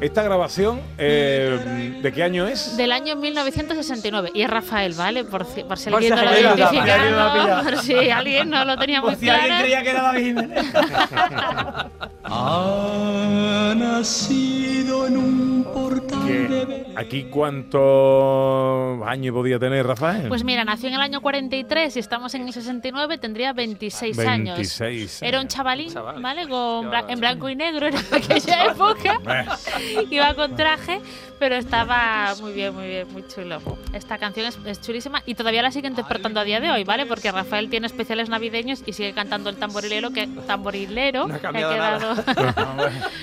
Esta 0.02 0.22
grabación, 0.24 0.80
eh, 0.98 2.00
¿de 2.02 2.12
qué 2.12 2.24
año 2.24 2.44
es? 2.48 2.76
Del 2.76 2.90
año 2.90 3.14
1969. 3.14 4.32
Y 4.34 4.42
es 4.42 4.50
Rafael, 4.50 4.94
¿vale? 4.94 5.22
Por, 5.22 5.44
si- 5.46 5.62
por 5.62 5.78
si 5.78 5.90
Por 5.90 6.02
alguien 6.02 6.12
si 6.12 6.16
no 6.16 6.22
lo 6.24 6.28
alguien 6.28 6.44
lo 6.50 6.56
identifica, 6.56 6.82
pilla, 6.82 6.94
alguien 6.96 7.12
lo 7.16 7.24
¿no? 7.24 7.32
pilla. 7.32 7.62
por 7.62 7.78
si 7.78 8.10
alguien 8.10 8.50
no 8.50 8.64
lo 8.64 8.76
tenía 8.78 9.00
muy 9.00 9.10
Por 9.10 9.18
si 9.20 9.28
alguien 9.28 9.46
claro. 9.48 9.62
creía 9.62 9.82
que 9.84 9.90
era 9.90 10.02
David 10.02 10.24
Jiménez. 10.26 10.66
Ha 12.24 13.74
nacido 13.76 15.06
en 15.06 15.16
un 15.16 15.64
portal 15.72 16.26
de 16.48 16.82
¿Aquí 16.96 17.24
cuántos 17.30 19.02
años 19.06 19.32
podía 19.32 19.58
tener 19.58 19.86
Rafael? 19.86 20.28
Pues 20.28 20.44
mira, 20.44 20.64
nació 20.64 20.88
en 20.88 20.94
el 20.94 21.00
año 21.00 21.20
43 21.20 21.96
y 21.96 21.98
estamos 21.98 22.34
en 22.34 22.46
el 22.46 22.52
69, 22.52 23.18
tendría 23.18 23.52
26, 23.52 24.18
años. 24.20 24.56
26 24.56 25.22
Era 25.22 25.40
un 25.40 25.48
chavalín, 25.48 25.90
Chaval. 25.92 26.20
¿vale? 26.20 26.46
Con 26.48 26.90
bla- 26.90 27.04
en 27.08 27.18
blanco 27.20 27.48
y 27.48 27.56
negro 27.56 27.86
en 27.86 27.94
aquella 27.96 28.66
época. 28.66 29.20
Iba 30.10 30.34
con 30.34 30.56
traje, 30.56 31.00
pero 31.38 31.54
estaba 31.56 32.34
muy 32.40 32.52
bien, 32.52 32.74
muy 32.74 32.86
bien, 32.86 33.06
muy 33.12 33.24
chulo. 33.26 33.60
Esta 33.92 34.18
canción 34.18 34.46
es, 34.46 34.58
es 34.66 34.80
chulísima 34.80 35.22
y 35.26 35.34
todavía 35.34 35.62
la 35.62 35.70
sigue 35.70 35.88
interpretando 35.88 36.40
a 36.40 36.44
día 36.44 36.60
de 36.60 36.70
hoy, 36.70 36.84
¿vale? 36.84 37.06
Porque 37.06 37.30
Rafael 37.32 37.68
tiene 37.70 37.86
especiales 37.86 38.28
navideños 38.28 38.82
y 38.86 38.92
sigue 38.92 39.12
cantando 39.12 39.50
el 39.50 39.56
tamborilero 39.56 40.10
que 40.12 40.26
tamborilero 40.46 41.26
No 41.28 41.34
ha 41.34 41.36
que 41.36 41.42
cambiado 41.42 41.76
nada. 41.76 42.14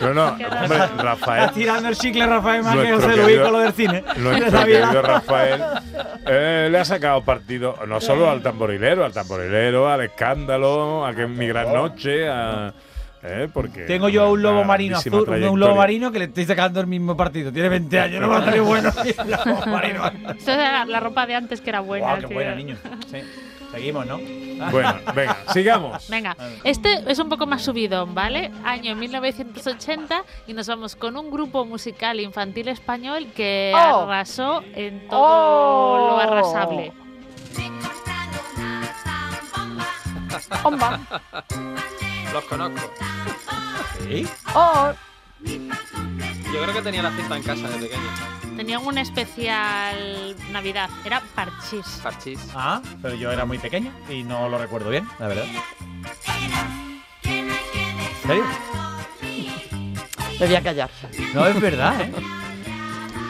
No, 0.01 0.13
no, 0.13 0.37
quedado- 0.37 0.63
hombre, 0.63 1.03
Rafael. 1.03 1.41
Está 1.43 1.53
tirando 1.53 1.89
el 1.89 1.95
chicle 1.97 2.25
Rafael 2.25 2.63
más 2.63 2.75
que 2.77 2.93
José 2.93 3.17
Luis 3.17 3.39
con 3.39 3.51
lo 3.53 3.59
del 3.59 3.73
cine. 3.73 4.03
Nuestro 4.17 4.59
querido 4.65 5.01
Rafael 5.01 5.61
eh, 6.27 6.67
le 6.71 6.77
ha 6.77 6.85
sacado 6.85 7.23
partido 7.23 7.75
no 7.87 7.99
solo 8.01 8.29
al 8.29 8.41
tamborilero, 8.41 9.05
al 9.05 9.13
tamborilero, 9.13 9.89
al 9.89 10.01
escándalo, 10.01 11.05
a 11.05 11.13
que 11.13 11.23
es 11.23 11.29
mi 11.29 11.47
gran 11.47 11.73
noche, 11.73 12.27
a, 12.27 12.73
eh, 13.23 13.47
porque 13.53 13.81
Tengo 13.85 14.09
yo 14.09 14.31
un 14.31 14.41
lobo 14.41 14.63
marino 14.63 14.97
azul, 14.97 15.27
un 15.29 15.59
lobo 15.59 15.75
marino 15.75 16.11
que 16.11 16.19
le 16.19 16.25
estoy 16.25 16.45
sacando 16.45 16.79
el 16.79 16.87
mismo 16.87 17.15
partido. 17.17 17.51
Tiene 17.51 17.69
20 17.69 17.99
años, 17.99 18.21
no 18.21 18.29
va 18.29 18.37
a 18.39 18.45
salir 18.45 18.61
bueno. 18.61 18.91
Lobo 19.45 19.65
marino. 19.67 20.05
Esto 20.37 20.51
era 20.51 20.85
la 20.85 20.99
ropa 20.99 21.25
de 21.27 21.35
antes 21.35 21.61
que 21.61 21.69
era 21.69 21.81
buena. 21.81 22.15
Guau, 22.15 22.27
qué 22.27 22.33
buena, 22.33 22.55
niño. 22.55 22.77
Sí. 23.11 23.17
Seguimos, 23.71 24.03
¿no? 24.07 24.17
Bueno, 24.71 24.95
venga, 25.13 25.37
sigamos. 25.53 26.09
Venga, 26.09 26.35
este 26.63 27.03
es 27.07 27.19
un 27.19 27.29
poco 27.29 27.45
más 27.45 27.61
subidón, 27.61 28.15
¿vale? 28.15 28.49
Año 28.63 28.95
1980 28.95 30.23
y 30.47 30.53
nos 30.53 30.67
vamos 30.67 30.95
con 30.95 31.15
un 31.17 31.29
grupo 31.29 31.65
musical 31.65 32.19
infantil 32.19 32.67
español 32.69 33.27
que 33.35 33.71
Oh. 33.75 34.01
arrasó 34.09 34.63
en 34.73 35.07
todo 35.07 35.19
Oh. 35.21 36.07
lo 36.09 36.17
arrasable. 36.19 36.91
Bomba. 40.63 40.99
Los 42.33 42.43
conozco. 42.45 42.93
¿Sí? 44.07 44.27
Oh. 44.53 44.91
Yo 45.43 46.63
creo 46.63 46.73
que 46.73 46.81
tenía 46.81 47.03
la 47.03 47.11
cinta 47.11 47.37
en 47.37 47.43
casa 47.43 47.69
de 47.69 47.77
pequeño. 47.77 48.09
Tenían 48.57 48.85
un 48.85 48.97
especial 48.97 50.35
Navidad, 50.51 50.89
era 51.05 51.21
Parchís. 51.33 51.99
Parchís. 52.03 52.39
Ah, 52.53 52.81
pero 53.01 53.15
yo 53.15 53.31
era 53.31 53.45
muy 53.45 53.57
pequeño 53.57 53.91
y 54.09 54.23
no 54.23 54.49
lo 54.49 54.57
recuerdo 54.57 54.89
bien, 54.89 55.07
la 55.19 55.27
verdad. 55.27 55.45
¿En 57.23 58.27
serio? 58.27 58.45
Debía 60.39 60.61
callar. 60.61 60.89
No, 61.33 61.45
es 61.45 61.59
verdad, 61.59 62.01
¿eh? 62.01 62.13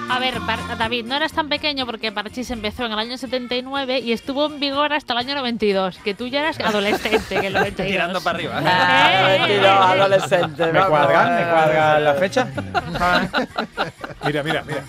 A 0.09 0.17
ver, 0.17 0.35
David, 0.77 1.05
no 1.05 1.15
eras 1.15 1.33
tan 1.33 1.49
pequeño 1.49 1.85
porque 1.85 2.11
Parchís 2.11 2.49
empezó 2.49 2.85
en 2.85 2.91
el 2.93 2.99
año 2.99 3.17
79 3.17 3.99
y 3.99 4.11
estuvo 4.11 4.47
en 4.47 4.59
vigor 4.59 4.91
hasta 4.91 5.13
el 5.13 5.19
año 5.19 5.35
92, 5.35 5.99
que 5.99 6.15
tú 6.15 6.27
ya 6.27 6.39
eras 6.39 6.59
adolescente 6.59 7.35
en 7.37 7.45
el 7.45 7.53
92. 7.53 7.91
Tirando 7.91 8.21
para 8.21 8.37
arriba. 8.37 8.61
Ah, 8.65 9.05
Eh, 9.29 9.39
mentiroso, 9.39 9.67
eh, 9.67 9.67
eh. 9.67 10.01
adolescente. 10.01 10.65
Me 10.65 10.71
vamos. 10.71 10.89
cuadran, 10.89 11.35
me 11.35 11.51
cuadran 11.51 12.03
la 12.03 12.13
fecha. 12.15 12.47
Mira, 14.25 14.43
mira, 14.43 14.63
mira. 14.63 14.83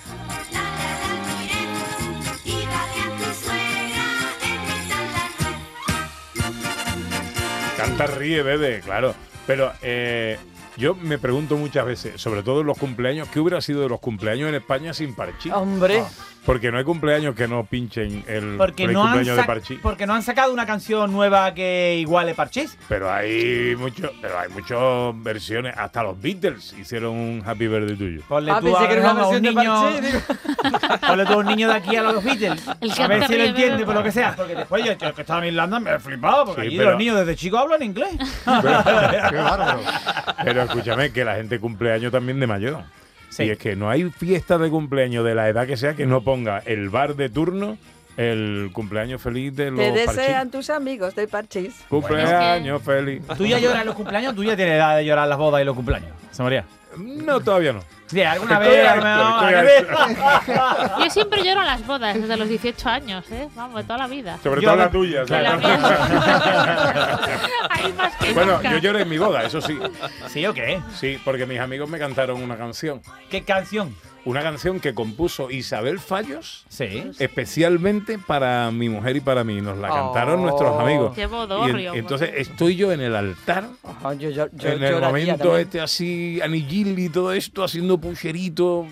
Canta, 7.77 8.07
ríe, 8.07 8.43
bebe, 8.43 8.81
claro. 8.81 9.15
Pero 9.47 9.73
eh, 9.83 10.39
yo 10.81 10.95
me 10.95 11.19
pregunto 11.19 11.57
muchas 11.57 11.85
veces, 11.85 12.21
sobre 12.21 12.43
todo 12.43 12.63
en 12.63 12.67
los 12.67 12.79
cumpleaños, 12.79 13.29
¿qué 13.29 13.39
hubiera 13.39 13.61
sido 13.61 13.83
de 13.83 13.89
los 13.91 14.01
cumpleaños 14.01 14.49
en 14.49 14.55
España 14.55 14.95
sin 14.95 15.15
Parchís? 15.15 15.53
Hombre. 15.53 16.03
Porque 16.47 16.73
no 16.73 16.79
hay 16.79 16.85
cumpleaños 16.85 17.35
que 17.35 17.47
no 17.47 17.65
pinchen 17.65 18.25
el 18.27 18.57
Porque 18.57 18.85
feliz 18.85 18.95
no, 18.95 19.03
han 19.05 19.13
cumpleaños 19.13 19.37
de 19.37 19.45
Parchís. 19.45 19.79
porque 19.83 20.07
no 20.07 20.15
han 20.15 20.23
sacado 20.23 20.53
una 20.55 20.65
canción 20.65 21.13
nueva 21.13 21.53
que 21.53 21.99
iguale 22.01 22.35
Parchís. 22.35 22.79
Pero 22.89 23.13
hay 23.13 23.77
mucho, 23.77 24.11
pero 24.23 24.39
hay 24.39 24.49
muchas 24.49 25.23
versiones. 25.23 25.75
Hasta 25.77 26.03
los 26.03 26.21
Beatles 26.21 26.73
hicieron 26.79 27.15
un 27.15 27.43
Happy 27.45 27.69
Birthday 27.69 27.95
tuyo. 27.97 28.23
Ponle 28.27 28.53
Ah, 28.53 28.59
tú 28.59 28.67
pensé 28.67 28.85
a, 28.85 28.89
que 28.89 28.95
era 28.95 29.13
una 29.13 29.23
a 29.23 29.29
un 29.29 29.43
de 29.43 29.51
niño. 29.53 29.83
Parchís, 29.83 30.01
digo. 30.03 30.21
ponle 31.07 31.27
tú 31.27 31.33
a 31.33 31.37
un 31.37 31.47
niño 31.47 31.69
de 31.69 31.75
aquí 31.75 31.97
a 31.97 32.03
los 32.03 32.25
Beatles. 32.25 32.69
A 32.69 33.07
ver 33.07 33.27
si 33.27 33.37
lo 33.37 33.45
entiende, 33.45 33.85
por 33.85 33.95
lo 33.95 34.03
que 34.03 34.11
sea. 34.13 34.35
Porque 34.35 34.55
después 34.55 34.83
yo, 34.85 34.93
yo 34.95 35.15
que 35.15 35.21
estaba 35.21 35.41
en 35.43 35.49
Irlanda 35.49 35.79
me 35.79 35.93
he 35.95 35.99
flipado, 35.99 36.47
porque 36.47 36.63
Sí, 36.63 36.67
allí 36.69 36.77
pero- 36.79 36.91
los 36.93 36.99
niños 36.99 37.19
desde 37.19 37.37
chicos 37.37 37.61
hablan 37.61 37.83
inglés. 37.83 38.11
Pero 40.45 40.63
escúchame, 40.63 41.13
que 41.13 41.25
la 41.25 41.35
gente 41.37 41.61
cumple 41.61 41.93
años 41.93 42.11
también 42.13 42.41
de 42.41 42.47
mayor. 42.47 42.83
Sí. 43.31 43.45
Y 43.45 43.51
es 43.51 43.59
que 43.59 43.77
no 43.77 43.89
hay 43.89 44.11
fiesta 44.11 44.59
de 44.59 44.69
cumpleaños 44.71 45.25
de 45.25 45.35
la 45.35 45.49
edad 45.49 45.67
que 45.67 45.77
sea 45.77 45.95
que 45.95 46.05
no 46.05 46.23
ponga 46.23 46.59
el 46.67 46.91
bar 46.91 47.17
de 47.17 47.29
turno 47.31 47.79
el 48.17 48.71
cumpleaños 48.75 49.23
feliz 49.23 49.55
de 49.57 49.71
los 49.71 49.79
Te 49.81 50.05
parchís. 50.05 50.17
desean 50.17 50.51
tus 50.51 50.69
amigos 50.69 51.15
de 51.15 51.27
parchís. 51.27 51.75
Cumpleaños 51.89 52.83
feliz. 52.83 53.23
¿Tú 53.39 53.47
ya 53.47 53.59
lloras 53.59 53.87
los 53.87 53.95
cumpleaños? 53.95 54.35
¿Tú 54.35 54.45
ya 54.45 54.57
tienes 54.57 54.75
edad 54.75 54.97
de 54.97 55.07
llorar 55.07 55.27
las 55.29 55.39
bodas 55.39 55.63
y 55.63 55.65
los 55.65 55.75
cumpleaños? 55.75 56.11
¿Se 56.31 56.43
María? 56.43 56.65
No, 56.99 57.41
todavía 57.41 57.73
no. 57.73 57.81
Sí, 58.11 58.23
alguna 58.23 58.59
vez. 58.59 58.89
alguna. 58.89 60.97
Yo 60.99 61.11
siempre 61.11 61.45
lloro 61.45 61.61
en 61.61 61.67
las 61.67 61.87
bodas, 61.87 62.15
desde 62.21 62.37
los 62.37 62.49
18 62.49 62.89
años, 62.89 63.25
¿eh? 63.31 63.49
Vamos, 63.55 63.77
de 63.77 63.85
toda 63.85 63.99
la 64.01 64.07
vida. 64.09 64.39
Sobre 64.43 64.63
todo 64.63 64.75
la- 64.77 64.91
tuya. 64.91 65.21
La 65.29 65.29
¿sabes? 65.29 65.65
Hay 67.71 67.93
más 67.93 68.17
que 68.17 68.33
bueno, 68.33 68.57
nunca. 68.57 68.71
yo 68.73 68.79
lloré 68.79 69.03
en 69.03 69.09
mi 69.09 69.19
boda, 69.19 69.43
eso 69.45 69.61
sí. 69.61 69.79
¿Sí 70.29 70.45
o 70.47 70.55
qué? 70.55 70.81
Sí, 70.99 71.21
porque 71.25 71.47
mis 71.47 71.61
amigos 71.61 71.89
me 71.89 71.99
cantaron 71.99 72.43
una 72.43 72.57
canción. 72.57 73.01
¿Qué 73.31 73.43
canción? 73.45 73.95
Una 74.27 74.43
canción 74.43 74.81
que 74.81 74.95
compuso 74.95 75.51
Isabel 75.51 75.99
Fallos 75.99 76.65
Sí. 76.69 77.11
especialmente 77.19 78.19
para 78.19 78.71
mi 78.71 78.89
mujer 78.89 79.17
y 79.17 79.21
para 79.21 79.45
mí. 79.45 79.61
Nos 79.61 79.79
la 79.79 79.89
cantaron 79.89 80.41
Oh. 80.41 80.43
nuestros 80.43 80.79
amigos. 80.81 81.15
Qué 81.15 81.23
Y 81.23 81.25
en- 81.25 81.31
bodorrio. 81.31 81.95
entonces 81.95 82.31
estoy 82.37 82.77
yo 82.77 82.93
en 82.93 83.01
el 83.01 83.17
altar, 83.17 83.69
yo, 84.19 84.31
yo, 84.31 84.47
yo 84.53 84.69
en 84.69 84.83
el 84.83 85.01
momento 85.01 85.37
también. 85.39 85.61
este 85.61 85.81
así, 85.81 86.39
anillil 86.43 86.99
y 86.99 87.09
todo 87.09 87.33
esto, 87.33 87.65
haciendo 87.65 87.99
pucherito. 87.99 88.87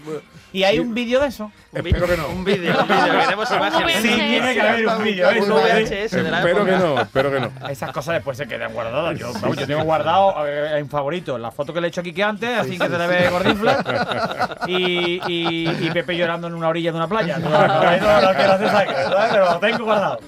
¿Y 0.52 0.62
hay 0.62 0.76
Sí. 0.76 0.80
un 0.80 0.94
vídeo 0.94 1.20
de 1.20 1.28
eso? 1.28 1.52
Espero 1.70 2.06
que 2.06 2.16
no. 2.16 2.28
Un 2.28 2.44
vídeo, 2.44 2.80
un 2.80 2.88
vídeo, 2.88 3.20
queremos 3.20 3.50
imágenes. 3.54 3.96
Sí, 3.96 4.08
tiene 4.08 4.54
que 4.54 4.60
haber 4.60 4.86
un 4.86 5.04
vídeo. 5.04 5.28
Un 5.28 5.48
VHS 5.50 6.10
de 6.12 6.22
la 6.30 6.38
Espero 6.38 6.64
que 6.64 6.72
no, 6.72 7.00
espero 7.02 7.30
que 7.30 7.40
no. 7.40 7.68
Esas 7.68 7.92
cosas 7.92 8.14
después 8.14 8.38
se 8.38 8.48
quedan 8.48 8.72
guardadas. 8.72 9.18
Yo, 9.18 9.32
yo 9.54 9.66
tengo 9.66 9.82
guardado 9.84 10.46
eh, 10.46 10.78
en 10.78 10.88
favorito 10.88 11.36
la 11.36 11.50
foto 11.50 11.74
que 11.74 11.80
le 11.80 11.88
he 11.88 11.90
hecho 11.90 12.00
a 12.00 12.04
Kike 12.04 12.22
antes, 12.22 12.58
así 12.58 12.78
que 12.78 12.88
se 12.88 12.98
le 12.98 13.06
ve 13.06 13.28
gordinfla. 13.28 14.56
Y, 14.66 15.20
y, 15.26 15.68
y 15.86 15.90
Pepe 15.92 16.16
llorando 16.16 16.46
en 16.46 16.54
una 16.54 16.68
orilla 16.68 16.90
de 16.90 16.96
una 16.98 17.08
playa. 17.08 17.38
No, 17.38 17.48
no, 17.48 17.66
no, 17.66 18.20
no 18.20 18.34
quiero 18.34 18.52
hacer 18.52 18.68
sangre, 18.68 19.04
¿sabes? 19.04 19.30
Pero 19.32 19.44
lo 19.52 19.58
tengo 19.58 19.84
guardado. 19.84 20.18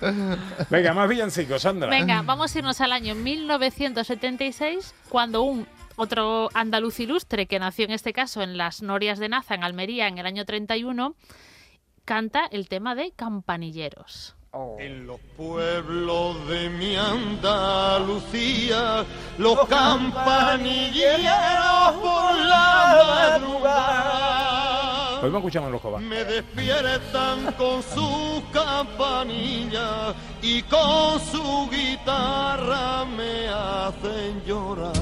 Venga, 0.71 0.95
más 0.95 1.09
villancicos, 1.09 1.63
Sandra. 1.63 1.91
Venga, 1.91 2.23
vamos 2.23 2.55
a 2.55 2.59
irnos 2.59 2.81
al 2.81 2.93
año 2.93 3.15
1976, 3.15 4.95
cuando 5.09 5.43
un 5.43 5.67
otro 6.01 6.49
andaluz 6.55 7.01
ilustre, 7.01 7.47
que 7.47 7.59
nació 7.59 7.85
en 7.85 7.91
este 7.91 8.13
caso 8.13 8.43
en 8.43 8.57
las 8.57 8.83
Norias 8.83 9.19
de 9.19 9.29
Naza, 9.29 9.55
en 9.55 9.65
Almería, 9.65 10.09
en 10.09 10.19
el 10.19 10.27
año 10.27 10.45
31, 10.45 11.15
canta 12.05 12.47
el 12.51 12.69
tema 12.69 12.95
de 12.95 13.13
Campanilleros. 13.13 14.37
En 14.81 15.07
los 15.07 15.21
pueblos 15.37 16.49
de 16.49 16.71
mi 16.71 16.97
Andalucía, 16.97 19.05
los 19.39 19.69
campanilleros 19.69 21.93
por 22.01 22.35
la 22.35 23.39
madrugada 23.39 24.41
Hoy 25.23 25.31
me 25.31 25.37
escuchamos 25.37 25.71
los 25.71 25.83
cobas. 25.83 26.03
me 26.03 26.25
despiertan 26.25 27.53
con 27.53 27.83
sus 27.83 28.43
campanillas 28.53 30.15
y 30.41 30.63
con 30.63 31.21
su 31.21 31.69
guitarra 31.71 33.05
me 33.05 33.49
hacen 33.49 34.43
llorar. 34.47 34.95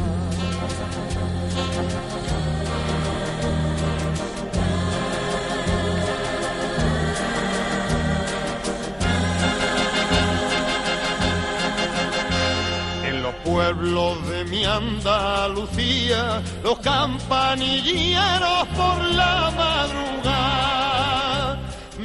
Pueblos 13.44 14.28
de 14.28 14.44
mi 14.44 14.64
Andalucía, 14.64 16.42
los 16.62 16.78
campanilleros 16.80 18.66
por 18.76 19.04
la 19.04 19.50
madrugada 19.56 20.77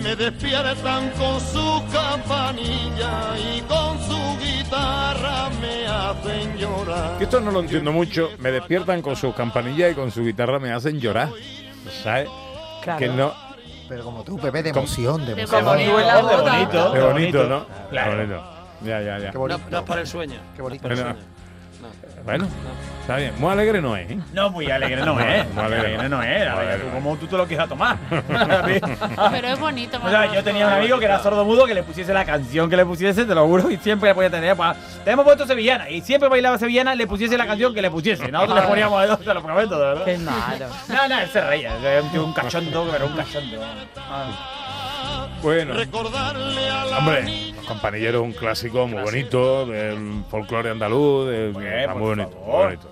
me 0.04 0.16
despiertan 0.16 1.10
con 1.12 1.39
su 1.39 1.84
campanilla 1.91 3.38
y 3.38 3.62
con 3.62 3.99
su 4.01 4.38
guitarra 4.39 5.49
me 5.62 5.88
hacen 5.88 6.58
llorar. 6.58 7.18
Que 7.18 7.24
esto 7.24 7.39
no 7.39 7.51
lo 7.51 7.62
entiendo 7.62 7.91
mucho. 7.91 8.30
Me 8.39 8.51
despiertan 8.51 9.01
con 9.01 9.16
sus 9.16 9.34
campanillas 9.34 9.91
y 9.91 9.95
con 9.95 10.12
su 10.12 10.24
guitarra 10.24 10.60
me 10.60 10.72
hacen 10.72 10.99
llorar. 10.99 11.30
¿Sabes? 12.04 12.30
Claro. 12.84 12.99
Que 12.99 13.08
no. 13.08 13.34
Pero 13.89 14.04
como 14.04 14.24
tú, 14.24 14.38
Pepe, 14.38 14.64
de 14.64 14.70
emoción, 14.70 15.26
de 15.26 15.36
de 15.36 15.41
emoción. 15.43 15.66
Como 15.66 15.91
boda. 15.93 16.22
bonito. 16.22 17.08
Bonito, 17.10 17.43
¿no? 17.47 17.66
Claro. 17.89 18.12
Qué 18.12 18.18
bonito. 18.18 18.43
Ya, 18.82 19.01
ya, 19.01 19.20
ya. 19.20 19.28
Qué 19.28 19.34
No, 19.34 19.39
bonito. 19.39 19.62
no 19.70 19.78
es 19.78 19.84
por 19.84 19.99
el 19.99 20.08
sueño. 20.08 20.39
Qué 20.56 20.62
bonito. 20.62 20.88
El 20.88 20.97
Bueno, 22.24 22.47
está 23.01 23.18
bien. 23.18 23.34
Muy 23.38 23.51
alegre 23.51 23.82
no 23.82 23.97
es, 23.97 24.10
¿eh? 24.10 24.18
No, 24.34 24.49
muy 24.49 24.72
alegre 24.72 25.01
no 25.06 25.20
es. 25.20 25.45
Muy 25.54 25.64
alegre 25.64 26.10
no. 26.10 26.24
es. 26.24 26.47
A 26.47 26.56
ver, 26.56 26.82
tú 26.82 27.18
tú 27.18 27.28
te 27.28 27.38
lo 27.38 27.45
quieras 27.45 27.68
tomar. 27.68 27.97
Pero 28.10 29.47
es 29.47 29.60
bonito, 29.60 29.99
O 30.04 30.10
sea, 30.10 30.34
yo 30.34 30.43
tenía 30.43 30.68
un 30.68 30.74
amigo 30.74 30.97
que 30.99 31.06
era 31.06 31.20
sordomudo 31.20 31.66
que 31.66 31.74
le 31.74 31.84
pusiese 31.84 32.14
la 32.14 32.24
canción 32.24 32.70
que 32.70 32.78
le 32.78 32.86
pusiese, 32.86 33.26
te 33.26 33.36
lo 33.36 33.45
juro, 33.45 33.70
y 33.70 33.78
siempre 33.78 34.10
le 34.10 34.16
podía 34.16 34.30
tener. 34.30 34.56
Pues, 34.56 34.78
te 35.04 35.12
hemos 35.12 35.26
puesto 35.26 35.45
sevillana 35.45 35.89
y 35.89 36.01
siempre 36.01 36.30
bailaba 36.30 36.58
sevillana, 36.58 36.95
le 36.95 37.06
pusiese 37.08 37.38
la 37.38 37.45
canción 37.45 37.74
que 37.74 37.82
le 37.82 37.91
pusiese. 37.91 38.32
Nosotros 38.32 38.62
le 38.62 38.68
poníamos 38.68 39.01
a 39.01 39.06
dos, 39.08 39.20
te 39.20 39.34
lo 39.34 39.43
prometo, 39.43 39.78
de 39.78 39.86
verdad. 39.86 40.06
Qué 40.06 40.18
malo. 40.18 40.66
No, 40.88 41.08
no, 41.08 41.20
él 41.20 41.30
se 41.30 41.41
reía. 41.41 41.76
Era 41.84 42.01
un 42.01 42.20
un 42.20 42.34
cachondo, 42.34 42.88
pero 42.91 43.08
un 43.08 43.16
cachondo. 43.16 43.58
Bueno, 45.41 45.74
Recordarle 45.74 46.69
a 46.69 46.86
la 46.86 46.97
hombre, 46.99 47.51
Los 47.55 47.65
Campanilleros 47.65 48.21
es 48.21 48.28
un 48.28 48.34
clásico 48.34 48.88
muy 48.88 49.01
bonito 49.03 49.65
del 49.65 50.24
folclore 50.30 50.69
andaluz. 50.69 51.30
de- 51.30 51.51
muy 51.53 51.63
bonito, 52.01 52.30
muy 52.45 52.51
bonito. 52.63 52.89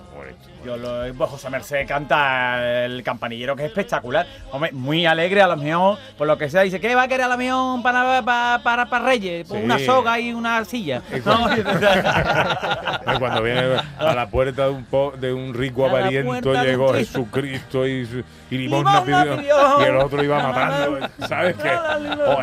Yo 0.65 0.77
lo, 0.77 1.11
pues 1.15 1.29
José 1.31 1.49
Merced 1.49 1.87
canta 1.87 2.85
el 2.85 3.01
campanillero 3.03 3.55
que 3.55 3.63
es 3.63 3.69
espectacular. 3.69 4.27
Hombre, 4.51 4.71
muy 4.71 5.05
alegre 5.07 5.41
a 5.41 5.47
lo 5.47 5.57
mejor, 5.57 5.97
por 6.17 6.27
lo 6.27 6.37
que 6.37 6.49
sea. 6.49 6.61
Dice, 6.61 6.79
¿qué 6.79 6.93
va 6.93 7.03
a 7.03 7.07
querer 7.07 7.25
a 7.25 7.29
lo 7.29 7.37
mejor 7.37 7.81
para, 7.81 8.21
para, 8.23 8.59
para, 8.63 8.85
para 8.85 9.05
Reyes? 9.05 9.47
Pues 9.47 9.59
Sí. 9.59 9.65
una 9.65 9.79
soga 9.79 10.19
y 10.19 10.33
una 10.33 10.63
silla. 10.65 11.01
Y 11.15 11.19
No, 11.27 11.47
Ay, 11.47 11.63
Cuando 13.19 13.41
viene 13.41 13.77
a 13.97 14.13
la 14.13 14.27
puerta 14.27 14.63
de 14.65 14.69
un, 14.69 14.85
po- 14.85 15.13
de 15.17 15.33
un 15.33 15.53
rico 15.53 15.85
avariento 15.87 16.53
llegó 16.63 16.91
Cristo. 16.91 17.19
Jesucristo 17.19 17.87
y, 17.87 18.23
y 18.51 18.57
limosna 18.57 19.03
pidió, 19.03 19.37
pidió. 19.37 19.81
y 19.81 19.83
el 19.83 19.97
otro 19.97 20.23
iba 20.23 20.39
matando. 20.47 21.07
¿Sabes 21.27 21.55
qué? 21.55 21.71
Oh, 21.71 22.41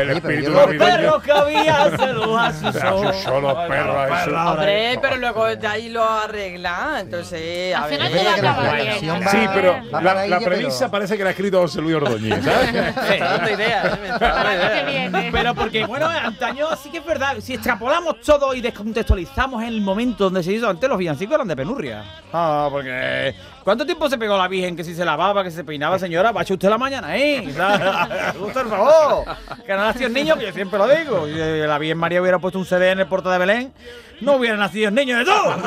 el 0.00 0.10
espíritu 0.10 0.50
Los 0.50 0.66
perros 0.74 1.22
que 1.22 1.32
había 1.32 1.96
se 1.96 2.12
los 2.12 2.54
se 2.72 2.78
asusó. 2.78 3.40
los 3.40 3.54
perros. 3.68 4.28
Hombre, 4.46 4.98
pero 5.00 5.16
luego 5.16 5.46
de 5.46 5.66
ahí 5.66 5.88
lo 5.88 6.04
arregla, 6.04 6.98
entonces, 7.00 7.40
a 7.74 7.78
Al 7.84 7.90
ver. 7.90 7.98
final 7.98 8.12
todo 8.12 8.18
que 8.18 8.24
la 8.42 8.50
acaba 8.50 8.70
relación 8.70 9.00
bien. 9.18 9.26
va- 9.26 9.30
Sí, 9.30 9.38
pero 9.54 9.72
va 9.72 9.78
la, 9.82 9.90
para 9.90 10.14
la 10.14 10.36
ella, 10.38 10.46
premisa 10.46 10.78
pero- 10.78 10.90
parece 10.90 11.16
que 11.16 11.22
la 11.24 11.28
ha 11.28 11.32
escrito 11.32 11.60
José 11.60 11.80
Luis 11.80 11.94
Ordóñez, 11.96 12.44
¿sabes? 12.44 12.72
Me 12.72 12.88
está 12.88 13.24
dando 13.36 13.50
ideas, 13.50 13.84
¿eh? 13.84 13.98
Me 14.02 14.08
está 14.08 14.18
dando 14.18 14.42
Para 14.42 14.50
que 14.50 14.56
ideas. 14.66 14.86
viene. 15.12 15.28
Pero 15.32 15.54
porque, 15.54 15.84
bueno, 15.86 16.06
antaño 16.06 16.68
sí 16.82 16.90
que 16.90 16.98
es 16.98 17.04
verdad. 17.06 17.36
Si 17.40 17.54
extrapolamos 17.54 18.20
todo 18.20 18.54
y 18.54 18.60
descontextualizamos 18.60 19.62
el 19.64 19.80
momento 19.80 20.24
donde 20.24 20.42
se 20.42 20.52
hizo 20.52 20.68
antes, 20.68 20.88
los 20.88 20.98
villancicos 20.98 21.34
eran 21.34 21.48
de 21.48 21.56
penurria. 21.56 22.04
Ah, 22.32 22.68
porque. 22.70 23.34
¿Cuánto 23.66 23.84
tiempo 23.84 24.08
se 24.08 24.16
pegó 24.16 24.38
la 24.38 24.46
Virgen 24.46 24.76
que 24.76 24.84
si 24.84 24.94
se 24.94 25.04
lavaba, 25.04 25.42
que 25.42 25.50
se 25.50 25.64
peinaba, 25.64 25.98
señora? 25.98 26.30
Va 26.30 26.42
a 26.42 26.44
echar 26.44 26.54
usted 26.54 26.68
la 26.70 26.78
mañana 26.78 27.08
ahí. 27.08 27.52
¿sabes? 27.52 28.36
Usted, 28.38 28.62
por 28.62 28.70
favor. 28.70 29.24
Que 29.66 29.72
no 29.72 29.78
nació 29.86 30.06
el 30.06 30.12
niño, 30.12 30.36
que 30.36 30.46
yo 30.46 30.52
siempre 30.52 30.78
lo 30.78 30.86
digo. 30.86 31.26
Si 31.26 31.32
la 31.34 31.76
Virgen 31.76 31.98
María 31.98 32.22
hubiera 32.22 32.38
puesto 32.38 32.60
un 32.60 32.64
CD 32.64 32.92
en 32.92 33.00
el 33.00 33.08
puerto 33.08 33.28
de 33.28 33.38
Belén, 33.38 33.72
no 34.20 34.34
hubieran 34.36 34.60
nacido 34.60 34.92
niños 34.92 35.18
de 35.18 35.24
todo. 35.24 35.56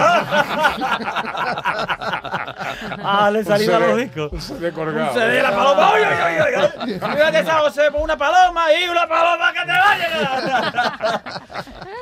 ah, 3.03 3.29
le 3.33 3.43
salía 3.43 3.75
a 3.75 3.79
los 3.79 3.97
discos. 3.97 4.31
Un 4.31 4.41
CD 4.41 4.71
colgado. 4.71 5.07
Un 5.11 5.13
CD 5.19 5.27
de 5.33 5.43
la 5.43 5.51
paloma. 5.51 5.91
¡Oye, 5.91 6.05
oye, 6.05 6.41
oye! 6.85 6.93
Fíjate 6.99 7.39
esa 7.39 7.59
José, 7.59 7.91
por 7.91 7.99
una 8.01 8.15
paloma 8.17 8.67
y 8.81 8.87
una 8.87 9.05
paloma 9.09 9.51
que 9.51 9.59
te 9.59 9.73
vaya. 9.73 11.21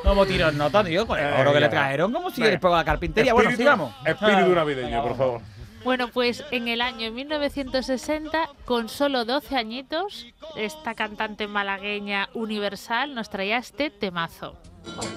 Como 0.04 0.24
tiros 0.26 0.54
nota, 0.54 0.84
tío, 0.84 1.04
con 1.08 1.18
el 1.18 1.32
oro 1.40 1.52
que 1.52 1.58
le 1.58 1.68
trajeron, 1.68 2.12
como 2.12 2.30
si 2.30 2.40
les 2.40 2.60
pegó 2.60 2.76
la 2.76 2.84
carpintería. 2.84 3.32
Bueno, 3.34 3.50
Espíritu- 3.50 3.56
sigamos. 3.56 3.92
Espíritu 4.04 4.52
Ah. 4.52 4.54
navideño, 4.54 5.02
por 5.02 5.16
favor. 5.16 5.40
Bueno, 5.84 6.08
pues 6.08 6.44
en 6.50 6.68
el 6.68 6.80
año 6.80 7.10
1960, 7.10 8.50
con 8.64 8.88
solo 8.88 9.24
12 9.24 9.56
añitos, 9.56 10.26
esta 10.56 10.94
cantante 10.94 11.46
malagueña 11.46 12.28
universal 12.34 13.14
nos 13.14 13.30
traía 13.30 13.58
este 13.58 13.90
temazo. 13.90 14.56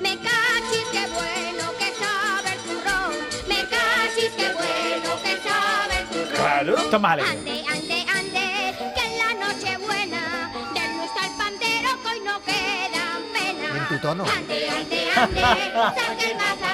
Me 0.02 0.16
cachis, 0.18 0.86
qué 0.92 1.06
bueno 1.08 1.72
que 1.78 1.92
sabe 1.94 2.54
el 2.54 2.60
turrón. 2.62 3.14
Me 3.48 3.62
cachis, 3.64 4.32
qué 4.38 4.54
bueno 4.54 5.22
que 5.24 5.38
sabe 5.38 6.00
el 6.00 6.08
turrón. 6.08 6.36
Claro, 6.36 6.76
toma 6.90 7.12
alegre. 7.14 7.32
Ande, 7.32 7.64
ande, 7.68 8.06
ande, 8.16 8.94
que 8.96 9.06
en 9.06 9.18
la 9.18 9.46
noche 9.46 9.78
buena 9.78 10.52
del 10.74 10.98
luz 10.98 11.12
al 11.22 11.38
pandero 11.38 11.90
que 12.02 12.08
hoy 12.10 12.20
no 12.24 12.40
quedan 12.44 13.22
pena. 13.34 13.78
En 13.78 13.88
tu 13.88 14.00
tono. 14.00 14.24
Ande, 14.24 14.70
ande, 14.70 15.12
ande, 15.16 15.42
saque 15.42 16.32
el 16.32 16.38
mazapán. 16.38 16.71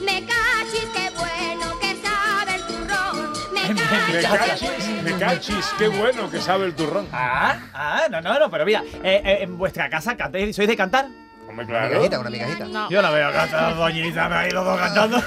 Me 0.00 0.26
cachis, 0.26 0.88
qué 0.94 1.10
bueno 1.16 1.78
que 1.80 1.96
sabe 1.96 2.56
el 2.56 2.62
turrón. 2.66 3.32
Me 3.52 4.22
cachis. 4.22 4.68
me 5.02 5.18
cachis, 5.18 5.66
qué 5.78 5.88
bueno 5.88 6.30
que 6.30 6.40
sabe 6.40 6.66
el 6.66 6.74
turrón. 6.74 7.08
Ah, 7.12 7.58
ah, 7.72 8.02
no, 8.10 8.20
no, 8.20 8.38
no, 8.38 8.50
pero 8.50 8.66
mira, 8.66 8.82
eh, 9.02 9.22
eh, 9.24 9.38
en 9.40 9.56
vuestra 9.56 9.88
casa 9.88 10.14
cantáis, 10.16 10.54
¿sois 10.54 10.68
de 10.68 10.76
cantar? 10.76 11.06
Una 11.48 11.64
migajita, 11.64 12.18
una 12.18 12.30
migajita. 12.30 12.88
Yo 12.88 13.02
la 13.02 13.10
veo 13.10 13.32
cantar, 13.32 13.76
doñita, 13.76 14.28
me 14.28 14.36
ahí 14.36 14.50
los 14.50 14.64
dos 14.64 14.78
cantando. 14.78 15.22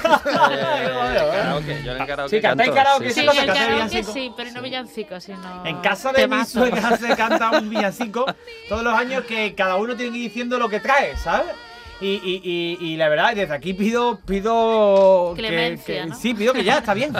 Eh, 1.58 1.82
yo 1.84 2.28
Sí, 2.28 2.40
cantáis 2.40 2.70
karaoke, 2.70 3.10
Sí, 3.10 4.02
sí, 4.04 4.32
pero 4.36 4.50
no 4.52 4.62
villancico, 4.62 5.20
sino. 5.20 5.64
En 5.64 5.80
casa 5.80 6.12
de 6.12 6.28
mi 6.28 6.44
suegra 6.44 6.96
se 6.96 7.16
canta 7.16 7.50
un 7.50 7.68
villancico 7.68 8.26
todos 8.68 8.82
los 8.82 8.94
años 8.94 9.24
que 9.24 9.54
cada 9.54 9.76
uno 9.76 9.96
tiene 9.96 10.12
que 10.12 10.18
ir 10.18 10.24
diciendo 10.24 10.58
lo 10.58 10.68
que 10.68 10.80
trae, 10.80 11.16
¿sabes? 11.16 11.48
Y, 11.98 12.20
y, 12.22 12.40
y, 12.44 12.76
y 12.92 12.96
la 12.96 13.08
verdad, 13.08 13.34
desde 13.34 13.54
aquí 13.54 13.72
pido, 13.72 14.20
pido 14.26 15.32
Clemencia, 15.34 16.02
que- 16.02 16.06
¿no? 16.10 16.14
sí, 16.14 16.34
pido 16.34 16.52
que 16.52 16.62
ya 16.62 16.76
está 16.78 16.92
bien. 16.92 17.10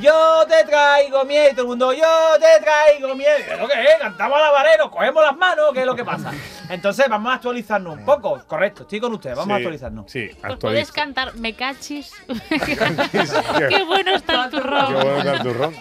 yo 0.00 0.44
te 0.48 0.64
traigo 0.64 1.24
miedo, 1.24 1.46
y 1.50 1.52
todo 1.52 1.62
el 1.62 1.68
mundo, 1.68 1.92
yo 1.92 2.02
te 2.40 2.62
traigo 2.64 3.14
miedo. 3.14 3.30
¿Lo 3.60 3.68
que 3.68 3.80
es? 3.80 3.88
Cantamos 4.00 4.38
al 4.38 4.44
abarero, 4.46 4.90
cogemos 4.90 5.22
las 5.24 5.36
manos, 5.36 5.66
¿qué 5.72 5.80
es 5.80 5.86
lo 5.86 5.94
que 5.94 6.04
pasa? 6.04 6.32
Entonces 6.68 7.06
vamos 7.08 7.30
a 7.30 7.34
actualizarnos 7.36 7.98
un 7.98 8.04
poco, 8.04 8.42
correcto, 8.46 8.82
estoy 8.82 9.00
con 9.00 9.12
ustedes, 9.14 9.36
vamos 9.36 9.52
a 9.52 9.56
actualizarnos. 9.56 10.10
Sí, 10.10 10.30
Pues 10.40 10.56
puedes 10.58 10.90
cantar 10.92 11.34
Me 11.36 11.54
cachis. 11.54 12.12
Qué- 12.48 13.68
Qué 13.68 13.84
bueno 13.84 14.14
está 14.16 14.44
el 14.46 14.50
Qué 14.50 14.56
turrón. 14.56 14.92
bueno 14.94 15.18
está 15.18 15.32
el 15.32 15.42
turrón. 15.42 15.76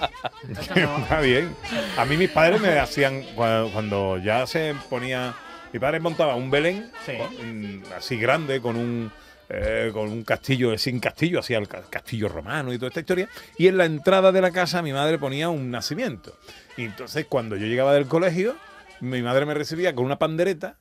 Está 0.49 1.19
bien. 1.21 1.55
A 1.97 2.05
mí 2.05 2.17
mis 2.17 2.29
padres 2.29 2.61
me 2.61 2.77
hacían, 2.79 3.23
cua- 3.35 3.71
cuando 3.73 4.17
ya 4.17 4.45
se 4.45 4.75
ponía... 4.89 5.33
Mi 5.73 5.79
padre 5.79 5.99
montaba 5.99 6.35
un 6.35 6.49
Belén 6.51 6.91
Sí. 7.05 7.13
con- 7.17 7.83
así 7.97 8.17
grande, 8.17 8.61
con 8.61 8.75
un... 8.77 9.11
eh, 9.49 9.89
con 9.91 10.09
un 10.09 10.23
castillo, 10.23 10.77
sin 10.77 10.99
castillo, 10.99 11.39
hacía 11.39 11.57
el 11.57 11.67
ca- 11.67 11.83
castillo 11.89 12.29
romano 12.29 12.71
y 12.73 12.77
toda 12.77 12.87
esta 12.89 13.01
historia. 13.01 13.27
Y 13.57 13.67
en 13.67 13.77
la 13.77 13.85
entrada 13.85 14.31
de 14.31 14.41
la 14.41 14.51
casa 14.51 14.81
mi 14.81 14.93
madre 14.93 15.17
ponía 15.19 15.49
un 15.49 15.69
nacimiento. 15.71 16.37
Y 16.77 16.85
entonces 16.85 17.25
cuando 17.27 17.55
yo 17.57 17.65
llegaba 17.67 17.93
del 17.93 18.07
colegio, 18.07 18.55
mi 19.01 19.21
madre 19.21 19.45
me 19.45 19.53
recibía 19.53 19.93
con 19.93 20.05
una 20.05 20.17
pandereta. 20.17 20.77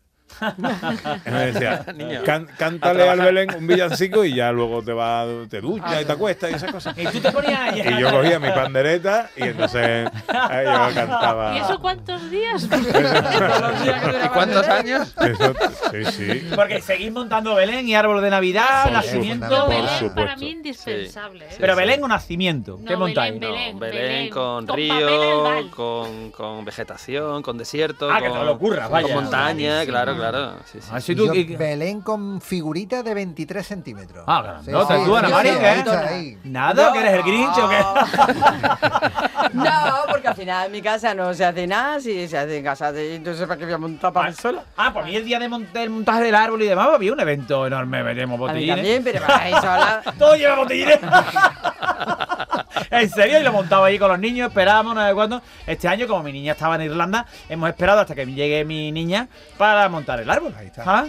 Me 1.24 1.47
decía, 1.53 1.85
"Can- 2.24 2.49
cántale 2.59 3.03
al 3.09 3.16
trabajar". 3.18 3.35
Belén 3.35 3.55
un 3.57 3.66
villancico 3.66 4.24
y 4.24 4.35
ya 4.35 4.53
luego 4.53 4.83
te 4.83 4.93
va, 4.93 5.24
te 5.49 5.61
duchas 5.61 6.03
y 6.03 6.05
te 6.05 6.12
acuestas 6.12 6.51
y 6.51 6.55
esas 6.55 6.72
cosas. 6.72 6.97
Y 6.99 7.07
tú 7.07 7.20
te 7.20 7.30
ponías 7.33 7.76
Y 7.76 8.01
yo 8.01 8.11
cogía 8.11 8.39
mi 8.39 8.51
pandereta 8.51 9.30
y 9.37 9.43
entonces 9.45 10.09
ahí 10.28 10.64
yo 10.64 10.95
cantaba. 10.95 11.55
¿Y 11.57 11.59
eso 11.61 11.78
cuántos 11.80 12.30
días? 12.30 12.68
¿Y 14.24 14.28
cuántos 14.28 14.66
años? 14.68 15.14
Eso- 15.20 15.55
sí, 15.91 16.05
sí. 16.12 16.51
Porque 16.55 16.80
seguís 16.80 17.12
montando 17.12 17.55
Belén 17.55 17.89
y 17.89 17.95
árbol 17.95 18.22
de 18.22 18.30
Navidad, 18.30 18.85
Sí, 18.87 18.91
nacimiento. 18.93 19.68
Belén 19.68 20.14
para 20.14 20.37
mí 20.37 20.51
indispensable. 20.51 21.45
¿eh? 21.47 21.57
Pero 21.59 21.74
Sí, 21.74 21.78
Belén 21.80 21.97
sí. 21.97 22.03
o 22.03 22.09
nacimiento, 22.09 22.78
¿qué 22.87 22.93
No, 22.93 22.99
montáis? 23.01 23.39
Belén, 23.39 23.78
Belén. 23.78 23.78
No, 23.78 23.80
Belén 24.09 24.30
con 24.30 24.66
con 24.66 24.76
río, 24.76 25.70
con, 25.74 26.30
con 26.30 26.64
vegetación, 26.64 27.43
con 27.43 27.59
desierto, 27.59 28.11
Ah, 28.11 28.20
que 28.20 28.28
con, 28.28 28.39
te 28.41 28.45
lo 28.45 28.59
curras, 28.59 28.91
vaya. 28.91 29.07
con 29.14 29.22
montaña, 29.24 29.85
claro, 29.87 30.14
claro. 30.30 30.56
Sí, 30.64 30.78
sí. 30.80 30.88
Ah, 30.92 31.00
sí, 31.00 31.12
Y 31.12 31.16
yo, 31.16 31.58
Belén 31.58 32.00
con 32.00 32.40
figurita 32.40 33.02
de 33.02 33.14
23 33.14 33.66
centímetros. 33.66 34.24
Ah, 34.26 34.42
grandota. 34.42 35.04
¿Tú, 35.04 35.16
Ana 35.16 35.28
sí, 35.28 35.34
María, 35.34 35.82
sí, 35.84 35.90
ahí. 35.90 36.38
Nada, 36.44 36.86
No. 36.86 36.92
que 36.92 36.98
eres 37.00 37.12
el 37.14 37.22
Grinch 37.22 37.58
o 37.58 37.68
qué. 37.68 37.78
No, 39.52 39.70
porque 40.08 40.28
al 40.28 40.34
final 40.34 40.66
en 40.66 40.72
mi 40.72 40.80
casa 40.80 41.14
no 41.14 41.34
se 41.34 41.44
hace 41.44 41.66
nada, 41.66 42.00
si 42.00 42.26
se 42.28 42.38
hace 42.38 42.58
en 42.58 42.64
casa 42.64 42.90
de... 42.92 43.16
Entonces, 43.16 43.46
¿para 43.46 43.58
qué 43.58 43.64
voy 43.64 43.74
a 43.74 43.78
montar 43.78 44.12
para 44.12 44.30
mí 44.30 44.34
sola? 44.34 44.64
Ah, 44.76 44.92
por 44.92 45.04
mí 45.04 45.14
el 45.14 45.24
día 45.24 45.38
de 45.38 45.48
mont- 45.48 45.70
del 45.72 45.90
montaje 45.90 46.22
del 46.22 46.34
árbol 46.34 46.62
y 46.62 46.66
demás 46.68 46.88
había 46.94 47.12
un 47.12 47.20
evento 47.20 47.66
enorme, 47.66 48.02
veremos 48.02 48.36
A 48.36 48.54
mí 48.54 48.66
botellines. 48.66 48.76
también, 48.76 49.04
pero 49.04 49.26
para 49.26 49.50
ir 49.50 49.56
sola... 49.56 50.02
Todo 50.18 50.36
lleva 50.36 50.54
botellines. 50.56 50.98
en 52.90 53.10
serio, 53.10 53.40
y 53.40 53.42
lo 53.42 53.52
montaba 53.52 53.86
ahí 53.86 53.98
con 53.98 54.08
los 54.08 54.18
niños, 54.18 54.48
esperábamos, 54.48 54.94
no 54.94 55.06
sé 55.06 55.14
cuándo. 55.14 55.42
Este 55.66 55.88
año, 55.88 56.06
como 56.06 56.22
mi 56.22 56.32
niña 56.32 56.52
estaba 56.52 56.76
en 56.76 56.82
Irlanda, 56.82 57.26
hemos 57.48 57.68
esperado 57.68 58.00
hasta 58.00 58.14
que 58.14 58.24
llegue 58.26 58.64
mi 58.64 58.90
niña 58.92 59.28
para 59.58 59.88
montar 59.88 60.01
el 60.20 60.30
árbol. 60.30 60.55
Ahí 60.59 60.66
está. 60.68 61.07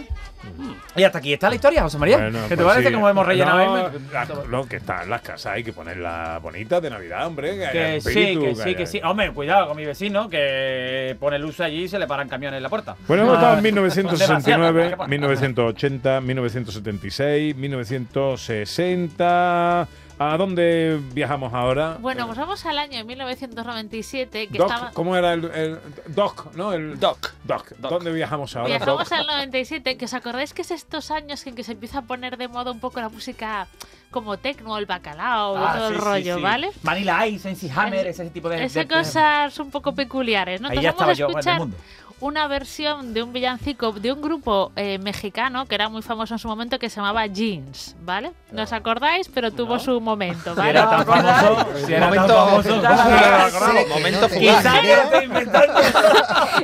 Y 0.94 1.02
hasta 1.02 1.18
aquí 1.18 1.32
está 1.32 1.48
la 1.48 1.54
historia, 1.54 1.82
José 1.82 1.96
María. 1.98 2.18
Bueno, 2.18 2.40
¿Qué 2.42 2.48
te 2.50 2.56
pues 2.62 2.66
parece 2.68 2.88
sí. 2.88 2.94
cómo 2.94 3.08
hemos 3.08 3.26
rellenado 3.26 3.64
No, 3.64 3.90
la- 4.12 4.26
lo 4.46 4.66
que 4.66 4.76
está 4.76 5.02
en 5.02 5.08
las 5.10 5.22
casas 5.22 5.54
hay 5.54 5.64
que 5.64 5.72
ponerlas 5.72 6.40
bonitas 6.42 6.82
de 6.82 6.90
Navidad, 6.90 7.26
hombre. 7.26 7.56
Que, 7.58 7.70
Que 7.72 8.00
sí, 8.02 8.08
espíritu, 8.08 8.40
que 8.42 8.54
sí, 8.56 8.74
que 8.74 8.86
sí. 8.86 9.00
Hombre, 9.02 9.32
cuidado 9.32 9.68
con 9.68 9.76
mi 9.76 9.86
vecino 9.86 10.28
que 10.28 11.16
pone 11.18 11.38
luz 11.38 11.60
allí 11.60 11.84
y 11.84 11.88
se 11.88 11.98
le 11.98 12.06
paran 12.06 12.28
camiones 12.28 12.58
en 12.58 12.62
la 12.62 12.68
puerta. 12.68 12.94
Bueno, 13.08 13.22
hemos 13.22 13.36
estado 13.36 13.52
en 13.54 13.58
Ah, 13.60 13.62
1969, 13.62 14.82
demasiado. 14.82 15.08
1980, 15.08 16.20
1976, 16.20 17.56
1960. 17.56 19.88
¿A 20.18 20.36
dónde 20.36 21.00
viajamos 21.12 21.52
ahora? 21.52 21.96
Bueno, 22.00 22.26
pues 22.26 22.38
vamos 22.38 22.64
al 22.66 22.78
año 22.78 23.04
1997, 23.04 24.46
que 24.48 24.58
Doc, 24.58 24.70
estaba... 24.70 24.90
¿Cómo 24.92 25.16
era 25.16 25.32
el, 25.34 25.44
el- 25.46 25.78
Doc, 26.14 26.54
no? 26.54 26.72
El 26.72 27.00
Doc. 27.00 27.32
Doc. 27.42 27.70
¿Dónde 27.78 28.12
viajamos 28.12 28.54
ahora? 28.54 28.68
Viajamos 28.68 29.08
Doc? 29.08 29.12
al 29.18 29.26
97, 29.26 29.96
que 29.96 30.04
os 30.04 30.14
acordáis 30.14 30.54
que 30.54 30.62
es 30.62 30.70
estos 30.70 31.10
años 31.10 31.44
en 31.48 31.56
que 31.56 31.64
se 31.64 31.72
empieza 31.72 31.98
a 31.98 32.02
poner 32.02 32.36
de 32.36 32.46
moda 32.46 32.70
un 32.70 32.78
poco 32.78 33.00
la 33.00 33.08
música 33.08 33.66
como 34.12 34.36
tecno, 34.36 34.78
el 34.78 34.86
bacalao, 34.86 35.56
Ah, 35.58 35.74
todo 35.76 35.88
sí, 35.88 35.94
el 35.94 36.00
rollo, 36.00 36.36
sí. 36.36 36.42
¿vale? 36.42 36.70
Vanilla 36.84 37.26
Ice, 37.26 37.50
MC 37.50 37.68
Hammer, 37.76 38.06
ese 38.06 38.24
tipo 38.30 38.48
de. 38.48 38.64
Esas 38.64 38.86
cosas 38.86 39.58
un 39.58 39.72
poco 39.72 39.92
peculiares, 39.96 40.60
¿no? 40.60 40.68
Ahí 40.68 40.76
Entonces 40.78 40.84
ya 40.84 40.92
vamos 40.96 41.08
a 41.08 41.12
estaba 41.12 41.14
yo 41.14 41.26
en 41.26 41.30
el 41.32 41.38
escuchar 41.40 41.58
mundo. 41.58 41.76
Una 42.24 42.46
versión 42.48 43.12
de 43.12 43.22
un 43.22 43.34
villancico 43.34 43.92
de 43.92 44.10
un 44.10 44.22
grupo 44.22 44.72
eh, 44.76 44.98
mexicano 44.98 45.66
que 45.66 45.74
era 45.74 45.90
muy 45.90 46.00
famoso 46.00 46.32
en 46.34 46.38
su 46.38 46.48
momento 46.48 46.78
que 46.78 46.88
se 46.88 46.96
llamaba 46.96 47.26
Jeans, 47.26 47.94
¿vale? 48.00 48.32
¿No 48.50 48.62
os 48.62 48.72
acordáis? 48.72 49.28
Pero 49.28 49.50
tuvo 49.50 49.78
su 49.78 50.00
momento, 50.00 50.54
Si 50.54 50.58
¿vale? 50.58 50.70
era 50.70 50.88
tan 50.88 51.04
famoso, 51.04 51.66
si 51.84 51.92
era 51.92 52.08
tan 52.08 52.14
Momento- 52.16 52.34
famoso, 52.34 52.68
¿cómo 52.70 52.82
no 52.82 53.44
acordamos? 53.44 53.88
Momento. 53.88 54.28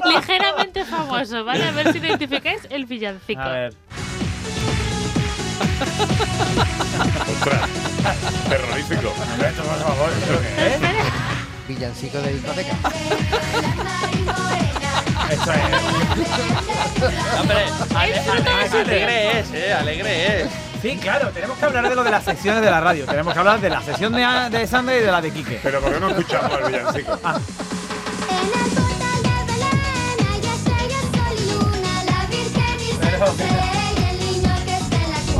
Ligeramente 0.08 0.84
famoso, 0.86 1.44
¿vale? 1.44 1.64
A 1.68 1.72
ver 1.72 1.92
si 1.92 1.98
identificáis 1.98 2.62
el 2.70 2.86
villancico. 2.86 3.42
A 3.42 3.48
ver. 3.50 3.74
Ostras, 7.32 7.68
terrorífico. 8.48 9.12
Villancico 11.68 12.18
de 12.18 12.32
discoteca. 12.32 12.76
Esto 15.30 15.52
es. 15.52 17.40
Hombre, 17.40 17.64
ale- 17.94 18.18
ale- 18.18 18.80
alegre 18.80 19.40
es, 19.40 19.52
eh, 19.52 19.72
alegre 19.72 20.42
es. 20.42 20.50
Sí, 20.82 20.96
claro, 20.96 21.28
tenemos 21.30 21.58
que 21.58 21.64
hablar 21.66 21.88
de 21.88 21.94
lo 21.94 22.02
de 22.02 22.10
las 22.10 22.24
secciones 22.24 22.62
de 22.62 22.70
la 22.70 22.80
radio. 22.80 23.04
Tenemos 23.06 23.32
que 23.34 23.38
hablar 23.38 23.60
de 23.60 23.70
la 23.70 23.82
sesión 23.82 24.12
de, 24.12 24.26
de 24.50 24.66
Sandra 24.66 24.96
y 24.96 25.00
de 25.00 25.12
la 25.12 25.20
de 25.20 25.30
Quique. 25.30 25.60
Pero 25.62 25.80
¿por 25.80 25.92
qué 25.92 26.00
no 26.00 26.08
escuchamos 26.10 26.50
el 26.58 26.72
villancico? 26.72 27.18
Ah. 27.22 27.38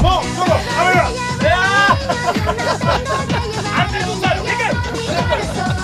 ¡Vamos, 0.02 0.24
vamos! 0.36 0.56
¡A 0.78 0.84
ver! 0.84 1.52
¡Ah! 1.52 1.96
¡Antes 3.76 4.06
de 4.06 4.12
usarlo, 4.12 4.44
Quique! 4.44 5.80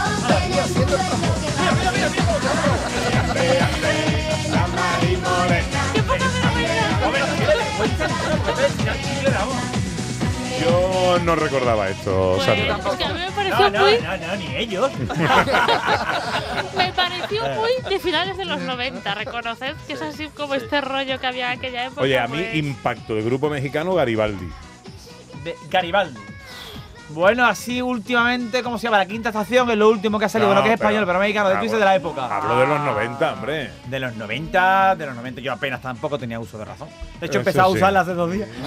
Yo 10.63 11.19
no 11.23 11.37
recordaba 11.37 11.89
esto, 11.89 12.39
Sandra. 12.41 12.77
es 12.79 12.97
que 12.97 13.05
a 13.05 13.09
mí 13.13 13.21
me 13.21 13.27
No, 13.29 13.35
pareció 13.37 13.71
no, 13.71 13.81
muy, 13.81 13.99
no, 14.01 14.17
no, 14.17 14.37
ni 14.37 14.57
ellos. 14.57 14.91
me 16.77 16.93
pareció 16.93 17.43
muy 17.55 17.71
de 17.89 17.99
finales 18.01 18.37
de 18.37 18.45
los 18.47 18.61
90. 18.61 19.15
Reconoced 19.15 19.77
que 19.87 19.93
es 19.93 20.03
así 20.03 20.29
como 20.29 20.55
este 20.55 20.81
rollo 20.81 21.21
que 21.21 21.27
había 21.27 21.53
en 21.53 21.59
aquella 21.59 21.87
época. 21.87 22.01
Oye, 22.03 22.19
a 22.19 22.27
mí 22.27 22.39
pues- 22.39 22.55
impacto 22.57 23.15
de 23.15 23.23
grupo 23.23 23.49
mexicano 23.51 23.95
Garibaldi. 23.95 24.49
De 25.45 25.55
Garibaldi. 25.71 26.21
Bueno, 27.11 27.47
así 27.47 27.81
últimamente, 27.81 28.63
¿cómo 28.63 28.79
se 28.79 28.85
llama? 28.85 28.99
La 28.99 29.07
quinta 29.07 29.29
estación 29.29 29.71
es 29.71 29.77
lo 29.79 29.89
último 29.89 30.19
que 30.19 30.25
ha 30.25 30.29
salido. 30.29 30.49
No, 30.49 30.55
bueno, 30.55 30.65
que 30.67 30.73
es 30.75 30.79
pero- 30.79 30.89
español, 30.91 31.07
pero 31.07 31.19
mexicano. 31.21 31.49
De 31.49 31.55
Ah, 31.55 31.59
bueno. 31.61 31.79
de 31.79 31.85
la 31.85 31.95
época. 31.95 32.37
Hablo 32.37 32.59
de 32.59 32.67
los 32.67 32.81
90, 32.81 33.33
hombre. 33.33 33.71
De 33.87 34.01
los 34.01 34.17
90, 34.17 34.97
de 34.97 35.07
los 35.07 35.15
90. 35.15 35.41
Yo 35.41 35.53
apenas 35.53 35.81
tampoco 35.81 36.19
tenía 36.19 36.41
uso 36.41 36.59
de 36.59 36.65
razón. 36.65 36.89
De 37.21 37.27
hecho, 37.27 37.39
empecé 37.39 37.61
a 37.61 37.65
sí. 37.67 37.71
usarla 37.73 38.01
hace 38.01 38.15
dos 38.15 38.33
días. 38.33 38.49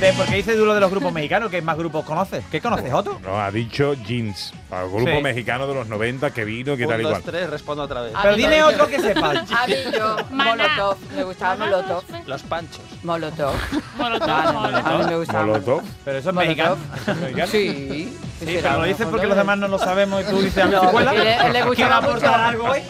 De, 0.00 0.12
porque 0.14 0.34
dices 0.36 0.56
tú 0.56 0.64
lo 0.66 0.74
de 0.74 0.80
los 0.80 0.90
grupos 0.90 1.12
mexicanos, 1.12 1.50
¿qué 1.50 1.62
más 1.62 1.76
grupos 1.78 2.04
conoces? 2.04 2.44
¿Qué 2.50 2.60
conoces, 2.60 2.92
otro? 2.92 3.18
No, 3.22 3.40
ha 3.40 3.50
dicho 3.50 3.94
Jeans, 3.94 4.52
al 4.70 4.88
grupo 4.90 5.10
Sí. 5.16 5.22
mexicano 5.22 5.66
de 5.68 5.74
los 5.74 5.86
90 5.88 6.32
que 6.32 6.44
vino, 6.44 6.76
que 6.76 6.86
tal 6.86 7.00
y 7.00 7.04
cual. 7.04 7.22
tres, 7.24 7.48
respondo 7.48 7.84
otra 7.84 8.02
vez. 8.02 8.12
Pero 8.20 8.34
dime 8.36 8.62
otro 8.64 8.86
que 8.88 9.00
sepas. 9.00 9.50
A 9.52 9.66
mí 9.66 9.74
yo, 9.96 10.16
Maná. 10.30 10.66
Molotov, 10.76 10.96
me 11.16 11.22
gustaba 11.24 11.56
Molotov. 11.56 12.02
Los 12.26 12.42
panchos. 12.42 12.82
Molotov. 13.04 13.54
Molotov, 13.98 14.28
Ah, 14.30 14.42
no, 14.46 14.52
no, 14.52 14.60
Molotov. 14.60 14.86
a 14.86 14.98
mí 14.98 15.04
me 15.04 15.16
gustaba. 15.16 15.44
Molotov. 15.46 15.82
Pero 16.04 16.18
eso 16.18 16.30
es 16.30 16.34
mexicano. 16.34 16.76
Sí. 17.50 18.16
Sí, 18.40 18.58
pero 18.62 18.78
lo 18.78 18.84
dices 18.84 19.06
porque 19.10 19.26
los 19.26 19.36
demás 19.36 19.58
no 19.58 19.68
lo 19.68 19.78
sabemos 19.78 20.22
y 20.22 20.24
tú 20.24 20.40
dices 20.40 20.64
a 20.64 20.66
mi 20.66 20.72
No, 20.72 20.90
le- 21.00 21.14
le 21.24 21.36
¿Quién 21.52 21.66
gustaba 21.66 21.88
va 21.90 21.94
a 21.94 21.98
aportar 21.98 22.40
algo 22.40 22.64
hoy? 22.64 22.80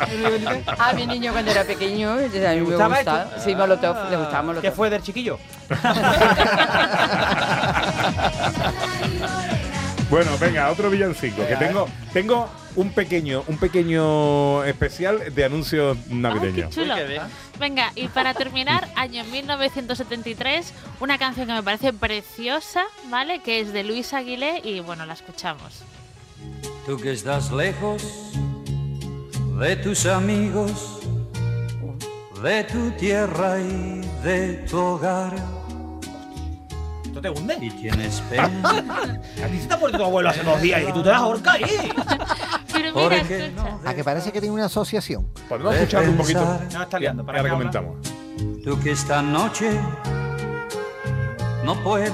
A 0.78 0.92
mi 0.94 1.06
niño 1.06 1.32
cuando 1.32 1.50
era 1.50 1.64
pequeño, 1.64 2.10
a 2.12 2.16
mí 2.16 2.28
me 2.32 2.60
gustaba? 2.62 3.28
Sí, 3.44 3.54
Molotov, 3.54 4.10
le 4.10 4.16
gustaba 4.16 4.40
¿Qué 4.40 4.46
Molotov. 4.46 4.72
fue 4.74 4.88
del 4.90 5.02
chiquillo? 5.02 5.38
Bueno, 10.10 10.30
venga, 10.38 10.70
otro 10.70 10.90
villancico. 10.90 11.44
Que 11.46 11.56
tengo, 11.56 11.88
tengo 12.12 12.48
un 12.76 12.90
pequeño, 12.92 13.42
un 13.48 13.56
pequeño 13.58 14.62
especial 14.64 15.34
de 15.34 15.44
anuncios 15.44 15.96
navideños. 16.08 16.72
Chulo. 16.74 16.94
Venga, 17.59 17.92
y 17.94 18.09
para 18.09 18.34
terminar, 18.34 18.88
año 18.96 19.24
1973, 19.24 20.72
una 21.00 21.18
canción 21.18 21.46
que 21.46 21.52
me 21.52 21.62
parece 21.62 21.92
preciosa, 21.92 22.84
¿vale? 23.09 23.40
Que 23.40 23.61
es 23.61 23.72
de 23.72 23.84
Luis 23.84 24.12
Aguilé 24.12 24.61
y 24.64 24.80
bueno, 24.80 25.07
la 25.07 25.14
escuchamos. 25.14 25.82
Tú 26.86 26.98
que 26.98 27.12
estás 27.12 27.50
lejos 27.50 28.02
de 29.59 29.76
tus 29.76 30.07
amigos, 30.07 31.00
de 32.42 32.64
tu 32.64 32.90
tierra 32.92 33.59
y 33.59 34.00
de 34.22 34.64
tu 34.68 34.78
hogar. 34.78 35.63
¿Esto 37.14 37.22
te 37.22 37.30
hunde? 37.30 37.56
Y 37.60 37.70
tienes 37.70 38.20
pena. 38.22 38.48
A 38.64 39.46
ti 39.46 39.60
se 39.60 39.68
te 39.68 39.74
ha 39.74 39.76
muerto 39.76 39.98
tu 39.98 40.04
abuelo 40.04 40.30
hace 40.30 40.42
dos 40.42 40.60
días 40.60 40.82
y 40.82 40.92
tú 40.92 41.00
te 41.00 41.10
das 41.10 41.18
ahorca 41.18 41.52
ahí. 41.52 41.92
Pero 42.72 42.92
Porque 42.92 43.22
mira, 43.22 43.46
escucha. 43.46 43.78
A 43.88 43.94
que 43.94 44.02
parece 44.02 44.32
que 44.32 44.40
tiene 44.40 44.52
una 44.52 44.64
asociación. 44.64 45.28
Podemos 45.48 45.76
escuchar 45.76 46.08
un 46.08 46.16
poquito. 46.16 46.60
No, 46.72 46.82
está 46.82 46.98
liando. 46.98 47.22
Y 47.22 47.26
Para 47.26 47.48
comentamos. 47.48 47.98
Tú 48.64 48.80
que 48.80 48.90
esta 48.90 49.22
noche 49.22 49.78
no 51.64 51.80
puedes 51.84 52.12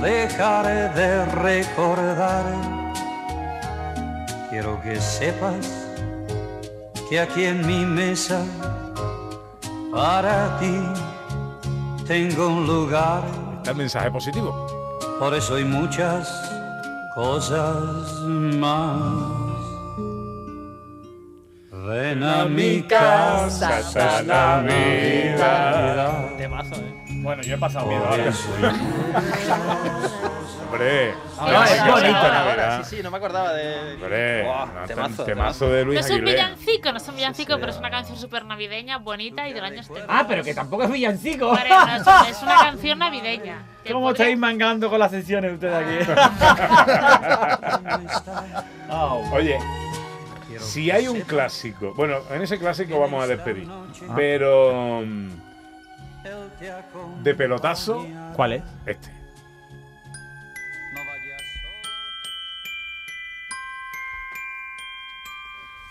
dejar 0.00 0.94
de 0.94 1.24
recordar. 1.24 2.44
Quiero 4.48 4.80
que 4.80 5.00
sepas 5.00 5.88
que 7.08 7.18
aquí 7.18 7.46
en 7.46 7.66
mi 7.66 7.84
mesa 7.84 8.44
para 9.90 10.56
ti 10.60 10.99
tengo 12.10 12.48
un 12.48 12.66
lugar. 12.66 13.22
Está 13.58 13.70
el 13.70 13.76
mensaje 13.76 14.10
positivo. 14.10 14.66
Por 15.20 15.32
eso 15.32 15.54
hay 15.54 15.62
muchas 15.62 16.28
cosas 17.14 18.20
más. 18.24 18.98
Ven 21.70 22.24
a 22.24 22.46
mi 22.46 22.82
casa 22.82 23.78
esta 23.78 24.22
Navidad. 24.24 25.16
Temazo, 26.36 26.74
eh. 26.74 26.89
Bueno, 27.22 27.42
yo 27.42 27.54
he 27.54 27.58
pasado 27.58 27.86
miedo 27.86 28.04
ahora. 28.04 28.26
eso 28.28 28.48
Hombre, 30.70 31.14
Ah, 31.38 31.64
es 31.68 31.86
bonito, 31.86 32.16
Ahora, 32.16 32.84
sí, 32.84 32.96
sí, 32.96 33.02
no 33.02 33.10
me 33.10 33.16
acordaba 33.16 33.52
de. 33.54 33.94
Hombre, 33.94 34.44
Buah, 34.44 34.66
no, 34.66 34.84
temazo, 34.86 35.24
temazo 35.24 35.68
de 35.68 35.80
No 35.84 35.86
Luis 35.86 36.00
es 36.00 36.10
un 36.10 36.16
Aguilera. 36.18 36.48
villancico, 36.50 36.92
no 36.92 36.98
es 36.98 37.08
un 37.08 37.16
villancico, 37.16 37.54
pero 37.58 37.72
es 37.72 37.78
una 37.78 37.90
canción 37.90 38.16
súper 38.18 38.44
navideña, 38.44 38.98
bonita 38.98 39.48
y 39.48 39.52
del 39.52 39.64
año 39.64 39.82
70. 39.82 40.06
Ah, 40.08 40.24
pero 40.28 40.44
que 40.44 40.54
tampoco 40.54 40.84
es 40.84 40.92
villancico. 40.92 41.48
Hombre, 41.48 41.68
no, 41.70 41.96
es, 42.28 42.40
una 42.42 42.56
canción 42.60 42.98
navideña. 43.00 43.62
¿Cómo 43.88 44.00
podría- 44.06 44.26
estáis 44.26 44.38
mangando 44.38 44.88
con 44.88 45.00
las 45.00 45.10
sesiones 45.10 45.54
ustedes 45.54 45.74
aquí? 45.74 46.12
Au. 48.90 49.34
Oye, 49.34 49.58
si 50.60 50.90
hay 50.90 51.08
un 51.08 51.20
clásico, 51.22 51.94
bueno, 51.94 52.18
en 52.30 52.42
ese 52.42 52.58
clásico 52.58 53.00
vamos 53.00 53.24
a 53.24 53.26
despedir, 53.26 53.66
pero 54.14 55.02
mm, 55.04 55.49
de 57.22 57.34
pelotazo, 57.34 58.06
¿Cuál 58.36 58.52
es? 58.54 58.62
este. 58.86 59.10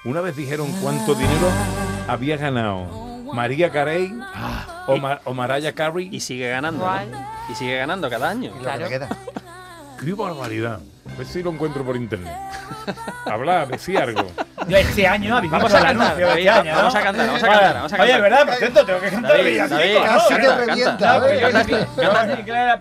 Una 0.05 0.21
vez 0.21 0.35
dijeron 0.35 0.71
cuánto 0.81 1.13
dinero 1.13 1.49
había 2.07 2.37
ganado 2.37 2.85
María 3.33 3.69
Carey 3.69 4.13
o, 4.87 4.97
Ma- 4.97 5.19
o 5.25 5.33
Mariah 5.33 5.73
Carey. 5.73 6.09
Y 6.11 6.19
sigue 6.19 6.49
ganando. 6.49 6.85
¿no? 6.85 7.27
Y 7.49 7.55
sigue 7.55 7.75
ganando 7.77 8.09
cada 8.09 8.29
año. 8.29 8.53
Queda. 8.87 9.09
¡Qué 10.03 10.13
barbaridad! 10.13 10.79
A 11.13 11.17
ver 11.17 11.27
si 11.27 11.43
lo 11.43 11.51
encuentro 11.51 11.83
por 11.83 11.95
internet. 11.95 12.33
Habla, 13.25 13.65
decía 13.65 14.03
algo. 14.03 14.31
Yo 14.67 14.77
este 14.77 15.07
año 15.07 15.41
Vamos 15.49 15.73
a 15.73 15.77
el 15.79 15.83
cantar, 15.83 15.87
anuncio 15.87 16.15
de 16.15 16.23
David, 16.25 16.39
este 16.47 16.49
año, 16.49 16.75
vamos 16.75 16.95
a 16.95 17.01
cantar, 17.01 17.25
vamos 17.27 17.43
a 17.43 17.47
cantar, 17.47 17.73
vamos 17.73 17.93
a 17.93 17.95
Oye, 17.95 18.11
cantar. 18.11 18.21
¿verdad? 18.21 18.45
Por 18.45 18.55
cierto, 18.55 18.85
tengo 18.85 18.99
que 18.99 19.09
cantar 19.09 19.31
David, 19.31 19.49
villancico, 19.49 19.79
David, 19.79 19.95
¿no? 19.95 20.03
Casi 20.05 20.35
te 20.35 20.55
revienta, 20.65 21.15
a 21.15 21.21
sí, 21.21 21.27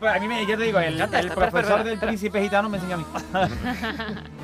pues 0.04 0.20
mí 0.20 0.28
me, 0.28 0.46
yo 0.46 0.58
te 0.58 0.64
digo, 0.64 0.78
el, 0.78 1.30
profesor 1.34 1.84
del 1.84 1.98
príncipe 1.98 2.42
gitano 2.42 2.68
me 2.68 2.76
enseñó 2.78 2.94
a 2.94 2.98
mí. 2.98 3.04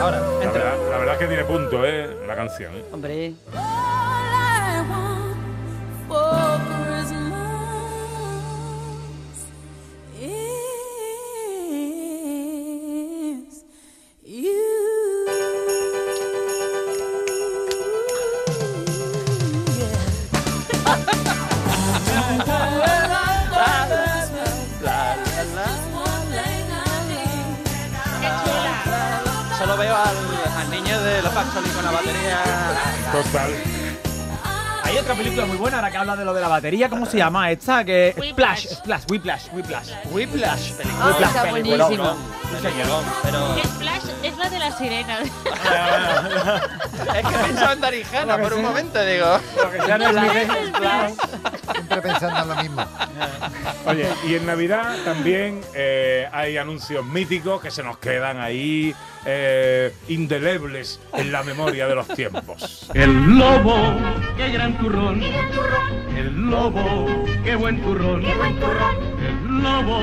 Ahora, 0.00 0.20
La 0.20 0.44
entra. 0.44 0.52
verdad, 0.52 0.90
la 0.90 0.98
verdad 0.98 1.14
es 1.14 1.20
que 1.20 1.26
tiene 1.26 1.44
punto, 1.44 1.84
¿eh? 1.84 2.16
La 2.26 2.34
canción. 2.34 2.74
¿eh? 2.74 2.84
Hombre, 2.92 3.34
lo 36.30 36.36
de 36.36 36.40
la 36.40 36.48
batería. 36.48 36.88
¿Cómo 36.88 37.06
se 37.06 37.18
llama 37.18 37.50
esta? 37.50 37.84
Que. 37.84 38.14
Splash, 38.30 38.66
Splash, 38.66 39.02
Whiplash, 39.10 39.48
Whiplash. 39.52 39.90
Whiplash, 40.10 40.72
película. 40.72 41.04
Ah, 41.04 41.26
está 41.26 41.42
peliculón, 41.42 41.78
buenísima. 41.78 42.16
Peliculón, 42.62 43.04
pero. 43.22 43.54
Que 43.56 43.68
Splash 43.68 44.04
es 44.22 44.38
la 44.38 44.50
de 44.50 44.58
la 44.58 44.78
sirena. 44.78 45.18
Es 47.00 47.26
que 47.26 47.34
he 47.34 47.38
pensado 47.38 47.72
en 47.72 47.80
Darijana 47.80 48.38
por 48.38 48.52
un 48.52 48.62
momento, 48.62 49.04
digo. 49.04 49.40
Lo 49.56 49.70
que 49.70 49.78
ya 49.86 49.98
no 49.98 50.10
es 50.10 50.68
Splash. 50.68 51.12
Siempre 51.90 52.12
pensando 52.12 52.42
en 52.42 52.48
lo 52.48 52.62
mismo. 52.62 52.84
Oye, 53.84 54.06
y 54.28 54.34
en 54.36 54.46
Navidad 54.46 54.96
también 55.04 55.60
eh, 55.74 56.28
hay 56.30 56.56
anuncios 56.56 57.04
míticos 57.04 57.60
que 57.60 57.72
se 57.72 57.82
nos 57.82 57.98
quedan 57.98 58.38
ahí 58.38 58.94
eh, 59.26 59.92
indelebles 60.06 61.00
en 61.14 61.32
la 61.32 61.42
memoria 61.42 61.88
de 61.88 61.96
los 61.96 62.06
tiempos. 62.06 62.88
El 62.94 63.36
lobo, 63.36 63.76
qué 64.36 64.50
gran 64.50 64.78
turrón. 64.78 65.20
El 66.16 66.48
lobo, 66.48 67.06
qué 67.42 67.56
buen 67.56 67.82
turrón. 67.82 68.24
El 68.24 69.62
lobo 69.62 70.00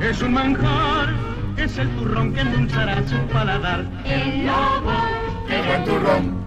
es 0.00 0.22
un 0.22 0.34
manjar, 0.34 1.14
es 1.56 1.76
el 1.78 1.88
turrón 1.96 2.32
que 2.32 2.42
endulzará 2.42 3.02
su 3.08 3.18
paladar. 3.32 3.84
El 4.04 4.46
lobo, 4.46 4.92
¡Qué 5.48 5.60
buen 5.62 5.84
turrón! 5.84 6.43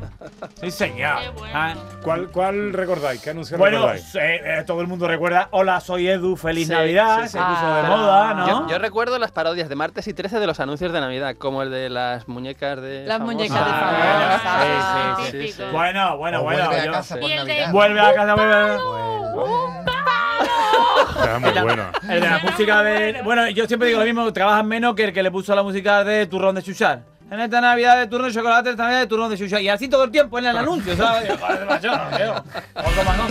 Sí, 0.61 0.71
señor. 0.71 1.19
Qué 1.21 1.29
bueno. 1.29 1.53
Ah, 1.55 1.73
¿Cuál, 2.03 2.27
¿Cuál 2.29 2.73
recordáis? 2.73 3.21
¿Qué 3.21 3.31
anuncio 3.31 3.57
Bueno, 3.57 3.77
recordáis? 3.77 4.15
eh, 4.15 4.41
eh, 4.59 4.63
todo 4.65 4.81
el 4.81 4.87
mundo 4.87 5.07
recuerda 5.07 5.47
Hola, 5.51 5.79
soy 5.79 6.07
Edu, 6.07 6.35
feliz 6.35 6.67
Sí, 6.67 6.73
Navidad. 6.73 7.21
sí, 7.23 7.23
sí. 7.23 7.29
Se 7.29 7.37
puso 7.39 7.65
de 7.73 7.79
Ah. 7.81 7.87
moda, 7.89 8.33
¿no? 8.33 8.47
Yo, 8.47 8.67
yo 8.69 8.77
recuerdo 8.79 9.17
las 9.19 9.31
parodias 9.31 9.67
de 9.69 9.75
martes 9.75 10.07
y 10.07 10.13
13 10.13 10.39
de 10.39 10.47
los 10.47 10.59
anuncios 10.59 10.91
de 10.93 10.99
Navidad, 10.99 11.35
como 11.37 11.61
el 11.63 11.71
de 11.71 11.89
las 11.89 12.27
muñecas 12.27 12.79
de. 12.81 13.05
Las 13.05 13.19
muñecas 13.19 13.57
de 13.57 13.71
Ah, 13.71 15.17
sí, 15.31 15.31
sí, 15.31 15.51
sí. 15.53 15.63
Bueno, 15.71 16.17
bueno, 16.17 16.41
O 16.41 16.43
bueno. 16.43 16.65
vuelve 16.67 16.87
a 16.87 16.91
casa 16.91 17.15
por 17.17 17.29
Navidad. 17.29 17.71
Vuelve 17.71 17.99
a 17.99 18.13
casa, 18.13 18.35
vuelve 18.35 18.53
a 18.53 18.77
Está 21.17 21.39
muy 21.39 21.51
bueno. 21.61 21.83
El 22.03 22.21
de 22.21 22.29
la 22.29 22.39
música 22.39 22.83
de. 22.83 23.21
Bueno, 23.23 23.47
yo 23.49 23.65
siempre 23.65 23.87
digo 23.89 23.99
lo 23.99 24.05
mismo, 24.05 24.31
trabajas 24.33 24.63
menos 24.65 24.95
que 24.95 25.05
el 25.05 25.13
que 25.13 25.23
le 25.23 25.31
puso 25.31 25.55
la 25.55 25.63
música 25.63 26.03
de 26.03 26.25
turrón 26.27 26.55
de 26.55 26.61
chuchar. 26.63 27.01
En 27.29 27.39
esta 27.41 27.59
Navidad 27.59 27.97
de 27.97 28.07
turrón 28.07 28.27
de 28.29 28.33
chocolate, 28.33 28.69
esta 28.69 28.83
Navidad 28.83 28.99
de 29.01 29.07
turrón 29.07 29.29
de 29.29 29.37
chuchar. 29.37 29.61
Y 29.61 29.67
así 29.69 29.87
todo 29.89 30.05
el 30.05 30.11
tiempo 30.11 30.39
en 30.39 30.45
el 30.45 30.57
anuncio, 30.57 30.95
¿sabes? 30.95 31.29
Otro 31.31 33.03
más, 33.03 33.17
¿no? 33.17 33.27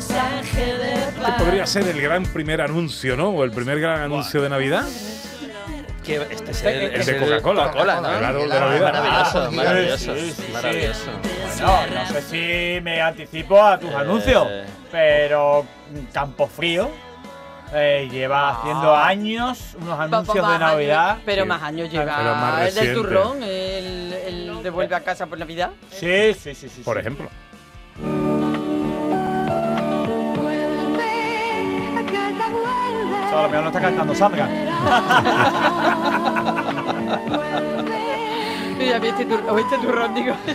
Este 0.00 1.44
podría 1.44 1.66
ser 1.66 1.86
el 1.88 2.00
gran 2.00 2.24
primer 2.24 2.60
anuncio, 2.60 3.16
¿no? 3.16 3.30
O 3.30 3.44
el 3.44 3.50
primer 3.50 3.80
gran 3.80 4.00
anuncio 4.00 4.40
de 4.42 4.48
Navidad. 4.48 4.84
Que 6.04 6.16
este 6.30 6.50
es 6.52 6.64
El 6.64 7.04
de 7.04 7.18
Coca-Cola. 7.18 7.64
Coca-Cola, 7.70 8.00
¿no? 8.00 8.16
El 8.18 8.24
árbol 8.24 8.48
de 8.48 8.56
Ah, 8.56 8.60
Navidad. 8.60 8.92
Maravilloso, 8.92 9.50
Sí, 9.50 9.56
maravilloso, 9.56 10.14
sí, 10.14 10.20
sí, 10.30 10.42
sí. 10.46 10.52
maravilloso. 10.52 11.10
No, 11.60 11.86
no 11.86 12.06
sé 12.08 12.22
si 12.22 12.80
me 12.82 13.00
anticipo 13.02 13.62
a 13.62 13.78
tus 13.78 13.90
Eh. 13.90 13.96
anuncios, 13.96 14.46
pero 14.90 15.66
Campo 16.12 16.46
Frío 16.46 16.90
eh, 17.74 18.08
lleva 18.10 18.50
haciendo 18.50 18.94
años 18.94 19.76
unos 19.80 19.98
anuncios 20.00 20.48
de 20.48 20.58
Navidad. 20.58 21.10
años, 21.10 21.22
pero 21.26 21.42
Sí. 21.42 21.48
más 21.48 21.62
años 21.62 21.88
Pero 21.90 22.04
lleva 22.04 22.34
más 22.34 22.68
el 22.68 22.74
del 22.74 22.94
turrón, 22.94 23.42
el, 23.42 24.12
el 24.26 24.62
de 24.62 24.70
vuelve 24.70 24.94
a 24.94 25.00
casa 25.00 25.26
por 25.26 25.38
Navidad. 25.38 25.70
Sí, 25.90 26.34
sí, 26.34 26.54
sí, 26.54 26.68
sí. 26.68 26.82
Por 26.82 26.96
sí. 26.96 27.00
ejemplo. 27.00 27.28
Solo 33.30 33.42
lo 33.42 33.48
mejor 33.48 33.62
no 33.64 33.68
está 33.68 33.80
cantando 33.80 34.14
Sandra. 34.14 34.48
Mira, 38.78 38.96
a 38.96 39.00
mí 39.00 39.08
este 39.08 39.22
este 39.22 39.78
turrón, 39.78 40.14
digo. 40.14 40.34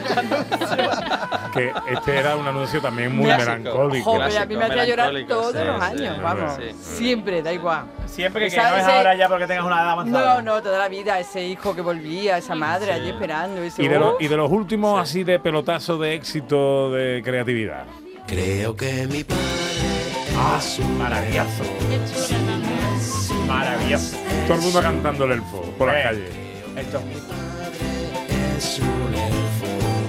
Que 1.53 1.71
este 1.91 2.17
era 2.17 2.35
un 2.35 2.47
anuncio 2.47 2.81
también 2.81 3.15
muy 3.15 3.27
melancólico. 3.27 4.11
Joder, 4.11 4.37
a 4.39 4.45
mí 4.47 4.57
me 4.57 4.65
hacía 4.65 4.85
llorar 4.85 5.13
todos 5.27 5.51
sí, 5.51 5.59
los 5.63 5.75
sí, 5.77 5.83
años, 5.85 6.15
sí, 6.15 6.21
vamos. 6.23 6.51
sí. 6.57 6.95
Siempre, 6.97 7.43
da 7.43 7.53
igual. 7.53 7.85
Siempre 8.07 8.45
que, 8.45 8.49
que 8.55 8.57
Esa- 8.59 8.69
no 8.71 8.77
es 8.77 8.83
ese- 8.83 8.91
ahora 8.91 9.15
ya 9.15 9.29
porque 9.29 9.45
tengas 9.45 9.65
una 9.65 9.75
edad 9.75 9.89
avanzada. 9.91 10.41
No, 10.41 10.55
no, 10.55 10.63
toda 10.63 10.79
la 10.79 10.87
vida, 10.87 11.19
ese 11.19 11.45
hijo 11.45 11.75
que 11.75 11.81
volvía, 11.81 12.39
esa 12.39 12.55
madre 12.55 12.91
allí 12.93 13.09
esperando. 13.09 13.61
Ese, 13.61 13.83
Y 13.83 13.87
de, 13.87 13.99
los, 13.99 14.15
y 14.19 14.27
de 14.27 14.37
los 14.37 14.49
últimos 14.51 14.99
así 14.99 15.23
de 15.23 15.37
pelotazo 15.39 15.99
de 15.99 16.15
éxito 16.15 16.89
de 16.91 17.21
creatividad. 17.23 17.85
Creo 18.25 18.75
que 18.75 19.05
mi 19.07 19.23
padre 19.23 19.43
un 20.79 20.97
Maravilloso. 20.97 21.63
Maravilloso. 23.47 24.17
Todo 24.47 24.57
el 24.57 24.61
mundo 24.63 24.81
cantando 24.81 25.25
el 25.25 25.31
elfo 25.33 25.61
por 25.77 25.87
las 25.87 25.97
Eh. 25.97 26.01
calles. 26.03 26.29
Esto. 26.75 27.01
Es 28.63 28.79
un 28.79 29.13
elfo. 29.13 29.67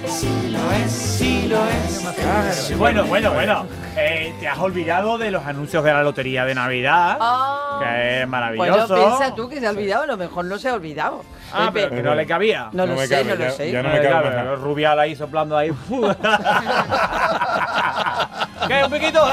Si 0.09 0.51
lo 0.51 0.73
es, 0.73 0.93
Sí 0.93 1.49
lo 1.49 1.59
es. 1.69 2.79
Bueno, 2.79 3.05
bueno, 3.05 3.33
bueno. 3.33 3.67
Eh, 3.97 4.33
te 4.41 4.49
has 4.49 4.59
olvidado 4.59 5.19
de 5.19 5.31
los 5.31 5.45
anuncios 5.47 5.83
de 5.85 5.93
la 5.93 6.03
lotería 6.03 6.45
de 6.45 6.55
Navidad. 6.55 7.17
Ah. 7.21 7.79
Que 7.83 8.23
es 8.23 8.29
Bueno, 8.29 8.31
maravilloso. 8.31 8.95
piensa 8.95 9.35
tú 9.35 9.49
que 9.49 9.61
se 9.61 9.67
ha 9.67 9.71
olvidado, 9.71 10.03
a 10.05 10.07
lo 10.07 10.17
mejor 10.17 10.45
no 10.45 10.59
se 10.59 10.69
ha 10.69 10.75
olvidado. 10.75 11.23
Ah, 11.53 11.71
Pepe. 11.73 11.87
pero 11.89 11.97
que 11.97 12.03
no 12.09 12.15
le 12.15 12.27
cabía. 12.27 12.69
No, 12.73 12.87
lo 12.87 12.97
sé, 12.99 13.09
cabe, 13.09 13.25
no 13.25 13.35
lo 13.37 13.41
ya- 13.45 13.51
sé. 13.51 13.71
ya 13.73 13.83
no 13.83 13.89
me 13.91 14.01
cabe 14.03 14.29
el 14.53 14.57
Rubial 14.61 14.99
ahí 14.99 15.15
soplando 15.17 15.57
ahí. 15.57 15.71
¿Qué? 18.67 18.85
¿Un 18.85 18.91
piquito? 18.91 19.25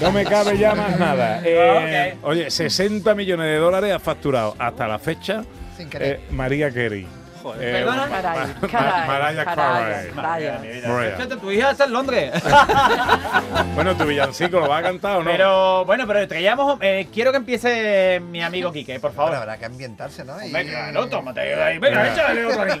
No 0.00 0.12
me 0.12 0.24
cabe 0.24 0.58
ya 0.58 0.74
más 0.74 0.98
nada. 0.98 1.40
Eh, 1.44 2.16
Oye, 2.22 2.50
60 2.50 3.14
millones 3.14 3.46
de 3.46 3.56
dólares 3.56 3.94
ha 3.94 3.98
facturado 3.98 4.54
hasta 4.58 4.88
la 4.88 4.98
fecha 4.98 5.42
Sin 5.80 5.88
querer. 5.90 6.12
eh, 6.16 6.20
María 6.30 6.70
Carey. 6.70 7.06
Joder. 7.42 7.74
Eh. 7.74 7.86
Caray, 7.86 8.52
caray, 8.70 9.06
Mariah 9.08 9.44
caray, 9.46 9.56
Carey. 9.56 10.10
caray. 10.10 10.12
Mariah. 10.12 11.16
Fíjate, 11.16 11.36
Tu 11.36 11.50
hija 11.52 11.70
está 11.70 11.84
en 11.84 11.92
Londres. 11.94 12.32
Bueno, 13.74 13.96
tu 13.96 14.04
villancico 14.04 14.60
lo 14.60 14.68
va 14.68 14.78
a 14.78 14.82
cantar 14.82 15.16
o 15.16 15.24
no. 15.24 15.30
Pero 15.30 15.84
bueno, 15.86 16.06
pero 16.06 16.26
traíamos. 16.28 16.78
eh, 16.82 17.08
quiero 17.12 17.30
que 17.30 17.38
empiece 17.38 18.20
mi 18.20 18.42
amigo 18.42 18.70
Quique, 18.72 19.00
por 19.00 19.12
favor. 19.12 19.30
Ahora 19.30 19.40
habrá 19.42 19.58
que 19.58 19.64
ambientarse, 19.66 20.22
¿no? 20.24 20.42
Y- 20.44 20.52
Venga, 20.52 20.90
claro, 20.90 21.08
tómate 21.08 21.40
ahí. 21.40 21.78
Venga, 21.78 22.12
échale 22.12 22.44
otro 22.44 22.62
ahí. 22.62 22.80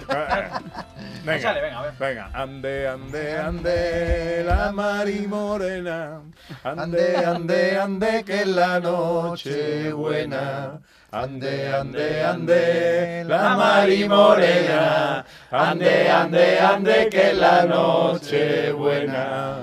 Venga, 1.24 1.36
Échale, 1.36 1.60
venga, 1.60 1.78
a 1.78 1.82
ver. 1.82 1.92
venga. 1.98 2.30
Ande, 2.32 2.88
ande, 2.88 3.36
ande, 3.38 4.42
la 4.46 4.72
Mari 4.72 5.26
Morena. 5.26 6.20
Ande, 6.64 7.16
ande, 7.16 7.78
ande, 7.78 8.24
que 8.24 8.40
es 8.40 8.46
la 8.46 8.80
noche 8.80 9.92
buena. 9.92 10.80
Ande, 11.12 11.66
ande, 11.66 12.22
ande, 12.22 13.24
la 13.26 13.56
Mari 13.56 14.08
Morena. 14.08 15.24
Ande, 15.50 16.08
ande, 16.08 16.60
ande, 16.60 17.08
que 17.10 17.30
es 17.30 17.36
la 17.36 17.64
noche 17.64 18.70
buena. 18.70 19.58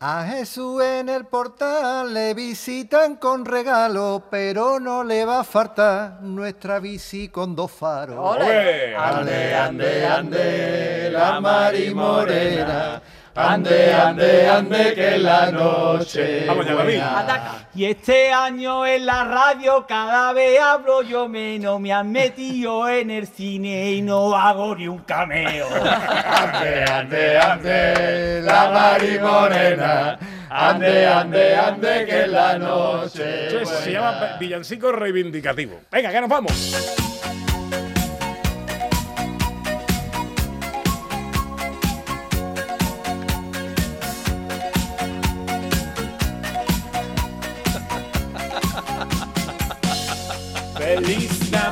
A 0.00 0.24
Jesús 0.24 0.82
en 0.82 1.10
el 1.10 1.26
portal 1.26 2.14
le 2.14 2.32
visitan 2.32 3.16
con 3.16 3.44
regalo, 3.44 4.24
pero 4.30 4.80
no 4.80 5.04
le 5.04 5.26
va 5.26 5.40
a 5.40 5.44
faltar 5.44 6.22
nuestra 6.22 6.78
bici 6.78 7.28
con 7.28 7.54
dos 7.54 7.70
faros. 7.70 8.16
Ole. 8.18 8.96
Ande, 8.96 9.54
ande, 9.54 10.06
ande, 10.06 11.10
la 11.12 11.38
Mari 11.38 11.94
Morena. 11.94 13.02
Ande, 13.34 13.94
ande, 13.94 14.46
ande, 14.46 14.94
que 14.94 15.18
la 15.18 15.50
noche. 15.50 16.44
Vamos 16.46 16.66
ya, 16.66 16.74
David. 16.74 17.00
Y 17.74 17.86
este 17.86 18.30
año 18.30 18.84
en 18.84 19.06
la 19.06 19.24
radio 19.24 19.86
cada 19.86 20.34
vez 20.34 20.60
hablo 20.60 21.00
yo 21.02 21.28
menos. 21.28 21.80
Me 21.80 21.94
han 21.94 22.12
metido 22.12 22.86
en 22.90 23.10
el 23.10 23.26
cine 23.26 23.92
y 23.92 24.02
no 24.02 24.36
hago 24.36 24.76
ni 24.76 24.86
un 24.86 24.98
cameo. 24.98 25.66
Ande, 25.66 26.84
ande, 26.84 27.38
ande, 27.38 28.42
la 28.42 28.70
Mari 28.70 29.18
Morena. 29.18 30.18
Ande, 30.50 31.06
ande, 31.06 31.56
ande, 31.56 32.06
que 32.06 32.26
la 32.26 32.58
noche. 32.58 33.64
Se 33.64 33.92
llama 33.92 34.36
villancico 34.38 34.92
reivindicativo. 34.92 35.80
Venga, 35.90 36.10
que 36.10 36.20
nos 36.20 36.28
vamos. 36.28 37.11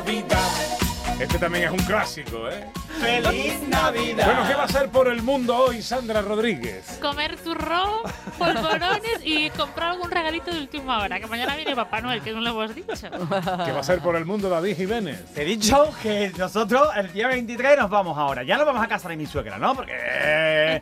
Navidad. 0.03 0.80
Este 1.21 1.37
también 1.37 1.65
es 1.65 1.71
un 1.71 1.77
clásico, 1.77 2.49
¿eh? 2.49 2.65
¡Feliz 2.99 3.61
Navidad! 3.67 4.25
Bueno, 4.25 4.47
¿qué 4.47 4.55
va 4.55 4.63
a 4.63 4.65
hacer 4.65 4.89
por 4.89 5.07
el 5.07 5.21
mundo 5.21 5.55
hoy 5.55 5.83
Sandra 5.83 6.23
Rodríguez? 6.23 6.97
Comer 6.99 7.37
turrón, 7.37 7.99
polvorones 8.39 9.19
y 9.23 9.51
comprar 9.51 9.91
algún 9.91 10.09
regalito 10.09 10.51
de 10.51 10.59
última 10.59 10.99
hora. 10.99 11.19
Que 11.19 11.27
mañana 11.27 11.55
viene 11.55 11.75
Papá 11.75 12.01
Noel, 12.01 12.23
que 12.23 12.31
no 12.31 12.41
lo 12.41 12.49
hemos 12.49 12.73
dicho. 12.73 13.09
¿Qué 13.09 13.71
va 13.71 13.77
a 13.77 13.79
hacer 13.81 13.99
por 13.99 14.15
el 14.15 14.25
mundo 14.25 14.49
David 14.49 14.75
Jiménez? 14.75 15.23
Te 15.35 15.43
he 15.43 15.45
dicho 15.45 15.93
que 16.01 16.31
nosotros 16.39 16.89
el 16.95 17.13
día 17.13 17.27
23 17.27 17.77
nos 17.77 17.91
vamos 17.91 18.17
ahora. 18.17 18.41
Ya 18.41 18.57
nos 18.57 18.65
vamos 18.65 18.83
a 18.83 18.87
casa 18.87 19.07
de 19.07 19.15
mi 19.15 19.27
suegra, 19.27 19.59
¿no? 19.59 19.75
Porque 19.75 19.93
eh, 19.95 20.81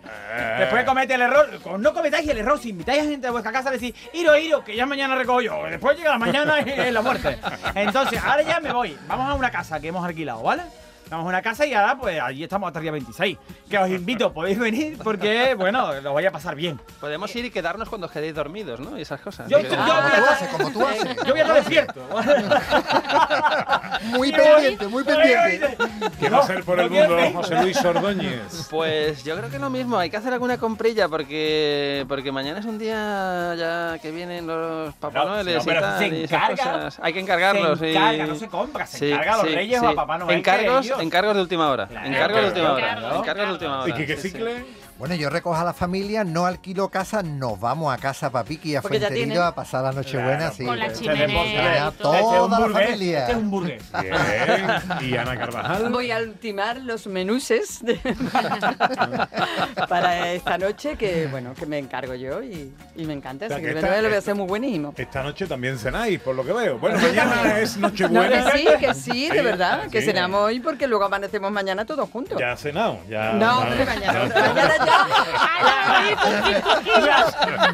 después 0.57 0.85
comete 0.85 1.15
el 1.15 1.21
error. 1.21 1.49
No 1.79 1.93
cometáis 1.93 2.29
el 2.29 2.37
error. 2.37 2.57
Si 2.59 2.69
invitáis 2.69 3.01
a 3.01 3.05
gente 3.05 3.27
a 3.27 3.31
vuestra 3.31 3.51
casa, 3.51 3.71
decís, 3.71 3.93
iro, 4.13 4.37
iro, 4.37 4.63
que 4.63 4.73
ya 4.73 4.85
mañana 4.85 5.15
recojo 5.15 5.41
yo. 5.41 5.65
Después 5.69 5.97
llega 5.97 6.11
la 6.11 6.17
mañana 6.17 6.61
y 6.61 6.69
es 6.69 6.93
la 6.93 7.01
muerte. 7.01 7.37
Entonces, 7.75 8.21
ahora 8.23 8.41
ya 8.43 8.61
me 8.61 8.71
voy. 8.71 8.97
Vamos 9.05 9.29
a 9.29 9.33
una 9.33 9.51
casa 9.51 9.79
que 9.81 9.89
hemos 9.89 10.05
alquilado, 10.05 10.28
¿vale? 10.35 10.63
Vamos 11.09 11.25
a 11.25 11.29
una 11.29 11.41
casa 11.41 11.65
y 11.65 11.73
ahora, 11.73 11.97
pues 11.97 12.19
allí 12.21 12.43
estamos 12.43 12.67
hasta 12.67 12.79
el 12.79 12.83
día 12.83 12.91
26. 12.91 13.37
Que 13.69 13.77
os 13.77 13.89
invito, 13.89 14.31
podéis 14.31 14.59
venir 14.59 14.97
porque, 15.03 15.55
bueno, 15.55 15.93
lo 16.01 16.11
voy 16.11 16.25
a 16.25 16.31
pasar 16.31 16.55
bien. 16.55 16.79
Podemos 16.99 17.35
ir 17.35 17.45
y 17.45 17.49
quedarnos 17.51 17.89
cuando 17.89 18.07
os 18.07 18.13
quedéis 18.13 18.35
dormidos, 18.35 18.79
¿no? 18.79 18.97
Y 18.97 19.01
esas 19.01 19.19
cosas. 19.21 19.47
Yo, 19.49 19.57
voy 19.57 19.67
a 19.67 19.69
estar- 19.69 20.23
haces, 20.33 20.47
como 20.49 20.71
tú 20.71 20.85
haces. 20.85 21.15
Yo 21.25 21.31
voy 21.31 21.39
a 21.39 21.43
estar 21.43 21.55
despierto. 21.55 22.01
Muy 24.03 24.31
pendiente, 24.31 24.87
muy 24.87 25.03
pendiente. 25.03 25.77
¿Qué 26.19 26.29
va 26.29 26.37
a 26.37 26.41
hacer 26.41 26.63
por 26.63 26.79
el 26.79 26.89
mundo 26.89 27.17
José 27.33 27.55
Luis 27.61 27.83
Ordóñez? 27.83 28.67
Pues 28.69 29.23
yo 29.23 29.35
creo 29.37 29.49
que 29.49 29.59
lo 29.59 29.69
mismo, 29.69 29.97
hay 29.97 30.09
que 30.09 30.17
hacer 30.17 30.31
alguna 30.33 30.57
comprilla 30.57 31.07
porque 31.09 32.05
porque 32.07 32.31
mañana 32.31 32.59
es 32.59 32.65
un 32.65 32.77
día 32.77 33.55
ya 33.57 33.97
que 34.01 34.11
vienen 34.11 34.47
los 34.47 34.93
Papá 34.95 35.19
No, 35.19 35.29
Noeles 35.31 35.57
no, 35.57 35.61
y 35.61 35.65
pero 35.65 35.81
tal. 35.81 35.99
se 35.99 36.07
y 36.07 36.23
esas 36.23 36.49
encarga- 36.49 36.71
cosas. 36.73 36.99
Hay 37.01 37.13
que 37.13 37.19
encargarlos. 37.19 37.79
se 37.79 37.89
y- 37.91 37.95
encarga, 37.95 38.25
no 38.27 38.35
se 38.35 38.47
compra, 38.47 38.85
se 38.87 38.97
Sí, 38.99 39.11
encarga 39.11 39.33
a 39.33 39.37
los 39.37 39.47
sí, 39.47 39.55
reyes 39.55 39.79
sí. 39.79 39.85
o 39.85 39.89
a 39.89 39.95
Papá 39.95 40.17
Noel. 40.17 40.29
que 40.29 40.35
Encargos, 40.51 40.85
ellos- 40.85 40.98
encargos 41.01 41.35
de 41.35 41.41
última 41.41 41.69
hora. 41.69 41.87
encargos 42.03 42.41
de 42.41 42.47
última 42.47 42.73
hora. 42.73 43.17
encargos. 43.17 43.45
De 43.47 43.51
última 43.53 43.79
hora. 43.81 43.89
¿Y 43.89 43.93
Quique 43.93 44.15
sí, 44.15 44.21
sí. 44.21 44.29
Cicle? 44.29 44.65
Bueno, 44.99 45.15
yo 45.15 45.29
recojo 45.29 45.55
a 45.55 45.63
la 45.63 45.71
familia, 45.73 46.25
no 46.25 46.45
alquilo 46.45 46.89
casa, 46.89 47.23
nos 47.23 47.57
vamos 47.57 47.93
a 47.93 47.97
casa 47.97 48.29
Papiqui 48.29 48.75
a 48.75 48.81
Porque 48.81 48.99
ya 48.99 49.07
Fuenterido 49.07 49.27
tienen. 49.29 49.47
a 49.47 49.55
pasar 49.55 49.81
la 49.85 49.93
Nochebuena. 49.93 50.37
Claro, 50.37 50.53
sí. 50.53 50.65
Con 50.65 50.77
la 50.77 50.85
Este 50.87 50.99
chimenea 50.99 51.27
deporte- 51.27 51.95
y 51.97 52.03
todo. 52.03 52.13
este 52.15 52.25
es 52.25 52.31
un 52.33 52.37
Toda 52.49 52.49
la 52.59 52.65
burgués, 52.67 52.85
familia. 52.85 53.19
Este 53.19 53.31
es 53.31 53.37
un 53.37 53.49
burgués. 53.51 53.83
Bien. 54.01 55.09
¿Y 55.09 55.15
Ana 55.17 55.37
Carvajal? 55.39 55.89
Voy 55.89 56.11
a 56.11 56.17
ultimar 56.17 56.77
los 56.81 57.07
menuses 57.07 57.79
de- 57.81 57.95
para 59.87 60.33
esta 60.33 60.57
noche 60.57 60.97
que 60.97 61.27
bueno 61.27 61.53
que 61.53 61.65
me 61.65 61.77
encargo 61.77 62.13
yo 62.15 62.43
y, 62.43 62.73
y 62.97 63.05
me 63.05 63.13
encanta. 63.13 63.45
O 63.45 63.47
sea, 63.47 63.55
Así 63.57 63.65
que 63.65 63.71
esta- 63.71 64.01
lo 64.01 64.07
voy 64.09 64.15
a 64.15 64.19
hacer 64.19 64.35
muy 64.35 64.47
buenísimo. 64.47 64.93
Esta 64.97 65.23
noche 65.23 65.47
también 65.47 65.77
cenáis, 65.79 66.19
por 66.19 66.35
lo 66.35 66.43
que 66.43 66.51
veo. 66.51 66.77
Bueno, 66.77 66.99
mañana 66.99 67.57
es 67.61 67.77
No, 67.77 67.87
Nochebuena. 67.87 68.51
que 68.51 68.57
sí, 68.57 68.67
que 68.81 68.93
sí, 68.93 69.29
de 69.29 69.37
Sí, 69.39 69.45
verdad, 69.45 69.87
que 69.89 70.01
sí. 70.01 70.07
cenamos 70.07 70.41
hoy 70.41 70.59
porque 70.59 70.87
luego 70.87 71.05
amanecemos 71.05 71.49
mañana 71.53 71.85
todos 71.85 72.09
juntos. 72.09 72.37
Ya 72.37 72.51
has 72.51 72.59
cenado. 72.59 72.99
Ya, 73.09 73.31
No, 73.31 73.59
hombre, 73.59 73.85
mañana, 73.85 74.27
ya- 74.27 74.43
mañana 74.53 74.73
ya. 74.85 74.88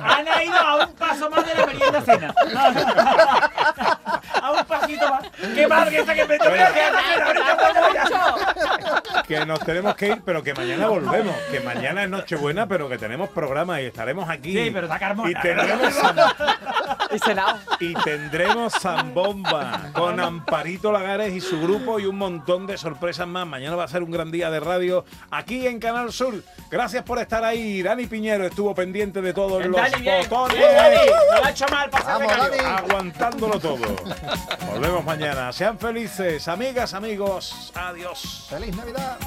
Han 0.03 0.25
ido 0.43 0.57
a 0.57 0.75
un 0.85 0.93
paso 0.93 1.29
más 1.29 1.45
de 1.45 1.53
la 1.55 1.65
merienda 1.65 2.01
cena. 2.01 2.33
a 4.41 4.51
un 4.51 4.65
pasito 4.65 5.09
más. 5.09 5.23
¡Qué 5.39 5.67
que 6.15 6.25
me 6.25 6.37
toca! 6.37 6.71
que 9.27 9.45
nos 9.45 9.59
tenemos 9.59 9.95
que 9.95 10.07
ir, 10.07 10.21
pero 10.25 10.43
que 10.43 10.53
mañana 10.53 10.87
volvemos. 10.87 11.35
Que 11.51 11.59
mañana 11.59 12.03
es 12.03 12.09
Nochebuena, 12.09 12.67
pero 12.67 12.89
que 12.89 12.97
tenemos 12.97 13.29
programa 13.29 13.81
y 13.81 13.85
estaremos 13.85 14.29
aquí. 14.29 14.53
Sí, 14.53 14.71
pero 14.71 14.85
está 14.87 14.99
Carmona. 14.99 15.31
Y 15.31 15.35
tendremos, 15.35 15.93
Y 17.15 17.19
cenado. 17.19 17.59
y 17.79 17.93
tendremos 17.93 18.73
Zambomba 18.73 19.91
con 19.93 20.19
Amparito 20.19 20.91
Lagares 20.91 21.33
y 21.33 21.41
su 21.41 21.61
grupo 21.61 21.99
y 21.99 22.05
un 22.05 22.17
montón 22.17 22.67
de 22.67 22.77
sorpresas 22.77 23.27
más. 23.27 23.47
Mañana 23.47 23.75
va 23.75 23.85
a 23.85 23.87
ser 23.87 24.03
un 24.03 24.11
gran 24.11 24.31
día 24.31 24.49
de 24.49 24.59
radio 24.59 25.05
aquí 25.31 25.65
en 25.67 25.79
Canal 25.79 26.11
Sur. 26.11 26.43
Gracias 26.69 27.03
por 27.03 27.19
estar 27.19 27.43
ahí. 27.43 27.81
Dani 27.81 28.05
Piñero 28.07 28.45
estuvo 28.45 28.73
pendiente 28.75 29.21
de 29.21 29.33
todos 29.33 29.65
los 29.65 29.75
Dani, 29.75 30.05
botones. 30.05 30.57
Bien, 30.57 30.75
Dani. 30.75 30.97
No 31.07 31.37
lo 31.37 31.45
ha 31.45 31.49
hecho 31.51 31.65
mal 31.69 31.89
Vamos. 31.91 32.37
Dani. 32.37 32.57
Aguantándolo 32.65 33.59
todo. 33.59 33.95
Volvemos 34.71 35.03
mañana. 35.05 35.51
Sean 35.53 35.77
felices, 35.79 36.47
amigas, 36.47 36.93
amigos. 36.93 37.71
Adiós. 37.75 38.47
¡Feliz 38.49 38.75
Navidad! 38.75 39.17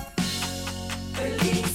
Feliz 1.15 1.68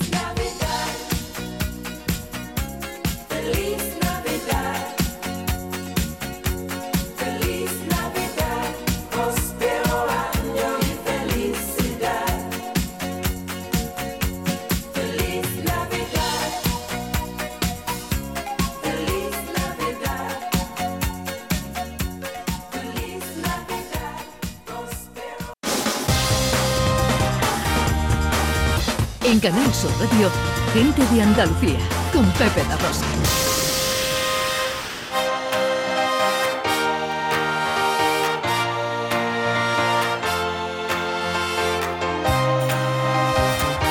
En 29.34 29.40
Canal 29.40 29.74
Sur 29.74 29.90
Radio, 30.00 30.30
Gente 30.76 31.04
de 31.12 31.24
Andalucía, 31.24 31.80
con 32.14 32.24
Pepe 32.34 32.62
da 32.70 32.78
Rosa. 32.78 33.04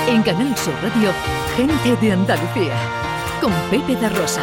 En 0.06 0.22
Canal 0.22 0.56
Sur 0.56 0.74
Radio, 0.80 1.10
Gente 1.56 1.96
de 1.96 2.12
Andalucía, 2.12 2.76
con 3.40 3.52
Pepe 3.68 3.96
da 3.96 4.10
Rosa. 4.10 4.42